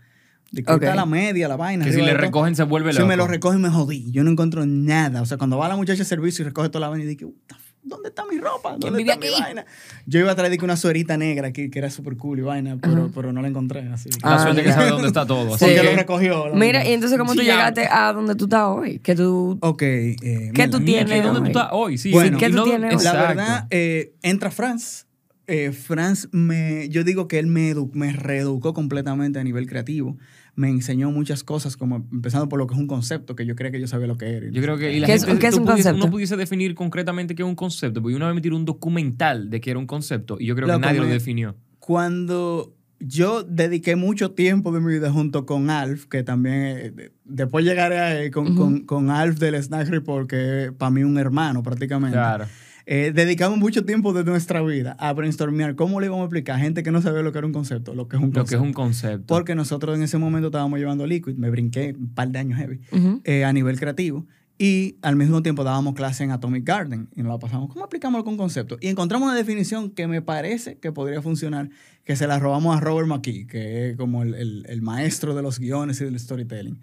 De 0.53 0.63
que 0.63 0.71
Ok. 0.71 0.83
está 0.83 0.93
la 0.95 1.05
media, 1.07 1.47
la 1.47 1.55
vaina. 1.57 1.83
Que 1.83 1.91
si 1.91 2.01
le 2.01 2.13
recogen 2.13 2.55
se 2.55 2.61
vuelve 2.63 2.93
Si 2.93 2.99
loco. 2.99 3.07
me 3.09 3.17
lo 3.17 3.25
recogen, 3.27 3.59
me 3.59 3.69
jodí. 3.69 4.11
Yo 4.11 4.23
no 4.23 4.29
encuentro 4.31 4.65
nada. 4.67 5.21
O 5.23 5.25
sea, 5.25 5.37
cuando 5.37 5.57
va 5.57 5.67
la 5.67 5.75
muchacha 5.75 5.97
de 5.99 6.05
servicio 6.05 6.43
y 6.43 6.45
recoge 6.45 6.69
toda 6.69 6.81
la 6.81 6.89
vaina, 6.89 7.05
y 7.05 7.07
digo, 7.07 7.29
"What 7.29 7.33
the 7.47 7.55
f- 7.55 7.73
¿dónde 7.81 8.09
está 8.09 8.23
mi 8.31 8.37
ropa? 8.37 8.75
¿Dónde 8.77 8.99
vive 8.99 9.13
está 9.13 9.19
mi 9.25 9.33
aquí? 9.33 9.41
vaina? 9.41 9.65
Yo 10.05 10.19
iba 10.19 10.31
a 10.31 10.35
traer 10.35 10.51
de 10.51 10.59
que 10.59 10.63
una 10.65 10.77
suerita 10.77 11.17
negra 11.17 11.47
aquí, 11.47 11.71
que 11.71 11.79
era 11.79 11.89
súper 11.89 12.17
cool 12.17 12.37
y 12.37 12.41
vaina, 12.43 12.77
pero, 12.79 13.09
pero 13.15 13.33
no 13.33 13.41
la 13.41 13.47
encontré. 13.47 13.79
Así. 13.91 14.09
La 14.23 14.35
Ah, 14.35 14.43
suerte 14.43 14.61
que 14.61 14.67
ya. 14.67 14.75
sabe 14.75 14.89
dónde 14.91 15.07
está 15.07 15.25
todo. 15.25 15.55
así 15.55 15.65
Sí. 15.65 15.71
Porque 15.71 15.81
que- 15.81 15.91
lo 15.91 15.95
recogió. 15.97 16.47
la 16.49 16.55
Mira, 16.55 16.77
vaina. 16.79 16.89
y 16.91 16.93
entonces, 16.93 17.17
¿cómo 17.17 17.33
tú 17.33 17.41
Diablo. 17.41 17.59
llegaste 17.71 17.87
a 17.91 18.13
donde 18.13 18.35
tú 18.35 18.43
estás 18.43 18.63
hoy? 18.67 18.99
Que 18.99 19.15
tú... 19.15 19.57
Ok. 19.59 19.81
eh, 19.81 20.15
¿Qué 20.21 20.51
mira, 20.53 20.69
tú 20.69 20.79
tienes 20.85 21.11
que 21.11 21.21
¿Dónde 21.23 21.39
tú 21.39 21.45
hoy? 21.45 21.47
estás 21.49 21.69
hoy? 21.71 21.97
Sí, 21.97 22.11
Bueno, 22.11 22.37
¿qué 22.37 22.49
tú 22.51 22.57
no- 22.57 22.63
tienes 22.65 22.95
hoy? 22.95 23.03
La 23.03 23.13
verdad, 23.13 23.67
eh, 23.71 24.13
entra 24.21 24.51
Franz. 24.51 25.07
Eh, 25.47 25.73
Franz 25.73 26.29
me, 26.31 26.87
yo 26.87 27.03
digo 27.03 27.27
que 27.27 27.37
él 27.37 27.47
me, 27.47 27.73
edu- 27.75 27.91
me 27.93 28.13
reeducó 28.13 28.73
completamente 28.73 29.39
a 29.39 29.43
nivel 29.43 29.67
creativo. 29.67 30.15
Me 30.55 30.69
enseñó 30.69 31.09
muchas 31.11 31.43
cosas, 31.43 31.75
como 31.77 32.07
empezando 32.11 32.47
por 32.47 32.59
lo 32.59 32.67
que 32.67 32.75
es 32.75 32.79
un 32.79 32.85
concepto, 32.87 33.35
que 33.35 33.45
yo 33.45 33.55
creía 33.55 33.71
que 33.71 33.79
yo 33.81 33.87
sabía 33.87 34.05
lo 34.07 34.17
que 34.17 34.27
era. 34.37 34.47
Yo 34.51 34.61
creo 34.61 34.77
que 34.77 34.93
y 34.95 34.99
la 34.99 35.07
¿Qué 35.07 35.13
es- 35.13 35.25
qué 35.25 35.31
un 35.31 35.37
pudiese- 35.39 35.63
concepto? 35.65 35.95
uno 35.95 36.11
pudiese 36.11 36.37
definir 36.37 36.75
concretamente 36.75 37.33
qué 37.33 37.41
es 37.41 37.47
un 37.49 37.55
concepto, 37.55 38.01
porque 38.01 38.15
una 38.15 38.27
vez 38.27 38.35
me 38.35 38.41
tiró 38.41 38.55
un 38.55 38.65
documental 38.65 39.49
de 39.49 39.59
que 39.61 39.71
era 39.71 39.79
un 39.79 39.87
concepto 39.87 40.37
y 40.39 40.45
yo 40.45 40.55
creo 40.55 40.67
que 40.67 40.77
nadie 40.79 40.99
lo 40.99 41.07
definió. 41.07 41.55
cuando 41.79 42.73
yo 42.99 43.43
dediqué 43.43 43.95
mucho 43.97 44.31
tiempo 44.31 44.71
de 44.71 44.79
mi 44.79 44.93
vida 44.93 45.11
junto 45.11 45.45
con 45.45 45.69
Alf, 45.69 46.05
que 46.05 46.23
también 46.23 46.55
eh, 46.55 46.91
de- 46.91 47.11
después 47.25 47.65
llegaré 47.65 47.99
a 47.99 48.21
él, 48.21 48.31
con, 48.31 48.55
con, 48.55 48.81
con 48.85 49.09
Alf 49.09 49.39
del 49.39 49.55
Snack 49.61 49.89
Report, 49.89 50.29
que 50.29 50.65
es 50.65 50.71
para 50.71 50.89
mí 50.91 51.03
un 51.03 51.17
hermano 51.17 51.63
prácticamente. 51.63 52.15
Claro. 52.15 52.45
Eh, 52.85 53.11
dedicamos 53.15 53.57
mucho 53.59 53.85
tiempo 53.85 54.11
de 54.13 54.23
nuestra 54.25 54.61
vida 54.61 54.95
a 54.99 55.13
brainstormear 55.13 55.75
cómo 55.75 55.99
le 55.99 56.07
íbamos 56.07 56.23
a 56.23 56.25
explicar 56.25 56.57
a 56.57 56.59
gente 56.59 56.83
que 56.83 56.91
no 56.91 57.01
sabía 57.01 57.21
lo 57.21 57.31
que 57.31 57.37
era 57.37 57.47
un 57.47 57.53
concepto, 57.53 57.95
lo 57.95 58.07
que 58.07 58.17
es 58.17 58.21
un 58.21 58.29
Lo 58.29 58.33
que 58.33 58.39
concepto. 58.41 58.55
es 58.63 58.67
un 58.67 58.73
concepto. 58.73 59.25
Porque 59.27 59.55
nosotros 59.55 59.95
en 59.95 60.03
ese 60.03 60.17
momento 60.17 60.47
estábamos 60.49 60.79
llevando 60.79 61.07
Liquid, 61.07 61.35
me 61.35 61.49
brinqué 61.49 61.95
un 61.97 62.13
par 62.13 62.29
de 62.29 62.39
años 62.39 62.59
heavy, 62.59 62.79
eh, 63.23 63.45
a 63.45 63.53
nivel 63.53 63.79
creativo. 63.79 64.25
Y 64.59 64.97
al 65.01 65.15
mismo 65.15 65.41
tiempo 65.41 65.63
dábamos 65.63 65.95
clase 65.95 66.23
en 66.23 66.29
Atomic 66.31 66.63
Garden 66.63 67.09
y 67.15 67.23
nos 67.23 67.31
la 67.31 67.39
pasamos. 67.39 67.69
¿Cómo 67.73 67.83
aplicamos 67.85 68.23
con 68.23 68.37
concepto? 68.37 68.77
Y 68.79 68.87
encontramos 68.87 69.27
una 69.27 69.35
definición 69.35 69.89
que 69.89 70.07
me 70.07 70.21
parece 70.21 70.77
que 70.77 70.91
podría 70.91 71.23
funcionar, 71.23 71.69
que 72.03 72.15
se 72.15 72.27
la 72.27 72.37
robamos 72.37 72.77
a 72.77 72.79
Robert 72.79 73.07
McKee, 73.07 73.47
que 73.47 73.89
es 73.89 73.97
como 73.97 74.21
el, 74.21 74.35
el- 74.35 74.65
el 74.69 74.81
maestro 74.83 75.33
de 75.33 75.41
los 75.41 75.57
guiones 75.57 75.99
y 76.01 76.05
del 76.05 76.19
storytelling. 76.19 76.79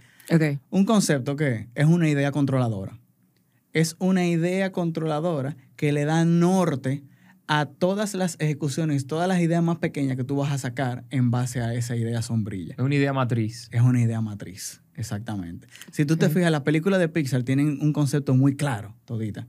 Un 0.70 0.84
concepto 0.84 1.36
que 1.36 1.68
es 1.76 1.86
una 1.86 2.08
idea 2.08 2.32
controladora. 2.32 2.98
Es 3.72 3.96
una 3.98 4.26
idea 4.26 4.72
controladora 4.72 5.56
que 5.76 5.92
le 5.92 6.04
da 6.04 6.24
norte 6.24 7.04
a 7.46 7.66
todas 7.66 8.14
las 8.14 8.36
ejecuciones, 8.38 9.06
todas 9.06 9.26
las 9.28 9.40
ideas 9.40 9.62
más 9.62 9.78
pequeñas 9.78 10.16
que 10.16 10.24
tú 10.24 10.36
vas 10.36 10.52
a 10.52 10.58
sacar 10.58 11.04
en 11.10 11.30
base 11.30 11.60
a 11.60 11.74
esa 11.74 11.96
idea 11.96 12.22
sombrilla. 12.22 12.74
Es 12.78 12.80
una 12.84 12.94
idea 12.94 13.12
matriz. 13.12 13.68
Es 13.72 13.80
una 13.80 14.00
idea 14.00 14.20
matriz, 14.20 14.82
exactamente. 14.94 15.66
Si 15.90 16.04
tú 16.04 16.16
te 16.16 16.28
fijas, 16.28 16.50
las 16.52 16.60
películas 16.62 17.00
de 17.00 17.08
Pixar 17.08 17.42
tienen 17.42 17.78
un 17.80 17.92
concepto 17.92 18.34
muy 18.34 18.54
claro, 18.54 18.94
todita. 19.04 19.48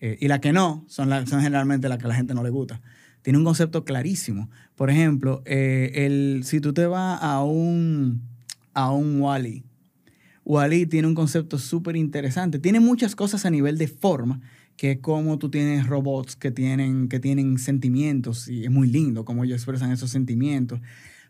Eh, 0.00 0.16
y 0.20 0.28
las 0.28 0.40
que 0.40 0.52
no, 0.52 0.84
son, 0.88 1.10
la- 1.10 1.26
son 1.26 1.42
generalmente 1.42 1.88
las 1.88 1.98
que 1.98 2.06
a 2.06 2.08
la 2.08 2.14
gente 2.14 2.34
no 2.34 2.42
le 2.42 2.50
gusta. 2.50 2.80
Tiene 3.20 3.38
un 3.38 3.44
concepto 3.44 3.84
clarísimo. 3.84 4.48
Por 4.74 4.90
ejemplo, 4.90 5.42
eh, 5.44 5.92
el, 6.06 6.42
si 6.44 6.60
tú 6.60 6.72
te 6.72 6.86
vas 6.86 7.22
a 7.22 7.42
un, 7.44 8.22
a 8.74 8.90
un 8.92 9.20
Wally, 9.20 9.62
Wally 10.44 10.86
tiene 10.86 11.08
un 11.08 11.14
concepto 11.14 11.58
súper 11.58 11.96
interesante. 11.96 12.58
Tiene 12.58 12.80
muchas 12.80 13.14
cosas 13.14 13.44
a 13.46 13.50
nivel 13.50 13.78
de 13.78 13.86
forma, 13.88 14.40
que 14.76 14.92
es 14.92 14.98
como 14.98 15.38
tú 15.38 15.50
tienes 15.50 15.86
robots 15.86 16.34
que 16.36 16.50
tienen, 16.50 17.08
que 17.08 17.20
tienen 17.20 17.58
sentimientos, 17.58 18.48
y 18.48 18.64
es 18.64 18.70
muy 18.70 18.88
lindo 18.88 19.24
cómo 19.24 19.44
ellos 19.44 19.56
expresan 19.56 19.92
esos 19.92 20.10
sentimientos, 20.10 20.80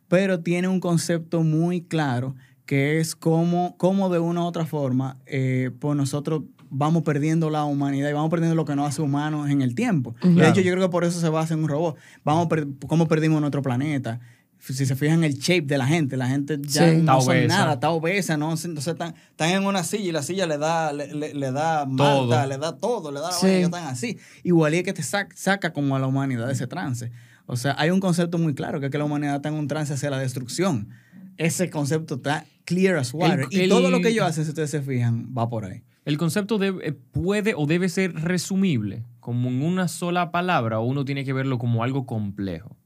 pero 0.08 0.40
tiene 0.40 0.68
un 0.68 0.80
concepto 0.80 1.42
muy 1.42 1.82
claro 1.82 2.34
que 2.66 3.00
es 3.00 3.14
cómo, 3.16 3.74
cómo 3.76 4.08
de 4.08 4.18
una 4.20 4.42
u 4.42 4.44
otra 4.44 4.64
forma, 4.64 5.18
eh, 5.26 5.70
pues 5.78 5.96
nosotros 5.96 6.42
vamos 6.70 7.02
perdiendo 7.02 7.50
la 7.50 7.64
humanidad 7.64 8.08
y 8.08 8.12
vamos 8.14 8.30
perdiendo 8.30 8.54
lo 8.54 8.64
que 8.64 8.76
nos 8.76 8.88
hace 8.88 9.02
humanos 9.02 9.50
en 9.50 9.60
el 9.60 9.74
tiempo. 9.74 10.14
De 10.22 10.34
Claro. 10.34 10.50
hecho, 10.50 10.60
yo 10.62 10.72
creo 10.72 10.86
que 10.86 10.90
por 10.90 11.04
eso 11.04 11.20
se 11.20 11.28
basa 11.28 11.52
en 11.54 11.60
un 11.64 11.68
robot. 11.68 11.96
Vamos 12.24 12.46
per- 12.46 12.66
cómo 12.86 13.08
perdimos 13.08 13.40
nuestro 13.40 13.60
planeta. 13.60 14.20
Si 14.64 14.86
se 14.86 14.94
fijan 14.94 15.24
el 15.24 15.34
shape 15.38 15.62
de 15.62 15.76
la 15.76 15.86
gente, 15.88 16.16
la 16.16 16.28
gente 16.28 16.56
ya 16.62 16.88
Sí. 16.88 16.96
no 16.96 17.00
Está 17.00 17.20
son 17.20 17.28
obesa. 17.36 17.48
nada, 17.48 17.72
está 17.74 17.90
obesa, 17.90 18.36
¿no? 18.36 18.50
Entonces 18.52 18.86
están, 18.86 19.14
están 19.30 19.50
en 19.50 19.64
una 19.64 19.82
silla 19.82 20.04
y 20.04 20.12
la 20.12 20.22
silla 20.22 20.46
le 20.46 20.56
da, 20.56 20.92
le, 20.92 21.12
le- 21.12 21.34
le 21.34 21.50
da 21.50 21.84
malta, 21.84 22.46
le 22.46 22.58
da 22.58 22.76
todo, 22.76 23.10
le 23.10 23.18
da 23.18 23.26
la 23.30 23.32
Sí. 23.32 23.46
vaina, 23.46 23.58
ellos 23.58 23.70
están 23.70 23.86
así. 23.88 24.18
Igual 24.44 24.74
es 24.74 24.84
que 24.84 24.92
te 24.92 25.02
sac- 25.02 25.34
saca 25.34 25.72
como 25.72 25.96
a 25.96 25.98
la 25.98 26.06
humanidad 26.06 26.46
de 26.46 26.52
ese 26.52 26.68
trance. 26.68 27.10
O 27.46 27.56
sea, 27.56 27.74
hay 27.76 27.90
un 27.90 27.98
concepto 27.98 28.38
muy 28.38 28.54
claro, 28.54 28.78
que 28.78 28.86
es 28.86 28.92
que 28.92 28.98
la 28.98 29.04
humanidad 29.04 29.34
está 29.36 29.48
en 29.48 29.56
un 29.56 29.66
trance 29.66 29.94
hacia 29.94 30.10
la 30.10 30.18
destrucción. 30.20 30.90
Ese 31.38 31.68
concepto 31.68 32.14
está 32.14 32.44
clear 32.64 32.96
as 32.98 33.12
water. 33.12 33.48
El- 33.50 33.62
y 33.62 33.68
todo 33.68 33.90
lo 33.90 34.00
que 34.00 34.10
ellos 34.10 34.24
hacen, 34.24 34.44
si 34.44 34.50
ustedes 34.50 34.70
se 34.70 34.80
fijan, 34.80 35.34
va 35.36 35.48
por 35.48 35.64
ahí. 35.64 35.82
El 36.04 36.18
concepto 36.18 36.58
debe- 36.58 36.86
eh, 36.88 36.92
puede 36.92 37.54
o 37.56 37.66
debe 37.66 37.88
ser 37.88 38.14
resumible 38.14 39.04
como 39.18 39.48
en 39.48 39.62
una 39.64 39.88
sola 39.88 40.30
palabra 40.30 40.78
o 40.78 40.84
uno 40.84 41.04
tiene 41.04 41.24
que 41.24 41.32
verlo 41.32 41.58
como 41.58 41.82
algo 41.82 42.06
complejo. 42.06 42.76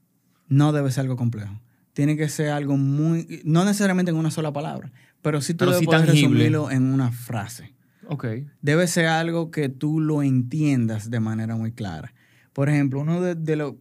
No 0.48 0.72
debe 0.72 0.90
ser 0.90 1.02
algo 1.02 1.16
complejo. 1.16 1.60
Tiene 1.96 2.14
que 2.18 2.28
ser 2.28 2.50
algo 2.50 2.76
muy, 2.76 3.40
no 3.44 3.64
necesariamente 3.64 4.10
en 4.10 4.18
una 4.18 4.30
sola 4.30 4.52
palabra, 4.52 4.92
pero 5.22 5.40
sí 5.40 5.54
tú 5.54 5.60
Pero 5.60 5.70
debes 5.70 5.80
sí 5.80 5.86
poder 5.86 6.06
resumirlo 6.06 6.70
en 6.70 6.82
una 6.92 7.10
frase. 7.10 7.72
Ok. 8.08 8.26
debe 8.60 8.86
ser 8.86 9.06
algo 9.06 9.50
que 9.50 9.70
tú 9.70 9.98
lo 9.98 10.22
entiendas 10.22 11.10
de 11.10 11.20
manera 11.20 11.56
muy 11.56 11.72
clara. 11.72 12.12
Por 12.52 12.68
ejemplo, 12.68 13.00
uno 13.00 13.22
de, 13.22 13.34
de 13.34 13.56
los 13.56 13.74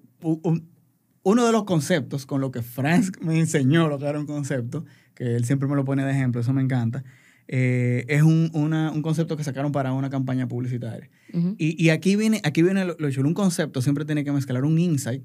uno 1.24 1.46
de 1.46 1.52
los 1.52 1.64
conceptos 1.66 2.26
con 2.26 2.40
lo 2.42 2.52
que 2.52 2.62
Franz 2.62 3.12
me 3.22 3.38
enseñó 3.40 3.88
lo 3.88 3.98
que 4.00 4.06
era 4.06 4.20
un 4.20 4.26
concepto, 4.28 4.86
que 5.14 5.36
él 5.36 5.46
siempre 5.46 5.68
me 5.68 5.76
lo 5.76 5.84
pone 5.86 6.04
de 6.06 6.12
ejemplo, 6.12 6.42
eso 6.42 6.54
me 6.54 6.62
encanta, 6.62 7.04
eh, 7.48 8.06
es 8.08 8.22
un, 8.24 8.50
una- 8.54 8.92
un 8.92 9.02
concepto 9.02 9.36
que 9.38 9.44
sacaron 9.44 9.72
para 9.72 9.92
una 9.94 10.10
campaña 10.10 10.48
publicitaria. 10.48 11.10
Y, 11.58 11.84
y 11.84 11.90
aquí 11.90 12.16
viene, 12.16 12.40
aquí 12.46 12.62
viene 12.64 12.86
lo, 12.86 12.96
lo 12.98 13.12
chulo. 13.12 13.28
Un 13.28 13.34
concepto 13.36 13.82
siempre 13.82 14.06
tiene 14.06 14.24
que 14.24 14.32
mezclar 14.32 14.64
un 14.64 14.80
insight, 14.80 15.22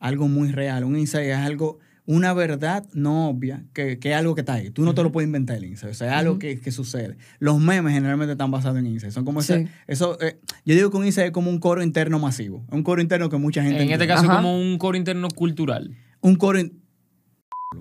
algo 0.00 0.26
muy 0.28 0.50
real. 0.50 0.82
Un 0.84 0.98
insight 0.98 1.28
es 1.28 1.36
algo, 1.36 1.78
una 2.06 2.34
verdad 2.34 2.84
no 2.92 3.28
obvia, 3.30 3.64
que, 3.72 3.98
que 3.98 4.10
es 4.10 4.16
algo 4.16 4.34
que 4.34 4.42
está 4.42 4.54
ahí. 4.54 4.70
Tú 4.70 4.82
no 4.84 4.94
te 4.94 5.02
lo 5.02 5.10
puedes 5.10 5.26
inventar 5.26 5.56
el 5.56 5.64
insight. 5.64 5.92
O 5.92 5.94
sea, 5.94 6.08
es 6.08 6.12
algo 6.14 6.38
que, 6.38 6.60
que 6.60 6.70
sucede. 6.70 7.16
Los 7.38 7.58
memes 7.60 7.94
generalmente 7.94 8.32
están 8.32 8.50
basados 8.50 8.78
en 8.78 8.86
insight. 8.86 9.12
Son 9.12 9.24
como 9.24 9.40
ese- 9.40 9.68
eso, 9.86 10.20
eh, 10.20 10.38
yo 10.66 10.74
digo 10.74 10.90
que 10.90 10.96
un 10.98 11.06
insight 11.06 11.26
es 11.28 11.32
como 11.32 11.50
un 11.50 11.58
coro 11.58 11.82
interno 11.82 12.18
masivo. 12.18 12.64
Un 12.70 12.82
coro 12.82 13.00
interno 13.00 13.28
que 13.30 13.38
mucha 13.38 13.62
gente 13.62 13.82
En 13.82 13.90
este 13.90 14.06
caso, 14.06 14.24
Ajá. 14.24 14.36
como 14.36 14.58
un 14.60 14.76
coro 14.78 14.98
interno 14.98 15.28
cultural. 15.28 15.96
Un 16.20 16.36
coro 16.36 16.58
in- 16.58 16.80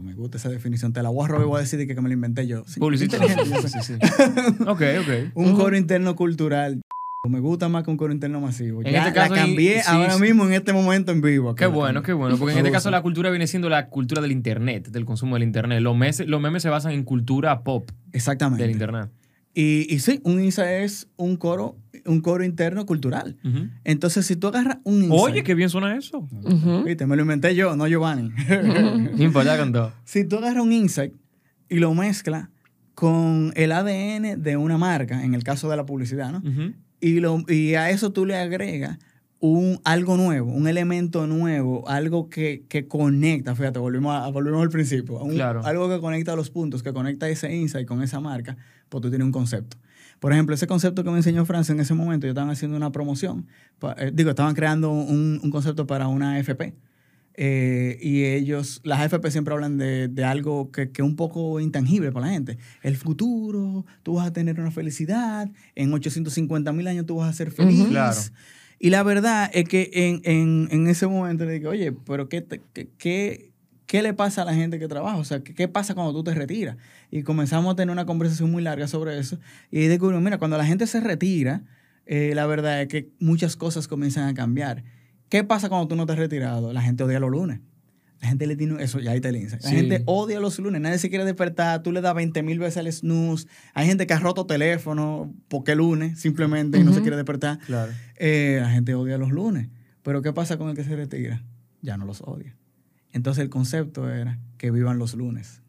Me 0.01 0.13
gusta 0.13 0.37
esa 0.37 0.49
definición. 0.49 0.91
Te 0.93 1.03
la 1.03 1.09
voy 1.09 1.25
a 1.25 1.27
robar 1.27 1.43
y 1.45 1.47
voy 1.49 1.57
a 1.57 1.61
decir 1.61 1.85
que, 1.85 1.93
que 1.93 2.01
me 2.01 2.07
la 2.09 2.13
inventé 2.15 2.47
yo. 2.47 2.63
Sí, 2.65 2.79
Publicista. 2.79 3.17
Sí, 3.19 3.67
sí, 3.67 3.77
sí. 3.83 3.93
Ok, 4.65 4.81
ok. 5.01 5.31
Un 5.35 5.53
coro 5.55 5.77
interno 5.77 6.15
cultural. 6.15 6.81
Me 7.29 7.39
gusta 7.39 7.69
más 7.69 7.85
que 7.85 7.89
un 7.89 7.95
coro 7.95 8.11
interno 8.11 8.41
masivo. 8.41 8.81
En 8.83 8.91
Ya 8.91 8.99
este 8.99 9.13
caso, 9.13 9.33
la 9.33 9.41
cambié 9.43 9.75
sí, 9.81 9.85
ahora 9.87 10.15
sí. 10.15 10.21
mismo 10.21 10.45
en 10.45 10.51
este 10.51 10.73
momento 10.73 11.13
en 11.13 11.21
vivo. 11.21 11.55
Qué 11.55 11.67
bueno, 11.67 12.03
qué 12.03 12.11
bueno. 12.11 12.35
Porque 12.37 12.51
en 12.51 12.57
este 12.57 12.71
caso 12.71 12.91
la 12.91 13.01
cultura 13.01 13.29
viene 13.29 13.47
siendo 13.47 13.69
la 13.69 13.87
cultura 13.87 14.21
del 14.21 14.33
internet, 14.33 14.89
del 14.89 15.05
consumo 15.05 15.35
del 15.35 15.43
internet. 15.43 15.79
Los 15.81 15.95
memes, 15.95 16.19
los 16.27 16.41
memes 16.41 16.63
se 16.63 16.67
basan 16.69 16.91
en 16.91 17.03
cultura 17.05 17.63
pop 17.63 17.89
Exactamente. 18.11 18.63
del 18.63 18.71
internet. 18.73 19.09
Y, 19.53 19.87
y 19.93 19.99
sí, 19.99 20.19
un 20.25 20.43
insight 20.43 20.83
es 20.83 21.07
un 21.15 21.37
coro, 21.37 21.77
un 22.05 22.19
coro 22.19 22.43
interno 22.43 22.85
cultural. 22.85 23.37
Entonces, 23.85 24.25
si 24.25 24.35
tú 24.35 24.47
agarras 24.49 24.79
un 24.83 24.95
insight. 25.03 25.21
Oye, 25.21 25.43
qué 25.43 25.55
bien 25.55 25.69
suena 25.69 25.95
eso. 25.95 26.27
Ujú. 26.29 26.83
Viste, 26.83 27.05
me 27.05 27.15
lo 27.15 27.21
inventé 27.21 27.55
yo, 27.55 27.77
no 27.77 27.87
Giovanni. 27.87 28.31
Ni 29.15 29.23
importa 29.23 29.57
con 29.57 29.71
todo. 29.71 29.93
si 30.03 30.25
tú 30.25 30.39
agarras 30.39 30.61
un 30.61 30.73
insight 30.73 31.13
y 31.69 31.77
lo 31.77 31.93
mezclas 31.93 32.49
con 32.95 33.53
el 33.55 33.71
ADN 33.71 34.43
de 34.43 34.57
una 34.57 34.77
marca, 34.77 35.23
en 35.23 35.33
el 35.35 35.43
caso 35.45 35.69
de 35.69 35.77
la 35.77 35.85
publicidad, 35.85 36.29
¿no? 36.33 36.39
Ujú. 36.39 36.73
Y, 37.03 37.19
lo, 37.19 37.43
y 37.49 37.75
a 37.75 37.89
eso 37.89 38.13
tú 38.13 38.25
le 38.25 38.37
agregas 38.37 38.97
un, 39.39 39.81
algo 39.83 40.15
nuevo, 40.15 40.49
un 40.53 40.69
elemento 40.69 41.27
nuevo, 41.27 41.87
algo 41.89 42.29
que, 42.29 42.63
que 42.69 42.87
conecta, 42.87 43.55
fíjate, 43.55 43.77
volvimos, 43.77 44.15
a- 44.15 44.29
volvimos 44.29 44.61
al 44.61 44.69
principio, 44.69 45.21
un- 45.21 45.33
Claro. 45.33 45.65
algo 45.65 45.89
que 45.89 45.99
conecta 45.99 46.33
los 46.37 46.49
puntos, 46.49 46.81
que 46.81 46.93
conecta 46.93 47.27
ese 47.27 47.53
insight 47.53 47.85
con 47.85 48.01
esa 48.01 48.21
marca, 48.21 48.55
pues 48.87 49.01
tú 49.01 49.09
tienes 49.09 49.25
un 49.25 49.33
concepto. 49.33 49.75
Por 50.21 50.31
ejemplo, 50.31 50.55
ese 50.55 50.65
concepto 50.65 51.03
que 51.03 51.09
me 51.09 51.17
enseñó 51.17 51.43
Francia 51.45 51.73
en 51.73 51.81
ese 51.81 51.93
momento, 51.93 52.25
yo 52.25 52.31
estaban 52.31 52.49
haciendo 52.51 52.77
una 52.77 52.93
promoción, 52.93 53.47
eh, 53.97 54.11
digo, 54.13 54.29
estaban 54.29 54.55
creando 54.55 54.91
un, 54.91 55.41
un 55.43 55.51
concepto 55.51 55.85
para 55.85 56.07
una 56.07 56.39
FP. 56.39 56.73
Eh, 57.35 57.97
y 58.01 58.23
ellos, 58.25 58.81
las 58.83 58.99
AFP 58.99 59.31
siempre 59.31 59.53
hablan 59.53 59.77
de, 59.77 60.07
de 60.07 60.23
algo 60.23 60.71
que 60.71 60.83
es 60.93 60.99
un 60.99 61.15
poco 61.15 61.59
intangible 61.59 62.11
para 62.11 62.27
la 62.27 62.33
gente. 62.33 62.57
El 62.81 62.95
futuro, 62.95 63.85
tú 64.03 64.15
vas 64.15 64.27
a 64.27 64.33
tener 64.33 64.59
una 64.59 64.71
felicidad, 64.71 65.49
en 65.75 65.93
850 65.93 66.71
mil 66.73 66.87
años 66.87 67.05
tú 67.05 67.15
vas 67.17 67.29
a 67.29 67.33
ser 67.33 67.51
feliz. 67.51 67.79
Ujú. 67.81 67.89
Claro. 67.89 68.19
Y 68.79 68.89
la 68.89 69.01
verdad 69.03 69.49
es 69.53 69.67
que 69.67 69.89
en, 69.93 70.21
en, 70.25 70.67
en 70.71 70.87
ese 70.87 71.07
momento 71.07 71.45
le 71.45 71.53
digo, 71.53 71.69
oye, 71.69 71.91
pero 71.91 72.27
¿qué, 72.29 72.41
te- 72.41 72.61
qué, 72.73 72.89
qué, 72.97 73.51
qué 73.85 74.01
le 74.01 74.13
pasa 74.13 74.41
a 74.41 74.45
la 74.45 74.53
gente 74.53 74.77
que 74.77 74.87
trabaja? 74.87 75.17
O 75.17 75.23
sea, 75.23 75.39
¿qué, 75.41 75.53
qué 75.55 75.67
pasa 75.67 75.95
cuando 75.95 76.11
tú 76.13 76.23
te 76.23 76.33
retiras? 76.33 76.77
Y 77.09 77.23
comenzamos 77.23 77.71
a 77.73 77.75
tener 77.75 77.91
una 77.93 78.05
conversación 78.05 78.51
muy 78.51 78.61
larga 78.61 78.87
sobre 78.87 79.17
eso. 79.17 79.39
Y 79.71 79.85
descubrimos, 79.87 80.23
mira, 80.23 80.37
cuando 80.37 80.57
la 80.57 80.65
gente 80.65 80.85
se 80.85 80.99
retira, 80.99 81.63
eh, 82.05 82.33
la 82.35 82.45
verdad 82.45 82.81
es 82.81 82.87
que 82.89 83.09
muchas 83.19 83.55
cosas 83.55 83.87
comienzan 83.87 84.27
a 84.27 84.33
cambiar. 84.33 84.83
¿Qué 85.33 85.43
pasa 85.43 85.67
cuando 85.67 85.87
tú 85.87 85.95
no 85.95 86.05
te 86.05 86.13
has 86.13 86.19
retirado? 86.19 86.73
La 86.73 86.83
gente 86.83 87.01
odia 87.03 87.19
los 87.19 87.31
lunes. 87.31 87.59
La 88.21 88.27
gente 88.27 88.45
le 88.45 88.55
tiene 88.55 88.83
eso, 88.83 88.99
ya 88.99 89.09
ahí 89.13 89.19
te. 89.19 89.31
La 89.31 89.39
Sí. 89.59 89.75
gente 89.75 90.03
odia 90.05 90.39
los 90.39 90.59
lunes, 90.59 90.79
nadie 90.79 90.99
se 90.99 91.09
quiere 91.09 91.25
despertar, 91.25 91.81
tú 91.81 91.91
le 91.91 92.01
das 92.01 92.13
20 92.13 92.43
mil 92.43 92.59
veces 92.59 92.77
al 92.77 92.93
snooze. 92.93 93.47
Hay 93.73 93.87
gente 93.87 94.05
que 94.05 94.13
ha 94.13 94.19
roto 94.19 94.45
teléfono 94.45 95.33
porque 95.47 95.73
lunes 95.73 96.19
simplemente 96.19 96.77
y 96.77 96.83
no 96.83 96.93
se 96.93 97.01
quiere 97.01 97.15
despertar. 97.15 97.57
Claro. 97.65 97.91
Eh, 98.17 98.59
la 98.61 98.69
gente 98.69 98.93
odia 98.93 99.17
los 99.17 99.31
lunes. 99.31 99.69
Pero 100.03 100.21
¿qué 100.21 100.33
pasa 100.33 100.57
con 100.57 100.69
el 100.69 100.75
que 100.75 100.83
se 100.83 100.95
retira? 100.95 101.41
Ya 101.81 101.97
no 101.97 102.05
los 102.05 102.21
odia. 102.21 102.55
Entonces 103.11 103.41
el 103.43 103.49
concepto 103.49 104.07
era 104.11 104.37
que 104.59 104.69
vivan 104.69 104.99
los 104.99 105.15
lunes. 105.15 105.63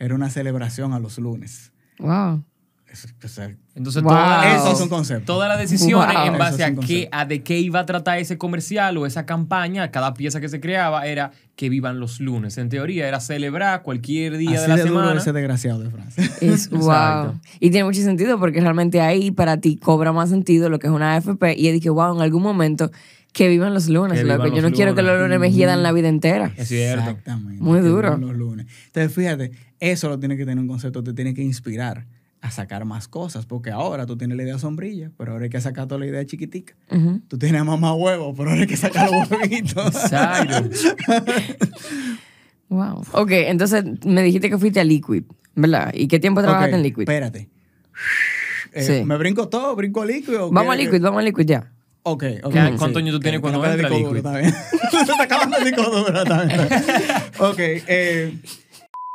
Era 0.00 0.16
una 0.16 0.30
celebración 0.30 0.94
a 0.94 0.98
los 0.98 1.16
lunes. 1.18 1.70
Wow. 2.00 2.42
Eso, 2.90 3.08
o 3.22 3.28
sea, 3.28 3.50
Entonces, 3.74 4.02
Wow. 4.02 4.12
toda, 4.12 4.56
eso 4.56 4.72
es 4.72 4.80
un 4.80 4.88
concepto. 4.88 5.24
todas 5.34 5.48
las 5.48 5.58
decisiones 5.58 6.14
Wow. 6.16 6.26
en 6.26 6.38
base 6.38 6.62
es 6.62 6.68
a, 6.70 6.74
qué, 6.80 7.08
a 7.12 7.24
de 7.26 7.42
qué 7.42 7.58
iba 7.58 7.80
a 7.80 7.84
tratar 7.86 8.18
ese 8.18 8.38
comercial 8.38 8.96
o 8.96 9.04
esa 9.06 9.26
campaña, 9.26 9.90
cada 9.90 10.14
pieza 10.14 10.40
que 10.40 10.48
se 10.48 10.60
creaba 10.60 11.06
era 11.06 11.32
que 11.56 11.68
vivan 11.68 12.00
los 12.00 12.20
lunes. 12.20 12.56
En 12.58 12.68
teoría 12.68 13.06
era 13.08 13.20
celebrar 13.20 13.82
cualquier 13.82 14.36
día 14.38 14.52
Así 14.52 14.62
de 14.62 14.68
la 14.68 14.76
de 14.76 14.82
duro 14.84 15.00
semana. 15.02 15.20
ese 15.20 15.32
desgraciado 15.32 15.80
de 15.80 15.90
Francia. 15.90 16.30
Es 16.40 16.70
wow. 16.70 17.38
Y 17.60 17.70
tiene 17.70 17.84
mucho 17.84 18.00
sentido 18.02 18.38
porque 18.38 18.60
realmente 18.60 19.00
ahí 19.00 19.30
para 19.30 19.58
ti 19.58 19.76
cobra 19.76 20.12
más 20.12 20.30
sentido 20.30 20.70
lo 20.70 20.78
que 20.78 20.86
es 20.86 20.92
una 20.92 21.16
AFP. 21.16 21.54
Y 21.58 21.70
dije, 21.72 21.90
wow, 21.90 22.14
en 22.16 22.22
algún 22.22 22.42
momento 22.42 22.90
que 23.32 23.48
vivan 23.48 23.74
los 23.74 23.88
lunes, 23.88 24.18
Que 24.20 24.24
loco. 24.24 24.46
Yo 24.46 24.62
no 24.62 24.70
quiero 24.70 24.94
que 24.94 25.02
los 25.02 25.20
lunes 25.20 25.38
me 25.38 25.52
hiedan 25.52 25.82
la 25.82 25.92
vida 25.92 26.08
entera. 26.08 26.52
Es 26.56 26.68
cierto. 26.68 27.00
Exactamente. 27.10 27.62
Muy 27.62 27.80
que 27.80 27.86
duro. 27.88 28.16
Los 28.16 28.34
lunes. 28.34 28.66
Entonces, 28.86 29.12
fíjate, 29.12 29.50
eso 29.80 30.08
lo 30.08 30.18
tiene 30.18 30.38
que 30.38 30.46
tener 30.46 30.58
un 30.58 30.68
concepto, 30.68 31.02
te 31.02 31.12
tiene 31.12 31.34
que 31.34 31.42
inspirar 31.42 32.06
a 32.42 32.50
sacar 32.50 32.84
más 32.84 33.08
cosas, 33.08 33.46
porque 33.46 33.70
ahora 33.70 34.06
tú 34.06 34.16
tienes 34.16 34.36
la 34.36 34.42
idea 34.44 34.58
sombrilla, 34.58 35.10
pero 35.16 35.32
ahora 35.32 35.44
hay 35.44 35.50
que 35.50 35.60
sacar 35.60 35.88
toda 35.88 35.98
la 36.00 36.06
idea 36.06 36.24
chiquitica. 36.24 36.74
Tú 37.28 37.38
tienes 37.38 37.64
mamá 37.64 37.94
huevo, 37.94 38.34
pero 38.34 38.50
ahora 38.50 38.62
hay 38.62 38.66
que 38.68 38.76
sacar 38.76 39.10
los 39.10 39.30
huevitos. 39.30 39.94
Exacto. 39.96 40.70
Wow. 42.68 43.04
Ok, 43.12 43.30
entonces 43.30 43.84
me 44.04 44.22
dijiste 44.24 44.50
que 44.50 44.58
fuiste 44.58 44.80
a 44.80 44.84
Liquid, 44.84 45.22
¿verdad? 45.54 45.92
¿Y 45.94 46.08
qué 46.08 46.18
tiempo 46.18 46.42
trabajaste 46.42 46.74
en 46.74 46.82
Liquid? 46.82 47.02
Espérate. 47.02 47.48
Eh, 48.72 48.82
Sí. 48.82 49.04
¿Me 49.04 49.16
brinco 49.16 49.48
todo? 49.48 49.74
¿Brinco 49.76 50.02
a 50.02 50.06
líquido? 50.06 50.48
o 50.48 50.50
Vamos 50.50 50.74
a 50.74 50.76
Liquid, 50.76 51.00
vamos 51.00 51.20
a 51.20 51.22
Liquid 51.22 51.46
ya. 51.46 51.72
Ok, 52.02 52.24
ok. 52.42 52.52
¿Qué- 52.52 52.60
sí. 52.70 52.74
cuántos 52.76 52.96
años 53.02 53.14
tú 53.14 53.20
tienes 53.20 53.40
cuando 53.40 53.62
disco 53.62 53.88
duro, 53.88 53.98
Liquid? 54.14 54.16
está 54.16 54.38
bien. 54.38 54.52
Se 54.90 55.12
está 55.12 55.22
acabando 55.22 55.56
el 55.58 55.64
disco 55.64 55.82
duro, 55.84 56.22
está 56.22 56.44
bien. 56.44 56.60
está 56.60 56.98
bien. 56.98 57.10
Ok, 57.38 57.58
eh, 57.58 58.38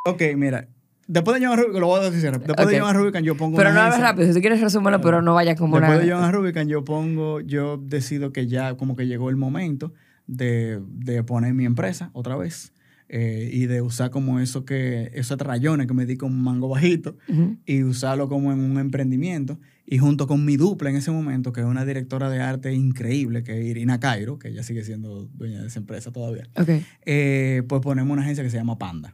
ok, 0.06 0.22
mira. 0.36 0.68
Después 1.12 1.42
de 1.42 1.46
John 1.46 1.58
Rubicon, 1.58 1.82
lo 1.82 1.88
voy 1.88 2.00
a 2.00 2.10
decir. 2.10 2.32
Después 2.32 2.58
Ok. 2.58 2.72
de 2.72 2.80
John 2.80 2.96
Rubicon, 2.96 3.24
yo 3.24 3.36
pongo 3.36 3.58
Pero 3.58 3.74
no 3.74 3.82
hables 3.82 4.00
rápido, 4.00 4.28
si 4.30 4.34
tú 4.34 4.40
quieres 4.40 4.62
resúmelo, 4.62 5.02
pero 5.02 5.22
no 5.22 5.34
vayas 5.34 5.58
como 5.58 5.78
Después 5.78 5.98
una... 5.98 6.06
de 6.06 6.12
John 6.12 6.32
Rubicon, 6.34 6.68
yo 6.70 6.86
pongo, 6.86 7.42
yo 7.42 7.76
decido 7.78 8.32
que 8.32 8.48
ya 8.48 8.76
como 8.78 8.96
que 8.96 9.08
llegó 9.08 9.30
el 9.30 9.36
momento 9.36 9.94
de, 10.28 10.80
de 10.88 11.22
poner 11.24 11.54
mi 11.54 11.66
empresa 11.66 12.12
otra 12.14 12.38
vez 12.38 12.72
eh, 13.10 13.50
y 13.52 13.66
de 13.66 13.82
usar 13.82 14.10
como 14.10 14.40
eso 14.40 14.64
que, 14.64 15.12
esos 15.14 15.38
rayones 15.38 15.86
que 15.86 15.94
me 15.94 16.06
di 16.06 16.16
con 16.16 16.42
mango 16.42 16.70
bajito 16.70 17.18
y 17.66 17.84
usarlo 17.84 18.30
como 18.30 18.54
en 18.54 18.60
un 18.60 18.80
emprendimiento. 18.80 19.60
Y 19.86 19.98
junto 19.98 20.28
con 20.28 20.46
mi 20.46 20.56
dupla 20.56 20.92
en 20.92 20.96
ese 20.96 21.12
momento, 21.12 21.52
que 21.52 21.60
es 21.60 21.66
una 21.68 21.84
directora 21.84 22.30
de 22.30 22.40
arte 22.40 22.74
increíble, 22.74 23.44
que 23.44 23.60
es 23.60 23.66
Irina 23.66 24.00
Cairo, 24.00 24.40
que 24.40 24.48
ella 24.48 24.64
sigue 24.64 24.86
siendo 24.86 25.26
dueña 25.34 25.60
de 25.60 25.68
esa 25.68 25.80
empresa 25.80 26.14
todavía, 26.14 26.48
Ok, 26.58 26.70
eh, 27.06 27.64
pues 27.68 27.82
ponemos 27.82 28.14
una 28.14 28.22
agencia 28.22 28.46
que 28.46 28.50
se 28.50 28.56
llama 28.56 28.78
Panda. 28.78 29.14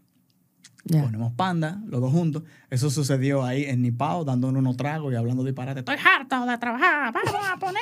Ponemos 0.87 1.33
Panda, 1.33 1.81
los 1.87 2.01
dos 2.01 2.11
juntos. 2.11 2.43
Eso 2.69 2.89
sucedió 2.89 3.43
ahí 3.43 3.65
en 3.65 3.81
Nipao, 3.81 4.23
dándonos 4.23 4.59
unos 4.59 4.77
tragos 4.77 5.13
y 5.13 5.15
hablando 5.15 5.43
disparate. 5.43 5.79
Estoy 5.79 5.95
harto 5.95 6.45
de 6.45 6.57
trabajar, 6.57 7.13
vamos 7.13 7.47
a 7.49 7.57
poner. 7.57 7.81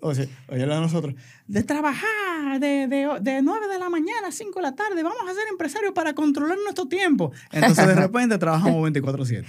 O 0.00 0.14
sea, 0.14 0.26
oye, 0.48 0.66
lo 0.66 0.74
de 0.74 0.80
nosotros, 0.80 1.14
de 1.46 1.62
trabajar 1.62 2.60
de, 2.60 2.86
de, 2.88 3.18
de 3.20 3.42
9 3.42 3.68
de 3.68 3.78
la 3.78 3.88
mañana 3.88 4.28
a 4.28 4.32
5 4.32 4.58
de 4.58 4.62
la 4.62 4.74
tarde, 4.74 5.02
vamos 5.02 5.22
a 5.28 5.34
ser 5.34 5.44
empresarios 5.50 5.92
para 5.92 6.14
controlar 6.14 6.58
nuestro 6.62 6.86
tiempo. 6.86 7.32
Entonces, 7.52 7.86
de 7.86 7.94
repente, 7.94 8.38
trabajamos 8.38 8.90
24-7. 8.90 9.44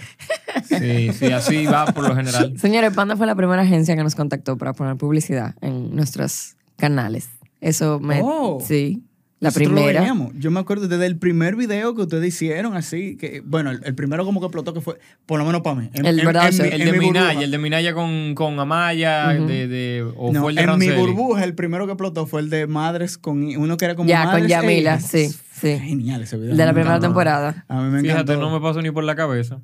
Sí, 0.64 1.14
sí, 1.14 1.32
así 1.32 1.66
va 1.66 1.86
por 1.86 2.08
lo 2.08 2.16
general. 2.16 2.58
Señores, 2.58 2.94
Panda 2.94 3.16
fue 3.16 3.28
la 3.28 3.36
primera 3.36 3.62
agencia 3.62 3.96
que 3.96 4.04
nos 4.04 4.16
contactó 4.16 4.58
para 4.58 4.74
poner 4.74 4.98
publicidad 4.98 5.56
en 5.62 5.96
nuestros 5.96 6.56
canales. 6.78 7.30
Eso 7.62 8.00
me... 8.00 8.22
Oh. 8.24 8.60
Sí, 8.66 9.04
la 9.42 9.50
Nosotros 9.50 9.74
primera. 9.74 10.16
Yo 10.36 10.52
me 10.52 10.60
acuerdo 10.60 10.88
desde 10.88 11.06
el 11.08 11.18
primer 11.18 11.56
video 11.56 11.96
que 11.96 12.04
ustedes 12.04 12.28
hicieron, 12.28 12.76
así, 12.76 13.18
que, 13.18 13.42
bueno, 13.44 13.72
el, 13.72 13.82
el 13.84 13.96
primero 13.96 14.24
como 14.24 14.40
que 14.40 14.46
explotó, 14.46 14.72
que 14.74 14.82
fue, 14.82 15.00
por 15.26 15.40
lo 15.40 15.46
menos 15.46 15.62
para 15.62 15.76
mí. 15.78 15.90
En- 15.94 16.06
El 16.06 16.20
en- 16.20 16.26
verdad, 16.28 16.46
en 16.48 16.54
sí. 16.54 16.62
mi- 16.62 16.68
El 16.70 16.82
en 16.82 16.86
de 16.92 17.00
mi 17.00 17.08
Minaya, 17.08 17.42
el 17.42 17.50
de 17.52 17.58
Minaya 17.58 17.94
con, 17.96 18.36
con 18.36 18.60
Amaya, 18.60 19.30
de, 19.30 19.68
de, 19.68 20.04
o 20.16 20.32
No, 20.32 20.42
fue 20.42 20.52
el 20.52 20.56
de 20.58 20.62
en 20.62 20.78
mi 20.78 20.92
burbuja, 20.92 21.44
el 21.44 21.56
primero 21.56 21.88
que 21.88 21.94
explotó 21.94 22.28
fue 22.28 22.40
el 22.42 22.50
de 22.52 22.68
madres 22.68 23.18
con 23.18 23.44
uno 23.58 23.78
que 23.78 23.86
era 23.86 23.96
como 23.96 24.08
Ya, 24.08 24.22
con 24.24 24.34
madres 24.34 24.48
Yamila, 24.48 25.00
sí, 25.00 25.28
sí. 25.30 25.80
Genial 25.80 26.22
ese 26.22 26.38
video. 26.38 26.52
De 26.56 26.58
la 26.58 26.68
me 26.68 26.74
primera 26.74 26.92
encantó. 26.98 27.08
temporada. 27.08 27.66
A 27.68 27.82
mí 27.82 27.90
me 27.90 28.02
Fíjate, 28.02 28.22
encantó. 28.34 28.42
no 28.42 28.52
me 28.52 28.62
pasó 28.62 28.80
ni 28.84 28.92
por 28.92 29.04
la 29.04 29.16
cabeza. 29.16 29.60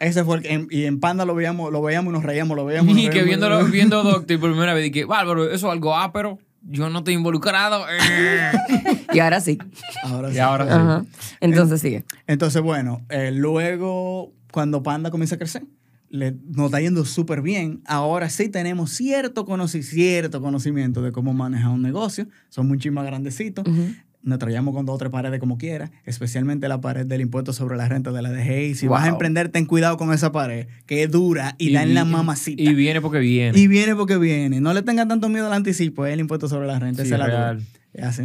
Ese 0.00 0.22
fue 0.22 0.36
el 0.36 0.42
que, 0.42 0.52
en- 0.52 0.68
y 0.70 0.84
en 0.84 1.00
Panda 1.00 1.24
lo 1.24 1.34
veíamos, 1.34 1.72
lo 1.72 1.80
veíamos 1.80 2.10
y 2.10 2.14
nos 2.14 2.24
reíamos, 2.24 2.54
lo 2.58 2.66
veíamos. 2.66 2.94
Y 2.98 3.06
nos 3.06 3.14
que 3.14 3.22
reíamos, 3.22 3.48
nos 3.48 3.70
viendo 3.70 4.02
Doctor 4.04 4.38
por 4.38 4.50
primera 4.50 4.74
vez 4.74 4.84
dije, 4.92 5.06
bárbaro, 5.06 5.44
eso 5.46 5.66
es 5.68 5.72
algo 5.72 5.96
ápero. 5.96 6.38
Yo 6.62 6.88
no 6.90 6.98
estoy 6.98 7.14
involucrado. 7.14 7.84
Eh. 7.90 8.52
Y 9.12 9.20
ahora 9.20 9.40
sí. 9.40 9.58
Ahora 10.04 10.28
Y 10.30 10.34
sí. 10.34 10.38
ahora 10.38 10.64
sí. 10.66 10.70
Ajá. 10.72 11.04
Entonces 11.40 11.80
sigue. 11.80 12.04
Entonces, 12.26 12.60
bueno, 12.60 13.06
eh, 13.08 13.30
luego, 13.32 14.34
cuando 14.52 14.82
Panda 14.82 15.10
comienza 15.10 15.36
a 15.36 15.38
crecer, 15.38 15.64
le, 16.10 16.32
nos 16.50 16.66
está 16.66 16.80
yendo 16.80 17.04
súper 17.06 17.40
bien. 17.42 17.80
Ahora 17.86 18.28
sí 18.28 18.48
tenemos 18.50 18.90
cierto, 18.90 19.46
conoci- 19.46 19.82
cierto 19.82 20.40
conocimiento 20.42 21.00
de 21.02 21.10
cómo 21.12 21.32
manejar 21.32 21.70
un 21.70 21.80
negocio. 21.82 22.28
Son 22.50 22.68
mucho 22.68 22.90
más 22.92 23.06
grandecitos. 23.06 23.64
Nos 24.22 24.38
traíamos 24.40 24.74
con 24.74 24.84
dos 24.84 24.96
o 24.96 24.98
tres 24.98 25.10
paredes 25.12 25.38
como 25.38 25.58
quiera, 25.58 25.90
especialmente 26.04 26.68
la 26.68 26.80
pared 26.80 27.06
del 27.06 27.20
impuesto 27.20 27.52
sobre 27.52 27.76
la 27.76 27.88
renta 27.88 28.10
de 28.10 28.20
la 28.20 28.30
DGI. 28.32 28.74
Si 28.74 28.86
vas 28.88 29.04
a 29.04 29.08
emprender, 29.10 29.48
ten 29.48 29.64
cuidado 29.64 29.96
con 29.96 30.12
esa 30.12 30.32
pared, 30.32 30.66
que 30.86 31.04
es 31.04 31.10
dura 31.10 31.54
y, 31.56 31.72
da 31.72 31.84
en 31.84 31.94
la 31.94 32.04
mamacita. 32.04 32.60
Y 32.62 32.74
viene 32.74 33.00
porque 33.00 33.20
viene. 33.20 33.56
Y 33.58 33.68
viene 33.68 33.94
porque 33.94 34.18
viene. 34.18 34.60
No 34.60 34.74
le 34.74 34.82
tengan 34.82 35.06
tanto 35.08 35.28
miedo 35.28 35.46
al 35.46 35.52
anticipo, 35.52 36.04
es 36.04 36.12
el 36.14 36.20
impuesto 36.20 36.48
sobre 36.48 36.66
la 36.66 36.78
renta. 36.80 37.02
Sí, 37.02 37.08
esa 37.08 37.14
es 37.14 37.18
la 37.20 37.26
real. 37.26 37.64
dura. 37.94 38.08
Así, 38.08 38.22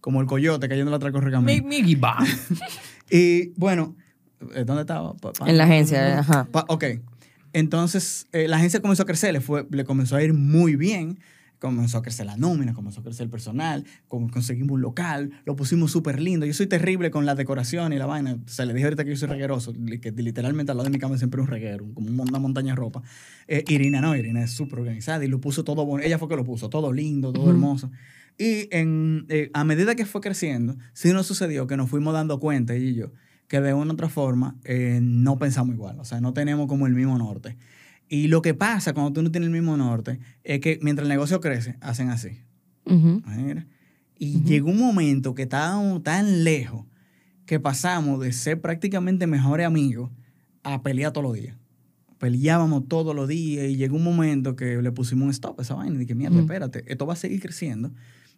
como 0.00 0.20
el 0.22 0.26
coyote 0.26 0.68
cayendo 0.68 0.90
la 0.90 0.98
traco 0.98 1.20
recamino. 1.20 1.62
Mi. 1.68 1.94
Y 3.10 3.50
bueno, 3.58 3.94
eh, 4.54 4.64
¿dónde 4.64 4.80
estaba? 4.82 5.14
Pa- 5.14 5.32
pa- 5.34 5.48
En 5.48 5.58
la 5.58 5.64
agencia, 5.64 6.18
ajá. 6.18 6.48
Pa- 6.50 6.64
ok. 6.68 6.84
Entonces, 7.52 8.26
eh, 8.32 8.48
la 8.48 8.56
agencia 8.56 8.80
comenzó 8.80 9.02
a 9.04 9.06
crecer, 9.06 9.32
le, 9.32 9.40
fue, 9.40 9.66
le 9.70 9.84
comenzó 9.84 10.16
a 10.16 10.22
ir 10.22 10.32
muy 10.34 10.74
bien. 10.76 11.18
Comenzó 11.58 11.98
a 11.98 12.02
crecer 12.02 12.26
la 12.26 12.36
nómina, 12.36 12.74
comenzó 12.74 13.00
a 13.00 13.02
crecer 13.02 13.24
el 13.24 13.30
personal, 13.30 13.84
conseguimos 14.08 14.72
un 14.74 14.82
local, 14.82 15.30
lo 15.44 15.56
pusimos 15.56 15.92
súper 15.92 16.20
lindo. 16.20 16.44
Yo 16.46 16.52
soy 16.52 16.66
terrible 16.66 17.10
con 17.10 17.24
la 17.24 17.34
decoración 17.34 17.92
y 17.92 17.96
la 17.98 18.06
vaina. 18.06 18.34
O 18.34 18.48
sea, 18.48 18.66
le 18.66 18.74
dije 18.74 18.84
ahorita 18.84 19.04
que 19.04 19.10
yo 19.10 19.16
soy 19.16 19.28
regueroso, 19.28 19.72
que 19.72 20.12
literalmente 20.12 20.72
al 20.72 20.78
lado 20.78 20.88
de 20.88 20.92
mi 20.92 20.98
cama 20.98 21.16
siempre 21.16 21.40
un 21.40 21.46
reguero, 21.46 21.86
como 21.94 22.22
una 22.22 22.38
montaña 22.38 22.72
de 22.72 22.76
ropa. 22.76 23.02
Eh, 23.48 23.64
Irina 23.68 24.00
no, 24.00 24.14
Irina 24.14 24.42
es 24.42 24.50
súper 24.50 24.80
organizada 24.80 25.24
y 25.24 25.28
lo 25.28 25.40
puso 25.40 25.64
todo 25.64 25.86
bonito. 25.86 26.06
Ella 26.06 26.18
fue 26.18 26.28
que 26.28 26.36
lo 26.36 26.44
puso, 26.44 26.68
todo 26.68 26.92
lindo, 26.92 27.32
todo 27.32 27.44
Ujú. 27.44 27.50
hermoso. 27.52 27.90
Y 28.36 28.68
en, 28.74 29.26
eh, 29.28 29.50
a 29.54 29.64
medida 29.64 29.94
que 29.94 30.06
fue 30.06 30.20
creciendo, 30.20 30.76
sí 30.92 31.12
nos 31.12 31.26
sucedió 31.26 31.66
que 31.66 31.76
nos 31.76 31.88
fuimos 31.88 32.14
dando 32.14 32.40
cuenta, 32.40 32.74
ella 32.74 32.90
y 32.90 32.94
yo, 32.94 33.12
que 33.46 33.60
de 33.60 33.74
una 33.74 33.92
u 33.92 33.94
otra 33.94 34.08
forma 34.08 34.56
eh, 34.64 34.98
no 35.00 35.38
pensamos 35.38 35.74
igual, 35.74 36.00
o 36.00 36.04
sea, 36.04 36.20
no 36.20 36.32
tenemos 36.32 36.66
como 36.66 36.86
el 36.86 36.94
mismo 36.94 37.16
norte. 37.16 37.56
Y 38.08 38.28
lo 38.28 38.42
que 38.42 38.54
pasa 38.54 38.92
cuando 38.92 39.12
tú 39.12 39.22
no 39.22 39.30
tienes 39.30 39.48
el 39.48 39.52
mismo 39.52 39.76
norte 39.76 40.18
es 40.44 40.60
que 40.60 40.78
mientras 40.82 41.04
el 41.04 41.08
negocio 41.08 41.40
crece, 41.40 41.76
hacen 41.80 42.10
así. 42.10 42.40
Y 44.18 44.42
llegó 44.42 44.70
un 44.70 44.78
momento 44.78 45.34
que 45.34 45.42
estábamos 45.42 46.02
tan 46.02 46.44
lejos 46.44 46.86
que 47.46 47.60
pasamos 47.60 48.20
de 48.20 48.32
ser 48.32 48.60
prácticamente 48.60 49.26
mejores 49.26 49.66
amigos 49.66 50.10
a 50.62 50.82
pelear 50.82 51.12
todos 51.12 51.26
los 51.26 51.34
días. 51.34 51.56
Peleábamos 52.18 52.88
todos 52.88 53.14
los 53.14 53.28
días 53.28 53.66
y 53.68 53.76
llegó 53.76 53.96
un 53.96 54.04
momento 54.04 54.56
que 54.56 54.80
le 54.80 54.92
pusimos 54.92 55.24
un 55.24 55.30
stop 55.30 55.58
a 55.58 55.62
esa 55.62 55.74
vaina 55.74 55.96
y 55.96 55.98
dije, 55.98 56.14
mierda, 56.14 56.40
espérate, 56.40 56.84
esto 56.86 57.06
va 57.06 57.14
a 57.14 57.16
seguir 57.16 57.40
creciendo 57.40 57.92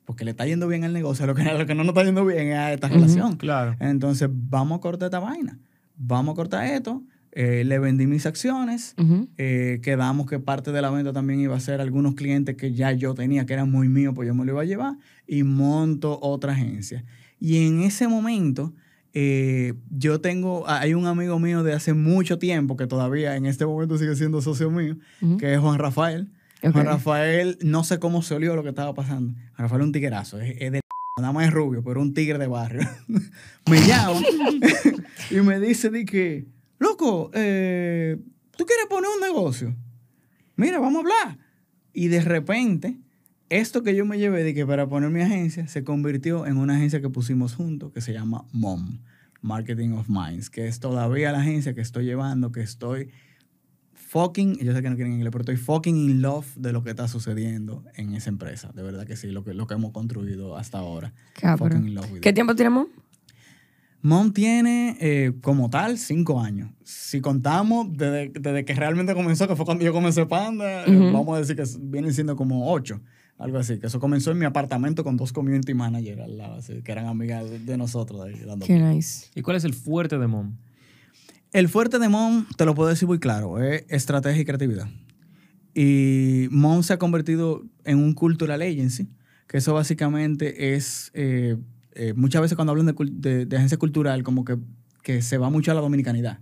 porque 0.06 0.24
le 0.24 0.30
está 0.30 0.46
yendo 0.46 0.68
bien 0.68 0.84
al 0.84 0.92
negocio, 0.92 1.26
lo 1.26 1.34
que, 1.34 1.42
lo 1.44 1.66
que 1.66 1.74
no 1.74 1.82
nos 1.82 1.88
está 1.88 2.04
yendo 2.04 2.24
bien 2.24 2.48
es 2.48 2.56
a 2.56 2.72
esta 2.72 2.88
relación. 2.88 3.36
Claro. 3.36 3.76
Entonces, 3.80 4.28
vamos 4.32 4.78
a 4.78 4.80
cortar 4.80 5.08
esta 5.08 5.18
vaina. 5.18 5.58
Vamos 5.96 6.32
a 6.32 6.36
cortar 6.36 6.64
esto. 6.64 7.02
Eh, 7.38 7.64
le 7.64 7.78
vendí 7.78 8.06
mis 8.06 8.24
acciones. 8.24 8.94
Eh, 9.36 9.80
quedamos 9.82 10.26
que 10.26 10.38
parte 10.38 10.72
de 10.72 10.80
la 10.80 10.88
venta 10.88 11.12
también 11.12 11.38
iba 11.38 11.54
a 11.54 11.60
ser 11.60 11.82
algunos 11.82 12.14
clientes 12.14 12.56
que 12.56 12.72
ya 12.72 12.92
yo 12.92 13.12
tenía, 13.12 13.44
que 13.44 13.52
eran 13.52 13.70
muy 13.70 13.88
míos, 13.88 14.14
pues 14.14 14.26
yo 14.26 14.34
me 14.34 14.46
lo 14.46 14.52
iba 14.52 14.62
a 14.62 14.64
llevar. 14.64 14.96
Y 15.26 15.42
monto 15.42 16.18
otra 16.22 16.52
agencia. 16.52 17.04
Y 17.38 17.66
en 17.66 17.82
ese 17.82 18.08
momento, 18.08 18.72
eh, 19.12 19.74
yo 19.90 20.22
tengo, 20.22 20.66
hay 20.66 20.94
un 20.94 21.04
amigo 21.04 21.38
mío 21.38 21.62
de 21.62 21.74
hace 21.74 21.92
mucho 21.92 22.38
tiempo, 22.38 22.74
que 22.78 22.86
todavía 22.86 23.36
en 23.36 23.44
este 23.44 23.66
momento 23.66 23.98
sigue 23.98 24.16
siendo 24.16 24.40
socio 24.40 24.70
mío, 24.70 24.96
que 25.38 25.52
es 25.52 25.60
Juan 25.60 25.78
Rafael. 25.78 26.30
Juan 26.62 26.86
Rafael, 26.86 27.58
no 27.60 27.84
sé 27.84 27.98
cómo 27.98 28.22
se 28.22 28.34
olió 28.34 28.56
lo 28.56 28.62
que 28.62 28.70
estaba 28.70 28.94
pasando. 28.94 29.34
Juan 29.34 29.58
Rafael 29.58 29.82
es 29.82 29.86
un 29.88 29.92
tiguerazo, 29.92 30.40
es, 30.40 30.56
es 30.58 30.72
de 30.72 30.80
nada 31.18 31.32
más 31.32 31.46
es 31.46 31.52
rubio, 31.52 31.82
pero 31.82 32.00
un 32.00 32.14
tigre 32.14 32.38
de 32.38 32.46
barrio. 32.46 32.80
me 33.70 33.86
llama 33.86 34.20
y 35.30 35.36
me 35.36 35.60
dice 35.60 35.90
de 35.90 36.06
que, 36.06 36.46
loco, 36.78 37.30
eh, 37.34 38.18
¿tú 38.56 38.64
quieres 38.64 38.86
poner 38.88 39.10
un 39.14 39.20
negocio? 39.20 39.76
Mira, 40.56 40.78
vamos 40.78 40.96
a 40.96 41.00
hablar. 41.00 41.38
Y 41.92 42.08
de 42.08 42.20
repente, 42.20 42.98
esto 43.48 43.82
que 43.82 43.94
yo 43.94 44.04
me 44.04 44.18
llevé 44.18 44.42
de 44.42 44.54
que 44.54 44.66
para 44.66 44.88
poner 44.88 45.10
mi 45.10 45.22
agencia 45.22 45.68
se 45.68 45.84
convirtió 45.84 46.46
en 46.46 46.56
una 46.56 46.76
agencia 46.76 47.00
que 47.00 47.10
pusimos 47.10 47.54
juntos 47.54 47.92
que 47.92 48.00
se 48.00 48.12
llama 48.12 48.44
MOM, 48.52 49.00
Marketing 49.40 49.90
of 49.90 50.08
Minds, 50.08 50.50
que 50.50 50.66
es 50.66 50.80
todavía 50.80 51.32
la 51.32 51.40
agencia 51.40 51.74
que 51.74 51.80
estoy 51.80 52.04
llevando, 52.04 52.52
que 52.52 52.60
estoy 52.60 53.10
fucking, 53.94 54.58
yo 54.58 54.72
sé 54.72 54.82
que 54.82 54.90
no 54.90 54.96
quieren 54.96 55.12
inglés, 55.14 55.30
pero 55.30 55.42
estoy 55.42 55.56
fucking 55.56 55.96
in 55.96 56.22
love 56.22 56.46
de 56.56 56.72
lo 56.72 56.82
que 56.82 56.90
está 56.90 57.08
sucediendo 57.08 57.84
en 57.94 58.14
esa 58.14 58.30
empresa. 58.30 58.70
De 58.74 58.82
verdad 58.82 59.06
que 59.06 59.16
sí, 59.16 59.28
lo 59.28 59.44
que, 59.44 59.52
lo 59.52 59.66
que 59.66 59.74
hemos 59.74 59.92
construido 59.92 60.56
hasta 60.56 60.78
ahora. 60.78 61.12
Cabrón. 61.34 61.70
Fucking 61.70 61.88
in 61.88 61.94
love 61.94 62.12
with 62.12 62.20
¿Qué 62.20 62.32
tiempo 62.32 62.54
tenemos? 62.54 62.86
Mom 62.88 63.05
tiene 64.32 64.96
eh, 65.00 65.32
como 65.40 65.70
tal 65.70 65.98
cinco 65.98 66.40
años. 66.40 66.70
Si 66.84 67.20
contamos 67.20 67.88
desde, 67.90 68.28
desde 68.28 68.64
que 68.64 68.74
realmente 68.74 69.14
comenzó, 69.14 69.48
que 69.48 69.56
fue 69.56 69.64
cuando 69.64 69.84
yo 69.84 69.92
comencé 69.92 70.26
Panda, 70.26 70.84
eh, 70.84 71.10
vamos 71.12 71.36
a 71.36 71.40
decir 71.40 71.56
que 71.56 71.64
vienen 71.80 72.12
siendo 72.12 72.36
como 72.36 72.70
ocho. 72.70 73.00
Algo 73.38 73.58
así. 73.58 73.78
Que 73.78 73.88
eso 73.88 74.00
comenzó 74.00 74.30
en 74.30 74.38
mi 74.38 74.46
apartamento 74.46 75.04
con 75.04 75.16
dos 75.16 75.32
community 75.32 75.74
managers 75.74 76.22
al 76.22 76.38
lado, 76.38 76.54
así, 76.54 76.82
que 76.82 76.92
eran 76.92 77.06
amigas 77.06 77.48
de, 77.50 77.58
de 77.58 77.76
nosotros. 77.76 78.24
de 78.24 78.34
ahí, 78.34 78.40
dando 78.46 78.66
Qué 78.66 78.78
nice. 78.78 79.26
¿Y 79.34 79.42
cuál 79.42 79.56
es 79.56 79.64
el 79.64 79.74
fuerte 79.74 80.18
de 80.18 80.26
Mom? 80.26 80.56
El 81.52 81.68
fuerte 81.68 81.98
de 81.98 82.08
Mom, 82.08 82.46
te 82.56 82.64
lo 82.64 82.74
puedo 82.74 82.88
decir 82.88 83.08
muy 83.08 83.18
claro, 83.18 83.62
es 83.62 83.84
estrategia 83.88 84.42
y 84.42 84.44
creatividad. 84.44 84.88
Y 85.74 86.48
Mom 86.50 86.82
se 86.82 86.92
ha 86.92 86.98
convertido 86.98 87.64
en 87.84 87.98
un 87.98 88.14
cultural 88.14 88.62
agency, 88.62 89.08
que 89.46 89.58
eso 89.58 89.74
básicamente 89.74 90.74
es, 90.74 91.10
eh, 91.14 91.56
eh, 91.96 92.12
muchas 92.14 92.42
veces 92.42 92.54
cuando 92.56 92.72
hablan 92.72 92.86
de, 92.86 92.94
de- 93.10 93.46
de 93.46 93.56
agencia 93.56 93.78
cultural, 93.78 94.22
como 94.22 94.44
que, 94.44 94.58
que 95.02 95.22
se 95.22 95.38
va 95.38 95.50
mucho 95.50 95.70
a 95.72 95.74
la 95.74 95.80
dominicanidad 95.80 96.38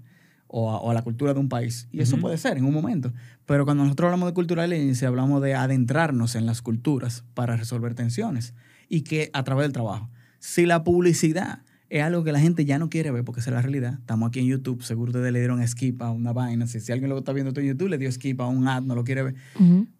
o 0.46 0.70
a, 0.70 0.78
o 0.78 0.90
a 0.90 0.94
la 0.94 1.02
cultura 1.02 1.32
de 1.34 1.40
un 1.40 1.48
país. 1.48 1.88
Y 1.92 2.00
eso 2.00 2.16
puede 2.18 2.36
ser 2.38 2.58
en 2.58 2.64
un 2.64 2.72
momento. 2.74 3.12
Pero 3.46 3.64
cuando 3.64 3.82
nosotros 3.84 4.06
hablamos 4.08 4.28
de 4.28 4.34
cultural 4.34 4.70
agency, 4.72 5.04
hablamos 5.04 5.42
de 5.42 5.54
adentrarnos 5.54 6.34
en 6.36 6.46
las 6.46 6.62
culturas 6.62 7.24
para 7.34 7.56
resolver 7.56 7.94
tensiones 7.94 8.54
y 8.88 9.02
que 9.02 9.30
a 9.32 9.42
través 9.44 9.64
del 9.64 9.72
trabajo. 9.72 10.10
Si 10.38 10.66
la 10.66 10.84
publicidad 10.84 11.60
es 11.90 12.02
algo 12.02 12.24
que 12.24 12.32
la 12.32 12.40
gente 12.40 12.64
ya 12.64 12.78
no 12.78 12.88
quiere 12.90 13.10
ver 13.10 13.24
porque 13.24 13.40
esa 13.40 13.50
es 13.50 13.54
la 13.54 13.62
realidad. 13.62 13.98
Estamos 14.00 14.28
aquí 14.28 14.40
en 14.40 14.46
YouTube, 14.46 14.82
seguro 14.82 15.10
ustedes 15.10 15.32
le 15.32 15.38
dieron 15.38 15.66
skip 15.66 16.02
a 16.02 16.10
una 16.10 16.32
vaina. 16.32 16.66
Si, 16.66 16.80
si 16.80 16.90
alguien 16.92 17.10
lo 17.10 17.18
está 17.18 17.32
viendo 17.32 17.58
en 17.60 17.66
YouTube, 17.66 17.88
le 17.88 17.98
dio 17.98 18.10
skip 18.10 18.40
a 18.40 18.46
un 18.46 18.66
ad, 18.66 18.82
no 18.82 18.94
lo 18.94 19.04
quiere 19.04 19.22
ver. 19.22 19.34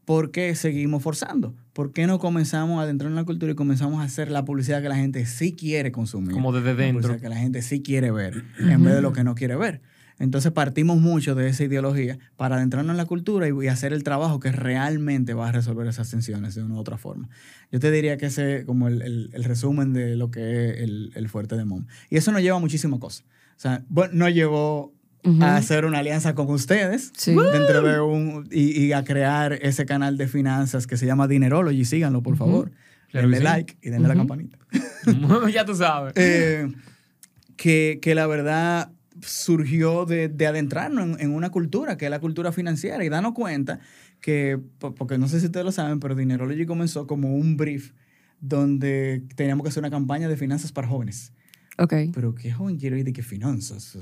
¿Por 0.05 0.30
qué 0.30 0.55
seguimos 0.55 1.03
forzando? 1.03 1.55
¿Por 1.72 1.93
qué 1.93 2.07
no 2.07 2.18
comenzamos 2.18 2.78
a 2.80 2.82
adentrar 2.82 3.11
en 3.11 3.16
la 3.16 3.24
cultura 3.24 3.53
y 3.53 3.55
comenzamos 3.55 4.01
a 4.01 4.05
hacer 4.05 4.30
la 4.30 4.45
publicidad 4.45 4.82
que 4.82 4.89
la 4.89 4.97
gente 4.97 5.24
sí 5.26 5.53
quiere 5.53 5.93
consumir? 5.93 6.32
Como 6.32 6.53
desde 6.53 6.74
La 6.74 6.74
dentro. 6.74 7.03
publicidad 7.03 7.20
que 7.22 7.28
la 7.28 7.41
gente 7.41 7.62
sí 7.62 7.82
quiere 7.82 8.11
ver, 8.11 8.45
en 8.59 8.82
vez 8.82 8.95
de 8.95 9.03
lo 9.03 9.12
que 9.12 9.24
no 9.24 9.35
quiere 9.35 9.57
ver. 9.57 9.80
Entonces 10.20 10.52
partimos 10.52 10.98
mucho 11.00 11.34
de 11.34 11.48
esa 11.48 11.64
ideología 11.64 12.18
para 12.36 12.56
adentrarnos 12.56 12.92
en 12.92 12.96
la 12.98 13.04
cultura 13.06 13.48
y, 13.48 13.52
y 13.64 13.68
hacer 13.68 13.92
el 13.92 14.04
trabajo 14.04 14.38
que 14.38 14.52
realmente 14.52 15.34
va 15.34 15.48
a 15.48 15.52
resolver 15.52 15.86
esas 15.88 16.08
tensiones 16.10 16.54
de 16.54 16.62
una 16.62 16.74
u 16.74 16.78
otra 16.78 16.98
forma. 16.98 17.28
Yo 17.72 17.80
te 17.80 17.90
diría 17.90 18.16
que 18.16 18.26
ese 18.26 18.58
es 18.58 18.64
como 18.64 18.86
el, 18.88 19.02
el- 19.02 19.30
el 19.32 19.44
resumen 19.44 19.92
de 19.92 20.14
lo 20.16 20.30
que 20.30 20.70
es 20.70 20.80
el, 20.80 21.10
el 21.16 21.28
fuerte 21.28 21.56
de 21.56 21.64
MOM. 21.64 21.86
Y 22.10 22.16
eso 22.16 22.30
nos 22.30 22.42
lleva 22.42 22.56
a 22.56 22.60
muchísimas 22.60 23.00
cosas. 23.00 23.24
O 23.56 23.60
sea, 23.60 23.82
bueno, 23.88 24.12
nos 24.14 24.32
llevó 24.32 24.92
a 25.40 25.56
hacer 25.56 25.84
una 25.86 25.98
alianza 26.00 26.34
con 26.34 26.48
ustedes 26.50 27.10
Sí. 27.16 27.34
dentro 27.34 27.82
de 27.82 27.98
un 28.00 28.46
y, 28.52 28.84
y 28.84 28.92
a 28.92 29.02
crear 29.04 29.54
ese 29.54 29.86
canal 29.86 30.16
de 30.18 30.28
finanzas 30.28 30.86
que 30.86 30.96
se 30.96 31.06
llama 31.06 31.26
Dinerology. 31.26 31.84
Síganlo, 31.84 32.22
por 32.22 32.36
favor. 32.36 32.70
Claro 33.10 33.28
denle 33.28 33.38
sí. 33.38 33.42
like 33.44 33.76
y 33.82 33.90
denle 33.90 34.08
la 34.08 34.14
campanita. 34.16 34.58
ya 35.52 35.64
tú 35.64 35.74
sabes. 35.74 36.12
Eh, 36.16 36.70
que, 37.56 37.98
que 38.02 38.14
la 38.14 38.26
verdad 38.26 38.90
surgió 39.22 40.04
de, 40.06 40.28
de 40.28 40.46
adentrarnos 40.46 41.04
en, 41.04 41.20
en 41.20 41.34
una 41.34 41.50
cultura, 41.50 41.96
que 41.96 42.04
es 42.06 42.10
la 42.10 42.20
cultura 42.20 42.52
financiera, 42.52 43.04
y 43.04 43.08
darnos 43.08 43.32
cuenta 43.32 43.80
que, 44.20 44.58
po- 44.78 44.94
porque 44.94 45.18
no 45.18 45.28
sé 45.28 45.40
si 45.40 45.46
ustedes 45.46 45.64
lo 45.64 45.72
saben, 45.72 46.00
pero 46.00 46.14
Dinerology 46.14 46.66
comenzó 46.66 47.06
como 47.06 47.34
un 47.36 47.56
brief 47.56 47.92
donde 48.40 49.22
teníamos 49.36 49.62
que 49.64 49.68
hacer 49.70 49.80
una 49.82 49.90
campaña 49.90 50.28
de 50.28 50.36
finanzas 50.36 50.72
para 50.72 50.88
jóvenes. 50.88 51.32
Ok. 51.78 51.92
Pero 52.12 52.34
qué 52.34 52.52
joven 52.52 52.76
quiere 52.76 52.96
oír 52.96 53.04
de 53.04 53.12
que 53.12 53.22
finanzas. 53.22 53.96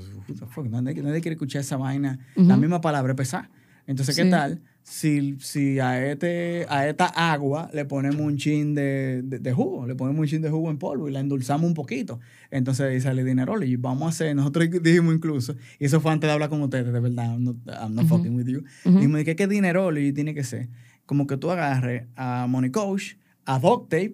Nadie, 0.69 1.01
nadie 1.01 1.21
quiere 1.21 1.33
escuchar 1.33 1.61
esa 1.61 1.77
vaina. 1.77 2.19
La 2.35 2.57
misma 2.57 2.81
palabra 2.81 3.13
es 3.13 3.17
pesar. 3.17 3.49
Entonces, 3.87 4.15
¿qué 4.15 4.23
Sí. 4.23 4.29
tal 4.29 4.61
si, 4.83 5.37
si 5.39 5.79
a, 5.79 6.05
este, 6.11 6.65
a 6.69 6.87
esta 6.87 7.05
agua 7.05 7.69
le 7.73 7.85
ponemos 7.85 8.19
un 8.21 8.35
chin 8.37 8.75
de, 8.75 9.21
de, 9.23 9.39
de 9.39 9.53
jugo? 9.53 9.87
Le 9.87 9.95
ponemos 9.95 10.19
un 10.21 10.27
chin 10.27 10.41
de 10.41 10.49
jugo 10.49 10.69
en 10.69 10.77
polvo 10.77 11.07
y 11.07 11.11
la 11.11 11.21
endulzamos 11.21 11.65
un 11.67 11.73
poquito. 11.73 12.19
Entonces 12.51 12.85
ahí 12.87 12.99
sale 13.01 13.23
dinero 13.23 13.61
y 13.63 13.75
vamos 13.77 14.03
a 14.03 14.09
hacer, 14.09 14.35
nosotros 14.35 14.67
dijimos 14.83 15.15
incluso, 15.15 15.55
y 15.79 15.85
eso 15.85 16.01
fue 16.01 16.11
antes 16.11 16.27
de 16.27 16.33
hablar 16.33 16.49
con 16.49 16.61
ustedes, 16.61 16.91
de 16.91 16.99
verdad, 16.99 17.31
I'm 17.31 17.43
not, 17.43 17.55
I'm 17.67 17.95
not 17.95 18.05
Ujú. 18.05 18.17
fucking 18.17 18.35
with 18.35 18.47
you. 18.47 18.63
Ujú. 18.85 18.95
Dijimos 18.97 19.17
de 19.19 19.25
que 19.25 19.35
qué 19.35 19.47
dinero 19.47 19.97
y 19.97 20.11
tiene 20.13 20.33
que 20.33 20.43
ser. 20.43 20.69
Como 21.05 21.27
que 21.27 21.37
tú 21.37 21.49
agarres 21.51 22.03
a 22.15 22.45
Money 22.49 22.71
Coach, 22.71 23.13
a 23.45 23.59
Duct 23.59 23.89
Tape, 23.89 24.13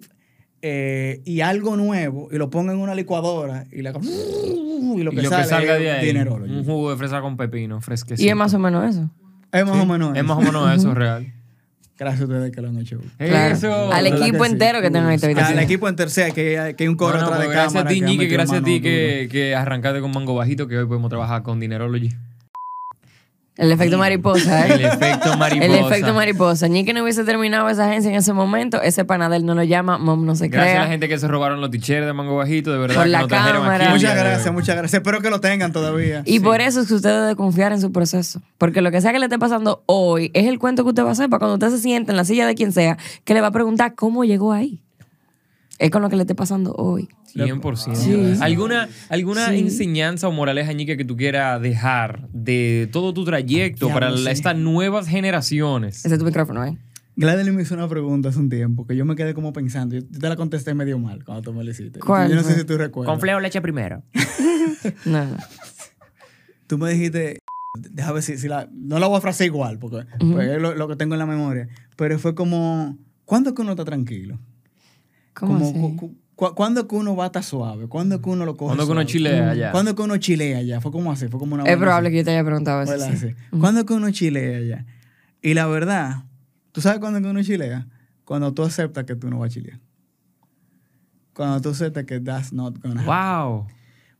eh, 0.62 1.22
y 1.24 1.40
algo 1.40 1.76
nuevo 1.76 2.28
y 2.30 2.36
lo 2.36 2.50
ponga 2.50 2.72
en 2.72 2.78
una 2.80 2.94
licuadora 2.94 3.66
y, 3.72 3.80
la, 3.80 3.92
y 3.92 5.02
lo 5.02 5.10
y 5.12 5.16
que, 5.16 5.22
lo 5.22 5.28
sale 5.30 5.42
que 5.44 5.48
salga 5.48 5.76
es 5.76 5.80
de 5.82 5.90
ahí, 5.90 6.06
Dinerology. 6.06 6.52
un 6.52 6.64
jugo 6.64 6.90
de 6.90 6.96
fresa 6.96 7.20
con 7.22 7.36
pepino, 7.38 7.80
fresquecito. 7.80 8.26
Y 8.26 8.30
es 8.30 8.36
más 8.36 8.52
o 8.54 8.58
menos 8.58 8.88
eso. 8.94 9.10
Es 9.52 9.64
más 9.66 9.74
Sí, 9.76 9.80
o 9.82 9.86
menos 9.86 10.10
Es 10.16 10.16
eso. 10.16 10.24
más 10.28 10.38
o 10.38 10.40
menos 10.40 10.76
eso, 10.76 10.94
real. 10.94 11.26
Gracias 11.98 12.22
a 12.22 12.24
ustedes 12.24 12.50
que 12.52 12.60
lo 12.62 12.68
han 12.68 12.78
hecho. 12.78 12.98
Claro. 13.18 13.54
Eso. 13.54 13.92
Al 13.92 14.06
equipo 14.06 14.38
que 14.42 14.46
sí. 14.48 14.52
entero 14.52 14.80
que 14.80 14.90
tengan 14.90 15.12
esta 15.12 15.26
Al 15.26 15.32
habitación. 15.32 15.58
equipo 15.58 15.86
entero, 15.88 16.08
sí, 16.08 16.22
que, 16.34 16.58
hay- 16.58 16.74
que 16.74 16.84
hay 16.84 16.88
un 16.88 16.96
coro 16.96 17.18
No, 17.18 17.20
no, 17.20 17.26
atrás 17.26 17.40
de 17.40 17.44
pues 17.46 17.54
gracias 17.56 17.72
cámara. 17.74 17.90
a 17.90 17.92
ti, 17.92 17.98
que 17.98 18.04
han 18.04 18.10
Ñique, 18.10 18.22
metido 18.24 18.36
gracias 18.38 18.60
a 18.60 18.64
ti 18.64 18.80
que, 18.80 19.28
que 19.30 19.54
arrancaste 19.54 20.00
con 20.00 20.10
Mango 20.12 20.34
Bajito, 20.34 20.66
que 20.66 20.78
hoy 20.78 20.86
podemos 20.86 21.10
trabajar 21.10 21.42
con 21.42 21.60
Dinerology. 21.60 22.08
El 23.56 23.72
efecto 23.72 23.98
mariposa, 23.98 24.66
¿eh? 24.66 24.74
El 24.74 24.84
efecto 24.86 25.36
mariposa. 25.38 25.66
El 25.66 25.84
efecto 25.84 26.14
mariposa. 26.14 26.68
Ni 26.68 26.84
que 26.84 26.94
no 26.94 27.02
hubiese 27.02 27.24
terminado 27.24 27.68
esa 27.68 27.86
agencia 27.88 28.10
en 28.10 28.16
ese 28.16 28.32
momento, 28.32 28.80
ese 28.80 29.04
panadel 29.04 29.44
no 29.44 29.54
lo 29.54 29.62
llama, 29.64 29.98
mom 29.98 30.24
no 30.24 30.34
se 30.34 30.48
Gracias 30.48 30.70
a 30.70 30.76
crea. 30.76 30.84
la 30.84 30.90
gente 30.90 31.08
que 31.08 31.18
se 31.18 31.28
robaron 31.28 31.60
los 31.60 31.70
t-shirts 31.70 32.06
de 32.06 32.12
Mango 32.12 32.36
Bajito, 32.36 32.72
de 32.72 32.78
verdad. 32.78 32.94
Por 32.94 33.04
que 33.04 33.10
la 33.10 33.26
cámara. 33.28 33.84
aquí 33.84 33.92
Muchas 33.94 34.16
gracias, 34.16 34.52
muchas 34.54 34.76
gracias. 34.76 34.94
Espero 35.02 35.20
que 35.20 35.28
lo 35.28 35.40
tengan 35.40 35.72
todavía. 35.72 36.22
Y 36.24 36.40
por 36.40 36.60
eso 36.60 36.80
es 36.80 36.88
que 36.88 36.94
usted 36.94 37.10
debe 37.10 37.36
confiar 37.36 37.72
en 37.72 37.80
su 37.80 37.92
proceso. 37.92 38.40
Porque 38.56 38.80
lo 38.80 38.90
que 38.90 39.00
sea 39.00 39.12
que 39.12 39.18
le 39.18 39.26
esté 39.26 39.38
pasando 39.38 39.82
hoy 39.86 40.30
es 40.32 40.46
el 40.46 40.58
cuento 40.58 40.82
que 40.84 40.90
usted 40.90 41.04
va 41.04 41.10
a 41.10 41.12
hacer 41.12 41.28
para 41.28 41.40
cuando 41.40 41.54
usted 41.54 41.76
se 41.76 41.82
siente 41.82 42.12
en 42.12 42.16
la 42.16 42.24
silla 42.24 42.46
de 42.46 42.54
quien 42.54 42.72
sea, 42.72 42.96
que 43.24 43.34
le 43.34 43.40
va 43.42 43.48
a 43.48 43.52
preguntar 43.52 43.94
cómo 43.94 44.24
llegó 44.24 44.52
ahí. 44.52 44.80
Es 45.80 45.90
con 45.90 46.02
lo 46.02 46.10
que 46.10 46.16
le 46.16 46.22
esté 46.22 46.34
pasando 46.34 46.74
hoy. 46.74 47.08
100%. 47.34 47.94
Sí. 47.94 48.34
¿Alguna, 48.42 48.88
alguna 49.08 49.48
Sí. 49.48 49.60
enseñanza 49.60 50.28
o 50.28 50.32
moraleja, 50.32 50.72
Ñique, 50.74 50.96
que 50.98 51.06
tú 51.06 51.16
quieras 51.16 51.60
dejar 51.62 52.28
de 52.32 52.86
todo 52.92 53.14
tu 53.14 53.24
trayecto 53.24 53.88
para 53.88 54.10
la- 54.10 54.30
estas 54.30 54.56
nuevas 54.56 55.08
generaciones? 55.08 56.04
Ese 56.04 56.14
es 56.14 56.18
tu 56.18 56.26
micrófono, 56.26 56.62
¿eh? 56.66 56.76
Gladys 57.16 57.50
me 57.52 57.62
hizo 57.62 57.74
una 57.74 57.88
pregunta 57.88 58.28
hace 58.28 58.38
un 58.38 58.50
tiempo 58.50 58.86
que 58.86 58.94
yo 58.94 59.04
me 59.06 59.16
quedé 59.16 59.32
como 59.32 59.52
pensando. 59.54 59.94
Yo 59.96 60.02
te 60.06 60.28
la 60.28 60.36
contesté 60.36 60.74
medio 60.74 60.98
mal 60.98 61.24
cuando 61.24 61.42
tú 61.42 61.52
me 61.54 61.64
la 61.64 61.70
hiciste. 61.70 61.98
¿Cuál 61.98 62.28
Yo 62.28 62.36
no 62.36 62.42
sé 62.42 62.54
si 62.54 62.64
tú 62.64 62.76
recuerdas. 62.76 63.10
Con 63.12 63.20
fleo 63.20 63.40
leche 63.40 63.60
primero. 63.62 64.02
No, 65.06 65.24
no. 65.26 65.36
Tú 66.66 66.78
me 66.78 66.90
dijiste, 66.92 67.38
déjame 67.90 68.14
ver 68.14 68.22
si, 68.22 68.38
si 68.38 68.48
la, 68.48 68.68
no 68.72 68.98
la 68.98 69.06
voy 69.06 69.18
a 69.18 69.20
frasar 69.20 69.46
igual, 69.46 69.78
porque 69.78 70.06
pues, 70.18 70.48
es 70.48 70.60
lo, 70.60 70.74
lo 70.74 70.88
que 70.88 70.96
tengo 70.96 71.14
en 71.14 71.18
la 71.18 71.26
memoria, 71.26 71.68
pero 71.96 72.18
fue 72.18 72.34
como, 72.34 72.96
¿cuándo 73.24 73.50
es 73.50 73.56
que 73.56 73.62
uno 73.62 73.72
está 73.72 73.84
tranquilo? 73.84 74.38
¿Cómo 75.40 75.54
Como, 75.54 75.64
así? 75.70 75.74
cu- 75.80 75.96
cu- 75.96 76.16
cu- 76.36 76.54
¿Cuándo 76.54 76.80
es 76.82 76.86
que 76.86 76.94
uno 76.94 77.16
va 77.16 77.26
estar 77.26 77.42
suave? 77.42 77.86
¿Cuándo 77.88 78.14
es 78.16 78.20
que 78.22 78.30
uno 78.30 78.44
lo 78.46 78.56
coge 78.56 78.68
Cuando 78.76 78.84
que 78.86 78.92
uno 78.92 79.00
suave? 79.00 79.12
chilea 79.12 79.54
ya. 79.54 79.72
¿Cuándo 79.72 79.90
es 79.90 79.96
que 79.96 80.02
uno 80.02 80.16
chilea 80.16 80.62
ya? 80.62 80.80
Fue 80.80 80.92
como 80.92 81.10
así, 81.12 81.28
fue 81.28 81.38
como 81.40 81.54
una... 81.56 81.64
Es 81.64 81.76
probable 81.76 82.08
así. 82.08 82.12
que 82.14 82.18
yo 82.18 82.24
te 82.24 82.30
haya 82.30 82.44
preguntado 82.44 82.82
eso. 82.82 82.98
Sí. 83.10 83.16
Sí. 83.16 83.34
¿Cuándo 83.58 83.80
es 83.80 83.86
que 83.86 83.92
uno 83.94 84.10
chilea 84.10 84.60
ya? 84.60 84.86
Y 85.42 85.54
la 85.54 85.66
verdad, 85.66 86.24
¿tú 86.72 86.80
sabes 86.80 86.98
cuándo 87.00 87.18
es 87.18 87.24
que 87.24 87.30
uno 87.30 87.42
chilea? 87.42 87.86
Cuando 88.24 88.52
tú 88.54 88.62
aceptas 88.62 89.04
que 89.04 89.16
tú 89.16 89.28
no 89.28 89.38
vas 89.38 89.50
a 89.50 89.54
chilear. 89.54 89.80
Cuando 91.32 91.60
tú 91.60 91.70
aceptas 91.70 92.04
que 92.04 92.20
that's 92.20 92.52
not 92.52 92.78
gonna 92.82 93.00
happen. 93.02 93.06
Wow. 93.50 93.66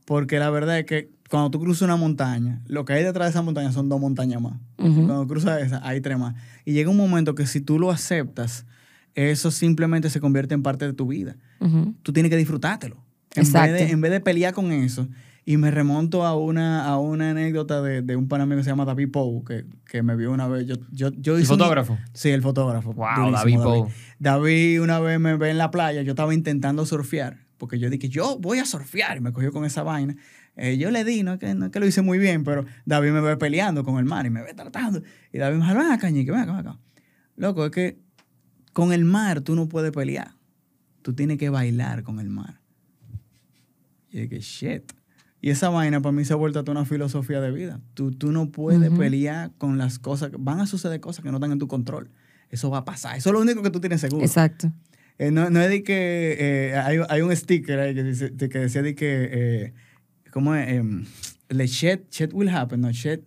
Porque 0.05 0.39
la 0.39 0.51
verdad 0.51 0.79
es 0.79 0.87
que 0.87 1.11
cuando 1.29 1.51
tú 1.51 1.61
cruzas 1.61 1.83
una 1.83 1.97
montaña, 1.97 2.61
lo 2.67 2.85
que 2.85 2.93
hay 2.95 3.05
detrás 3.05 3.27
de 3.27 3.31
esa 3.31 3.43
montaña 3.43 3.71
son 3.73 3.89
dos 3.89 4.01
montañas 4.01 4.41
más. 4.41 4.55
Cuando 4.77 5.27
cruzas 5.29 5.63
esa, 5.63 5.87
hay 5.87 6.01
tres 6.01 6.19
más. 6.19 6.35
Y 6.65 6.73
llega 6.73 6.91
un 6.91 6.97
momento 6.97 7.35
que 7.35 7.47
si 7.47 7.61
tú 7.61 7.79
lo 7.79 7.91
aceptas, 7.91 8.67
eso 9.29 9.51
simplemente 9.51 10.09
se 10.11 10.21
convierte 10.21 10.55
en 10.55 10.63
parte 10.63 10.87
de 10.87 10.93
tu 10.93 11.07
vida. 11.07 11.37
Tú 12.03 12.13
tienes 12.13 12.31
que 12.31 12.37
disfrutártelo. 12.37 12.97
En 13.35 13.43
Exacto. 13.45 13.73
vez, 13.73 13.87
de, 13.87 13.93
en 13.93 14.01
vez 14.01 14.11
de 14.11 14.21
pelear 14.21 14.53
con 14.55 14.73
eso. 14.73 15.09
Y 15.45 15.57
me 15.57 15.71
remonto 15.71 16.25
a 16.27 16.37
una, 16.37 16.85
a 16.85 16.99
una 16.99 17.31
anécdota 17.31 17.81
de, 17.83 18.03
de 18.03 18.15
un 18.15 18.29
pan 18.29 18.41
amigo 18.43 18.59
que 18.59 18.65
se 18.65 18.71
llama 18.71 18.85
David 18.85 19.11
Pou, 19.11 19.43
que, 19.45 19.65
que 19.87 20.03
me 20.03 20.15
vio 20.15 20.31
una 20.33 20.47
vez. 20.49 20.67
Yo, 20.67 20.75
yo, 20.93 21.11
yo 21.13 21.35
¿El 21.37 21.41
un- 21.43 21.47
fotógrafo? 21.47 21.99
Sí, 22.13 22.29
el 22.31 22.43
fotógrafo. 22.43 22.93
Wow, 22.93 23.07
Durísimo, 23.17 23.33
David 23.39 23.57
Pou. 23.59 23.89
David 24.19 24.83
una 24.83 25.01
vez 25.01 25.19
me 25.19 25.37
ve 25.37 25.51
en 25.51 25.59
la 25.59 25.71
playa, 25.71 26.03
yo 26.03 26.11
estaba 26.13 26.35
intentando 26.35 26.85
surfear, 26.87 27.39
porque 27.57 27.79
yo 27.79 27.89
dije, 27.89 28.09
yo 28.09 28.39
voy 28.39 28.59
a 28.59 28.65
surfear, 28.67 29.17
y 29.17 29.21
me 29.21 29.33
cogió 29.33 29.51
con 29.51 29.65
esa 29.65 29.83
vaina. 29.83 30.15
Eh, 30.57 30.77
yo 30.77 30.91
le 30.91 31.05
di, 31.05 31.23
no 31.23 31.33
es, 31.33 31.39
que, 31.41 31.55
no 31.55 31.67
es 31.67 31.73
que 31.73 31.81
lo 31.81 31.87
hice 31.87 32.03
muy 32.03 32.19
bien, 32.19 32.45
pero 32.45 32.65
David 32.85 33.11
me 33.13 33.21
ve 33.23 33.37
peleando 33.37 33.83
con 33.83 33.99
el 33.99 34.05
mar 34.05 34.27
y 34.27 34.31
me 34.31 34.43
ve 34.43 34.53
tratando. 34.53 35.03
Y 35.33 35.39
David 35.39 35.59
me 35.59 35.65
dijo, 35.67 35.79
ven 35.79 35.91
acá, 35.93 36.11
Ñique, 36.11 36.31
ven 36.33 36.41
acá, 36.43 36.53
ven 36.53 36.67
acá. 36.69 36.79
Loco, 37.37 37.65
es 37.65 37.71
que 37.71 37.99
con 38.81 38.95
el 38.95 39.05
mar 39.05 39.43
tú 39.43 39.55
no 39.55 39.69
puedes 39.69 39.93
pelear. 39.93 40.33
Tú 41.03 41.13
tienes 41.13 41.37
que 41.37 41.51
bailar 41.51 42.03
con 42.03 42.19
el 42.19 42.31
mar. 42.31 42.61
Y 44.11 44.17
yo 44.17 44.23
dije, 44.23 44.41
shit. 44.41 44.93
Y 45.43 45.51
esa 45.51 45.69
vaina 45.69 46.01
para 46.01 46.13
mí 46.13 46.25
se 46.25 46.33
ha 46.33 46.37
vuelto 46.37 46.59
hasta 46.61 46.71
una 46.73 46.87
filosofía 46.87 47.43
de 47.43 47.51
vida. 47.51 47.81
Tú, 47.93 48.11
tú 48.11 48.33
no 48.33 48.51
puedes 48.51 48.89
Ujú. 48.89 48.99
pelear 48.99 49.51
con 49.59 49.77
las 49.77 49.99
cosas. 49.99 50.31
Van 50.39 50.61
a 50.61 50.67
suceder 50.67 50.99
cosas 51.01 51.23
que 51.23 51.31
no 51.31 51.37
están 51.37 51.53
en 51.53 51.59
tu 51.59 51.69
control. 51.69 52.11
Eso 52.49 52.71
va 52.71 52.79
a 52.79 52.85
pasar. 52.87 53.19
Eso 53.19 53.29
es 53.29 53.35
lo 53.35 53.41
único 53.41 53.63
que 53.63 53.69
tú 53.71 53.81
tienes 53.81 54.01
seguro. 54.01 54.25
Exacto. 54.25 54.73
Eh, 55.19 55.31
no, 55.31 55.51
no 55.51 55.61
es 55.61 55.69
de 55.69 55.83
que 55.83 56.37
eh, 56.41 56.77
hay, 56.77 57.01
hay 57.11 57.21
un 57.21 57.37
sticker 57.37 57.79
ahí 57.81 57.95
que, 57.95 58.03
dice, 58.03 58.31
de 58.31 58.49
que 58.49 58.59
decía 58.61 58.81
de 58.81 58.95
que, 58.95 59.29
eh, 59.31 59.75
¿cómo 60.31 60.55
es? 60.55 60.69
Em, 60.69 61.05
le 61.51 61.67
shit, 61.67 62.11
shit 62.11 62.33
will 62.33 62.49
happen, 62.49 62.81
no 62.81 62.91
shit. 62.93 63.21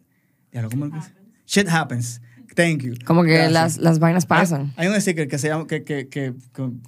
Ya 0.51 0.63
lo, 0.63 0.69
¿cómo 0.71 0.87
es 0.87 0.91
que? 0.93 1.13
Shit 1.45 1.67
happens. 1.69 2.21
Thank 2.55 2.83
you. 2.83 2.93
Como 3.05 3.23
que 3.23 3.49
las, 3.49 3.77
las 3.77 3.99
vainas 3.99 4.25
pasan. 4.25 4.73
Hay, 4.77 4.87
hay 4.87 4.93
un 4.93 5.01
sticker 5.01 5.27
que 5.27 5.37
se, 5.37 5.47
llama, 5.47 5.65
que, 5.67 5.83
que, 5.83 6.07
que, 6.07 6.33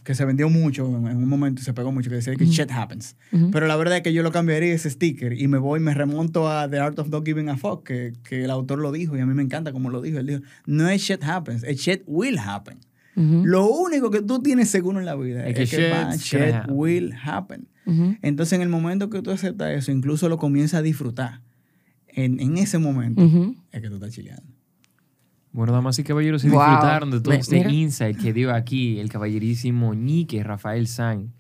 que 0.03 0.15
se 0.15 0.25
vendió 0.25 0.49
mucho 0.49 0.85
en 0.85 1.07
en 1.07 1.17
un 1.17 1.27
momento 1.27 1.61
y 1.61 1.65
se 1.65 1.73
pegó 1.73 1.91
mucho, 1.91 2.09
que 2.09 2.17
decía 2.17 2.35
que 2.35 2.45
shit 2.45 2.71
happens. 2.71 3.15
Pero 3.51 3.67
la 3.67 3.75
verdad 3.75 3.97
es 3.97 4.03
que 4.03 4.13
yo 4.13 4.23
lo 4.23 4.31
cambiaría 4.31 4.73
ese 4.73 4.89
sticker 4.89 5.33
y 5.33 5.47
me 5.47 5.57
voy, 5.57 5.79
me 5.79 5.93
remonto 5.93 6.49
a 6.49 6.69
The 6.69 6.79
Art 6.79 6.99
of 6.99 7.09
Not 7.09 7.25
Giving 7.25 7.49
a 7.49 7.57
Fuck, 7.57 7.83
que, 7.87 8.13
que 8.23 8.43
el 8.45 8.51
autor 8.51 8.79
lo 8.79 8.91
dijo 8.91 9.17
y 9.17 9.19
a 9.21 9.25
mí 9.25 9.33
me 9.33 9.43
encanta 9.43 9.71
como 9.71 9.89
lo 9.89 10.01
dijo. 10.01 10.19
Él 10.19 10.27
dijo, 10.27 10.41
no 10.65 10.87
es 10.89 11.01
shit 11.01 11.23
happens, 11.23 11.63
es 11.63 11.77
shit 11.77 12.03
will 12.05 12.37
happen. 12.39 12.77
Lo 13.17 13.67
único 13.69 14.11
que 14.11 14.21
tú 14.21 14.41
tienes 14.41 14.69
seguro 14.69 14.99
en 14.99 15.05
la 15.05 15.15
vida 15.15 15.47
Es 15.47 15.57
es, 15.57 15.69
que 15.71 15.77
que, 15.77 15.89
va- 15.89 16.11
shit's 16.11 16.23
shit 16.25 16.53
happen. 16.53 16.75
will 16.75 17.13
happen. 17.23 17.67
Entonces, 18.21 18.53
en 18.53 18.61
el 18.61 18.67
momento 18.69 19.09
que 19.09 19.21
tú 19.21 19.31
aceptas 19.31 19.71
eso, 19.71 19.91
incluso 19.91 20.27
lo 20.27 20.37
comienzas 20.37 20.79
a 20.79 20.81
disfrutar. 20.81 21.39
En, 22.07 22.39
en 22.39 22.57
ese 22.57 22.77
momento 22.77 23.21
es 23.71 23.81
que 23.81 23.87
tú 23.89 23.95
estás 23.95 24.11
chileando. 24.13 24.54
Bueno, 25.55 25.71
damas 25.71 25.97
y 25.99 26.03
caballeros, 26.03 26.41
se 26.41 26.49
Wow. 26.49 26.59
disfrutaron 26.59 27.11
de 27.11 27.21
todo 27.21 27.33
Me- 27.33 27.39
este 27.39 27.55
mira. 27.59 27.71
insight 27.71 28.21
que 28.21 28.33
dio 28.33 28.53
aquí 28.53 28.99
el 28.99 29.07
caballerísimo 29.09 29.93
Ñique 29.93 30.43
Rafael 30.43 30.85
San. 30.87 31.31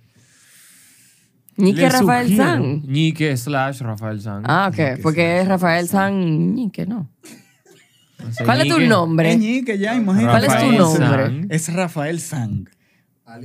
Ñique 1.57 1.81
Le 1.81 1.89
Rafael 1.89 2.27
sugiero- 2.27 2.43
San. 2.45 2.81
Ñique 2.83 3.35
slash 3.37 3.81
Rafael 3.81 4.21
San. 4.21 4.43
Ah, 4.45 4.71
ok. 4.71 5.01
Porque 5.01 5.41
es 5.41 5.47
Rafael 5.49 5.87
San 5.89 6.53
Ñique, 6.55 6.85
¿no? 6.85 7.09
O 8.25 8.31
sea, 8.31 8.45
¿Cuál 8.45 8.61
es 8.61 8.69
tu 8.73 8.79
nombre? 8.79 9.31
Es 9.33 9.37
Ñique, 9.37 9.77
ya, 9.77 9.95
imagínate. 9.95 10.29
¿Cuál 10.31 10.43
es 10.45 10.49
tu 10.49 10.53
Rafael 10.53 10.77
nombre? 10.77 11.25
San. 11.25 11.47
Es 11.49 11.73
Rafael 11.73 12.19
Sang. 12.21 12.69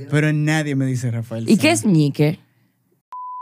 Pero 0.09 0.31
nadie 0.31 0.75
me 0.75 0.85
dice 0.85 1.11
Rafael 1.11 1.43
¿Y 1.49 1.55
Sang. 1.55 1.59
qué 1.61 1.71
es 1.71 1.85
Ñique? 1.85 2.39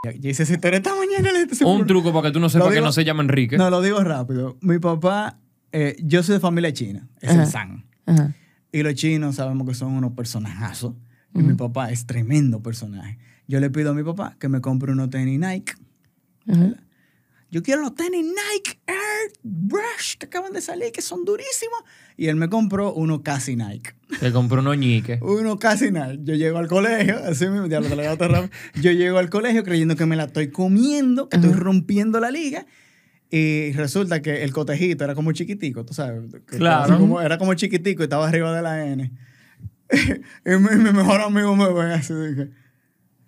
Ya, 0.04 0.30
hice 0.30 0.44
esa 0.44 0.54
historia 0.54 0.78
esta 0.78 0.96
mañana. 0.96 1.30
se 1.52 1.64
Un 1.66 1.86
truco 1.86 2.12
para 2.12 2.30
que 2.30 2.32
tú 2.34 2.40
no 2.40 2.50
sepas 2.50 2.74
que 2.74 2.82
no 2.82 2.92
se 2.92 3.04
llama 3.04 3.22
Enrique. 3.22 3.56
No, 3.58 3.70
lo 3.70 3.82
digo 3.82 4.04
rápido. 4.04 4.58
Mi 4.62 4.80
papá, 4.80 5.38
eh, 5.72 5.96
yo 6.04 6.24
soy 6.24 6.36
de 6.36 6.40
familia 6.40 6.74
china. 6.74 7.08
Es 7.22 7.30
Ajá. 7.32 7.44
el 7.44 7.50
Sang. 7.50 7.86
Ajá. 8.06 8.36
Y 8.72 8.84
los 8.84 8.94
chinos 8.96 9.36
sabemos 9.36 9.68
que 9.68 9.74
son 9.74 9.94
unos 9.94 10.14
personajazos. 10.14 10.94
Y 11.34 11.40
mi 11.40 11.54
papá 11.54 11.92
es 11.92 12.06
tremendo 12.08 12.62
personaje. 12.62 13.20
Yo 13.48 13.60
le 13.60 13.70
pido 13.70 13.92
a 13.92 13.94
mi 13.94 14.04
papá 14.04 14.36
que 14.40 14.50
me 14.50 14.62
compre 14.62 14.92
unos 14.92 15.10
tenis 15.10 15.40
Nike. 15.40 15.74
Ajá. 16.48 16.74
Yo 17.52 17.64
quiero 17.64 17.82
los 17.82 17.96
tenis 17.96 18.24
Nike 18.24 18.80
Air 18.86 19.32
Brush 19.42 20.18
que 20.20 20.28
acaban 20.28 20.54
de 20.54 20.62
salir, 20.62 20.92
que 20.92 21.02
son 21.02 21.26
durísimos. 21.26 21.80
Y 22.16 22.28
él 22.28 22.36
me 22.36 22.48
compró 22.48 22.94
uno 22.94 23.24
casi 23.24 23.56
Nike. 23.56 23.94
Te 24.20 24.32
compró 24.32 24.62
unos 24.62 24.78
Ñique. 24.78 25.20
Uno 25.22 25.58
casi 25.58 25.92
Nike. 25.92 26.20
Yo 26.24 26.36
llego 26.36 26.60
al 26.60 26.68
colegio, 26.68 27.18
así 27.26 27.48
mismo, 27.48 27.66
ya 27.68 27.80
lo 27.80 27.88
te 27.88 27.96
lo 27.96 28.02
digo 28.04 28.18
tan 28.18 28.32
rápido. 28.32 28.52
Yo 28.82 28.92
llego 28.92 29.18
al 29.18 29.30
colegio 29.30 29.64
creyendo 29.64 29.96
que 29.96 30.06
me 30.06 30.16
la 30.16 30.26
estoy 30.26 30.50
comiendo, 30.52 31.28
que 31.30 31.38
estoy 31.38 31.54
rompiendo 31.54 32.20
la 32.20 32.30
liga. 32.30 32.66
Y 33.32 33.74
resulta 33.74 34.22
que 34.22 34.44
el 34.44 34.52
cotejito 34.54 35.04
era 35.04 35.14
como 35.16 35.32
chiquitico, 35.34 35.86
tú 35.86 35.94
sabes. 35.94 36.22
Claro. 36.46 36.98
como- 36.98 37.22
era 37.22 37.38
como 37.38 37.54
chiquitico 37.54 38.02
y 38.02 38.06
estaba 38.06 38.28
arriba 38.28 38.56
de 38.56 38.62
la 38.62 38.86
N. 38.88 39.12
y 40.46 40.50
mi, 40.50 40.76
mi 40.84 40.92
mejor 40.92 41.22
amigo 41.22 41.56
me 41.56 41.72
ve 41.72 41.94
así. 41.94 42.14
Dije, 42.14 42.50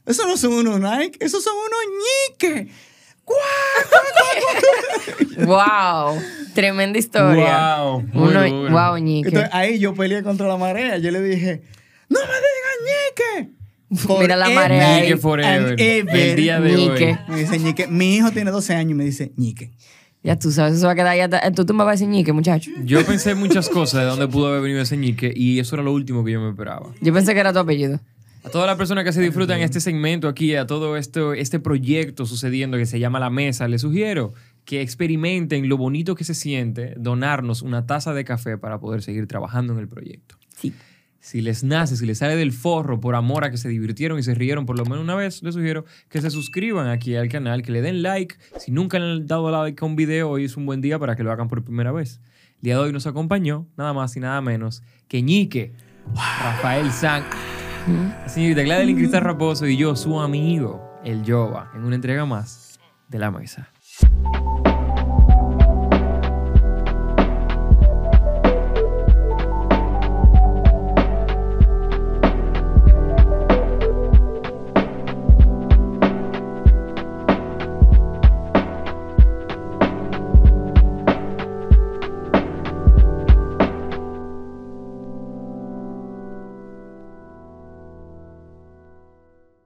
esos 0.05 0.25
no 0.25 0.37
son 0.37 0.53
unos 0.53 0.79
Nike, 0.79 1.23
esos 1.23 1.43
son 1.43 1.53
unos 1.55 2.49
ñique. 2.49 2.71
Wow. 5.45 6.19
Tremenda 6.53 6.99
historia. 6.99 7.77
Wow, 7.81 8.01
muy 8.13 8.29
Uno, 8.29 8.43
duro. 8.47 8.71
wow, 8.71 8.97
Ñique. 8.97 9.29
Entonces 9.29 9.49
ahí 9.53 9.79
yo 9.79 9.93
peleé 9.93 10.21
contra 10.23 10.47
la 10.47 10.57
marea. 10.57 10.97
Yo 10.97 11.11
le 11.11 11.21
dije, 11.21 11.63
no 12.09 12.19
me 12.19 12.25
digan 12.25 13.45
ñique. 13.45 13.60
Mira 14.19 14.35
la 14.35 14.49
marea 14.49 14.95
ahí. 14.95 15.01
Ñique 15.03 15.17
forever. 15.17 15.75
El 15.79 16.35
día 16.35 16.59
de 16.59 16.75
Ñique. 16.75 17.17
hoy. 17.27 17.33
Me 17.33 17.39
dice 17.39 17.59
ñique. 17.59 17.87
Mi 17.87 18.15
hijo 18.15 18.31
tiene 18.31 18.51
12 18.51 18.73
años 18.73 18.91
y 18.91 18.95
me 18.95 19.03
dice 19.03 19.33
ñique. 19.35 19.71
Ya 20.23 20.37
tú 20.37 20.51
sabes, 20.51 20.75
eso 20.75 20.85
va 20.85 20.93
a 20.93 20.95
quedar 20.95 21.17
ya. 21.17 21.51
Tú, 21.51 21.65
tú 21.65 21.73
me 21.73 21.79
vas 21.83 21.89
a 21.89 21.91
decir 21.93 22.07
Ñique, 22.07 22.31
muchacho. 22.31 22.69
Yo 22.83 23.03
pensé 23.05 23.33
muchas 23.33 23.69
cosas 23.69 24.01
de 24.01 24.05
dónde 24.07 24.27
pudo 24.27 24.47
haber 24.49 24.61
venido 24.61 24.81
ese 24.81 24.95
Ñique 24.95 25.33
y 25.35 25.59
eso 25.59 25.75
era 25.75 25.83
lo 25.83 25.91
último 25.93 26.23
que 26.23 26.31
yo 26.31 26.39
me 26.41 26.49
esperaba. 26.49 26.91
Yo 27.01 27.11
pensé 27.13 27.33
que 27.33 27.39
era 27.39 27.51
tu 27.51 27.59
apellido. 27.59 27.99
A 28.43 28.49
todas 28.49 28.65
las 28.67 28.75
personas 28.75 29.03
que 29.03 29.13
se 29.13 29.21
disfrutan 29.21 29.59
este 29.61 29.79
segmento 29.79 30.27
aquí, 30.27 30.55
a 30.55 30.65
todo 30.65 30.97
esto, 30.97 31.33
este 31.33 31.59
proyecto 31.59 32.25
sucediendo 32.25 32.77
que 32.77 32.85
se 32.87 32.99
llama 32.99 33.19
La 33.19 33.29
Mesa, 33.29 33.67
les 33.67 33.81
sugiero 33.81 34.33
que 34.65 34.81
experimenten 34.81 35.67
lo 35.69 35.77
bonito 35.77 36.15
que 36.15 36.23
se 36.23 36.33
siente 36.33 36.93
donarnos 36.97 37.61
una 37.61 37.85
taza 37.85 38.13
de 38.13 38.23
café 38.23 38.57
para 38.57 38.79
poder 38.79 39.01
seguir 39.03 39.27
trabajando 39.27 39.73
en 39.73 39.79
el 39.79 39.87
proyecto. 39.87 40.37
Sí. 40.55 40.73
Si 41.21 41.39
les 41.41 41.63
nace, 41.63 41.95
si 41.95 42.07
les 42.07 42.17
sale 42.17 42.35
del 42.35 42.51
forro 42.51 42.99
por 42.99 43.13
amor 43.13 43.45
a 43.45 43.51
que 43.51 43.57
se 43.57 43.69
divirtieron 43.69 44.17
y 44.17 44.23
se 44.23 44.33
rieron 44.33 44.65
por 44.65 44.75
lo 44.75 44.85
menos 44.85 45.01
una 45.01 45.13
vez, 45.13 45.43
les 45.43 45.53
sugiero 45.53 45.85
que 46.09 46.19
se 46.19 46.31
suscriban 46.31 46.87
aquí 46.87 47.15
al 47.15 47.29
canal, 47.29 47.61
que 47.61 47.71
le 47.71 47.83
den 47.83 48.01
like. 48.01 48.35
Si 48.57 48.71
nunca 48.71 48.97
han 48.97 49.27
dado 49.27 49.51
like 49.51 49.83
a 49.83 49.87
un 49.87 49.95
video, 49.95 50.31
hoy 50.31 50.45
es 50.45 50.57
un 50.57 50.65
buen 50.65 50.81
día 50.81 50.97
para 50.97 51.15
que 51.15 51.21
lo 51.21 51.31
hagan 51.31 51.47
por 51.47 51.63
primera 51.63 51.91
vez. 51.91 52.19
El 52.55 52.61
día 52.63 52.75
de 52.75 52.81
hoy 52.81 52.91
nos 52.91 53.05
acompañó 53.05 53.67
nada 53.77 53.93
más 53.93 54.17
y 54.17 54.19
nada 54.19 54.41
menos 54.41 54.81
que 55.07 55.21
Ñique, 55.21 55.73
Rafael 56.15 56.91
San, 56.91 57.23
la 57.87 58.27
señorita 58.27 58.63
Gladys 58.63 58.95
Cristal 58.95 59.21
Raposo 59.21 59.67
y 59.67 59.77
yo, 59.77 59.95
su 59.95 60.19
amigo, 60.19 60.99
el 61.05 61.23
Yoba, 61.23 61.71
en 61.75 61.83
una 61.83 61.95
entrega 61.95 62.25
más 62.25 62.79
de 63.09 63.19
la 63.19 63.29
mesa. 63.29 63.70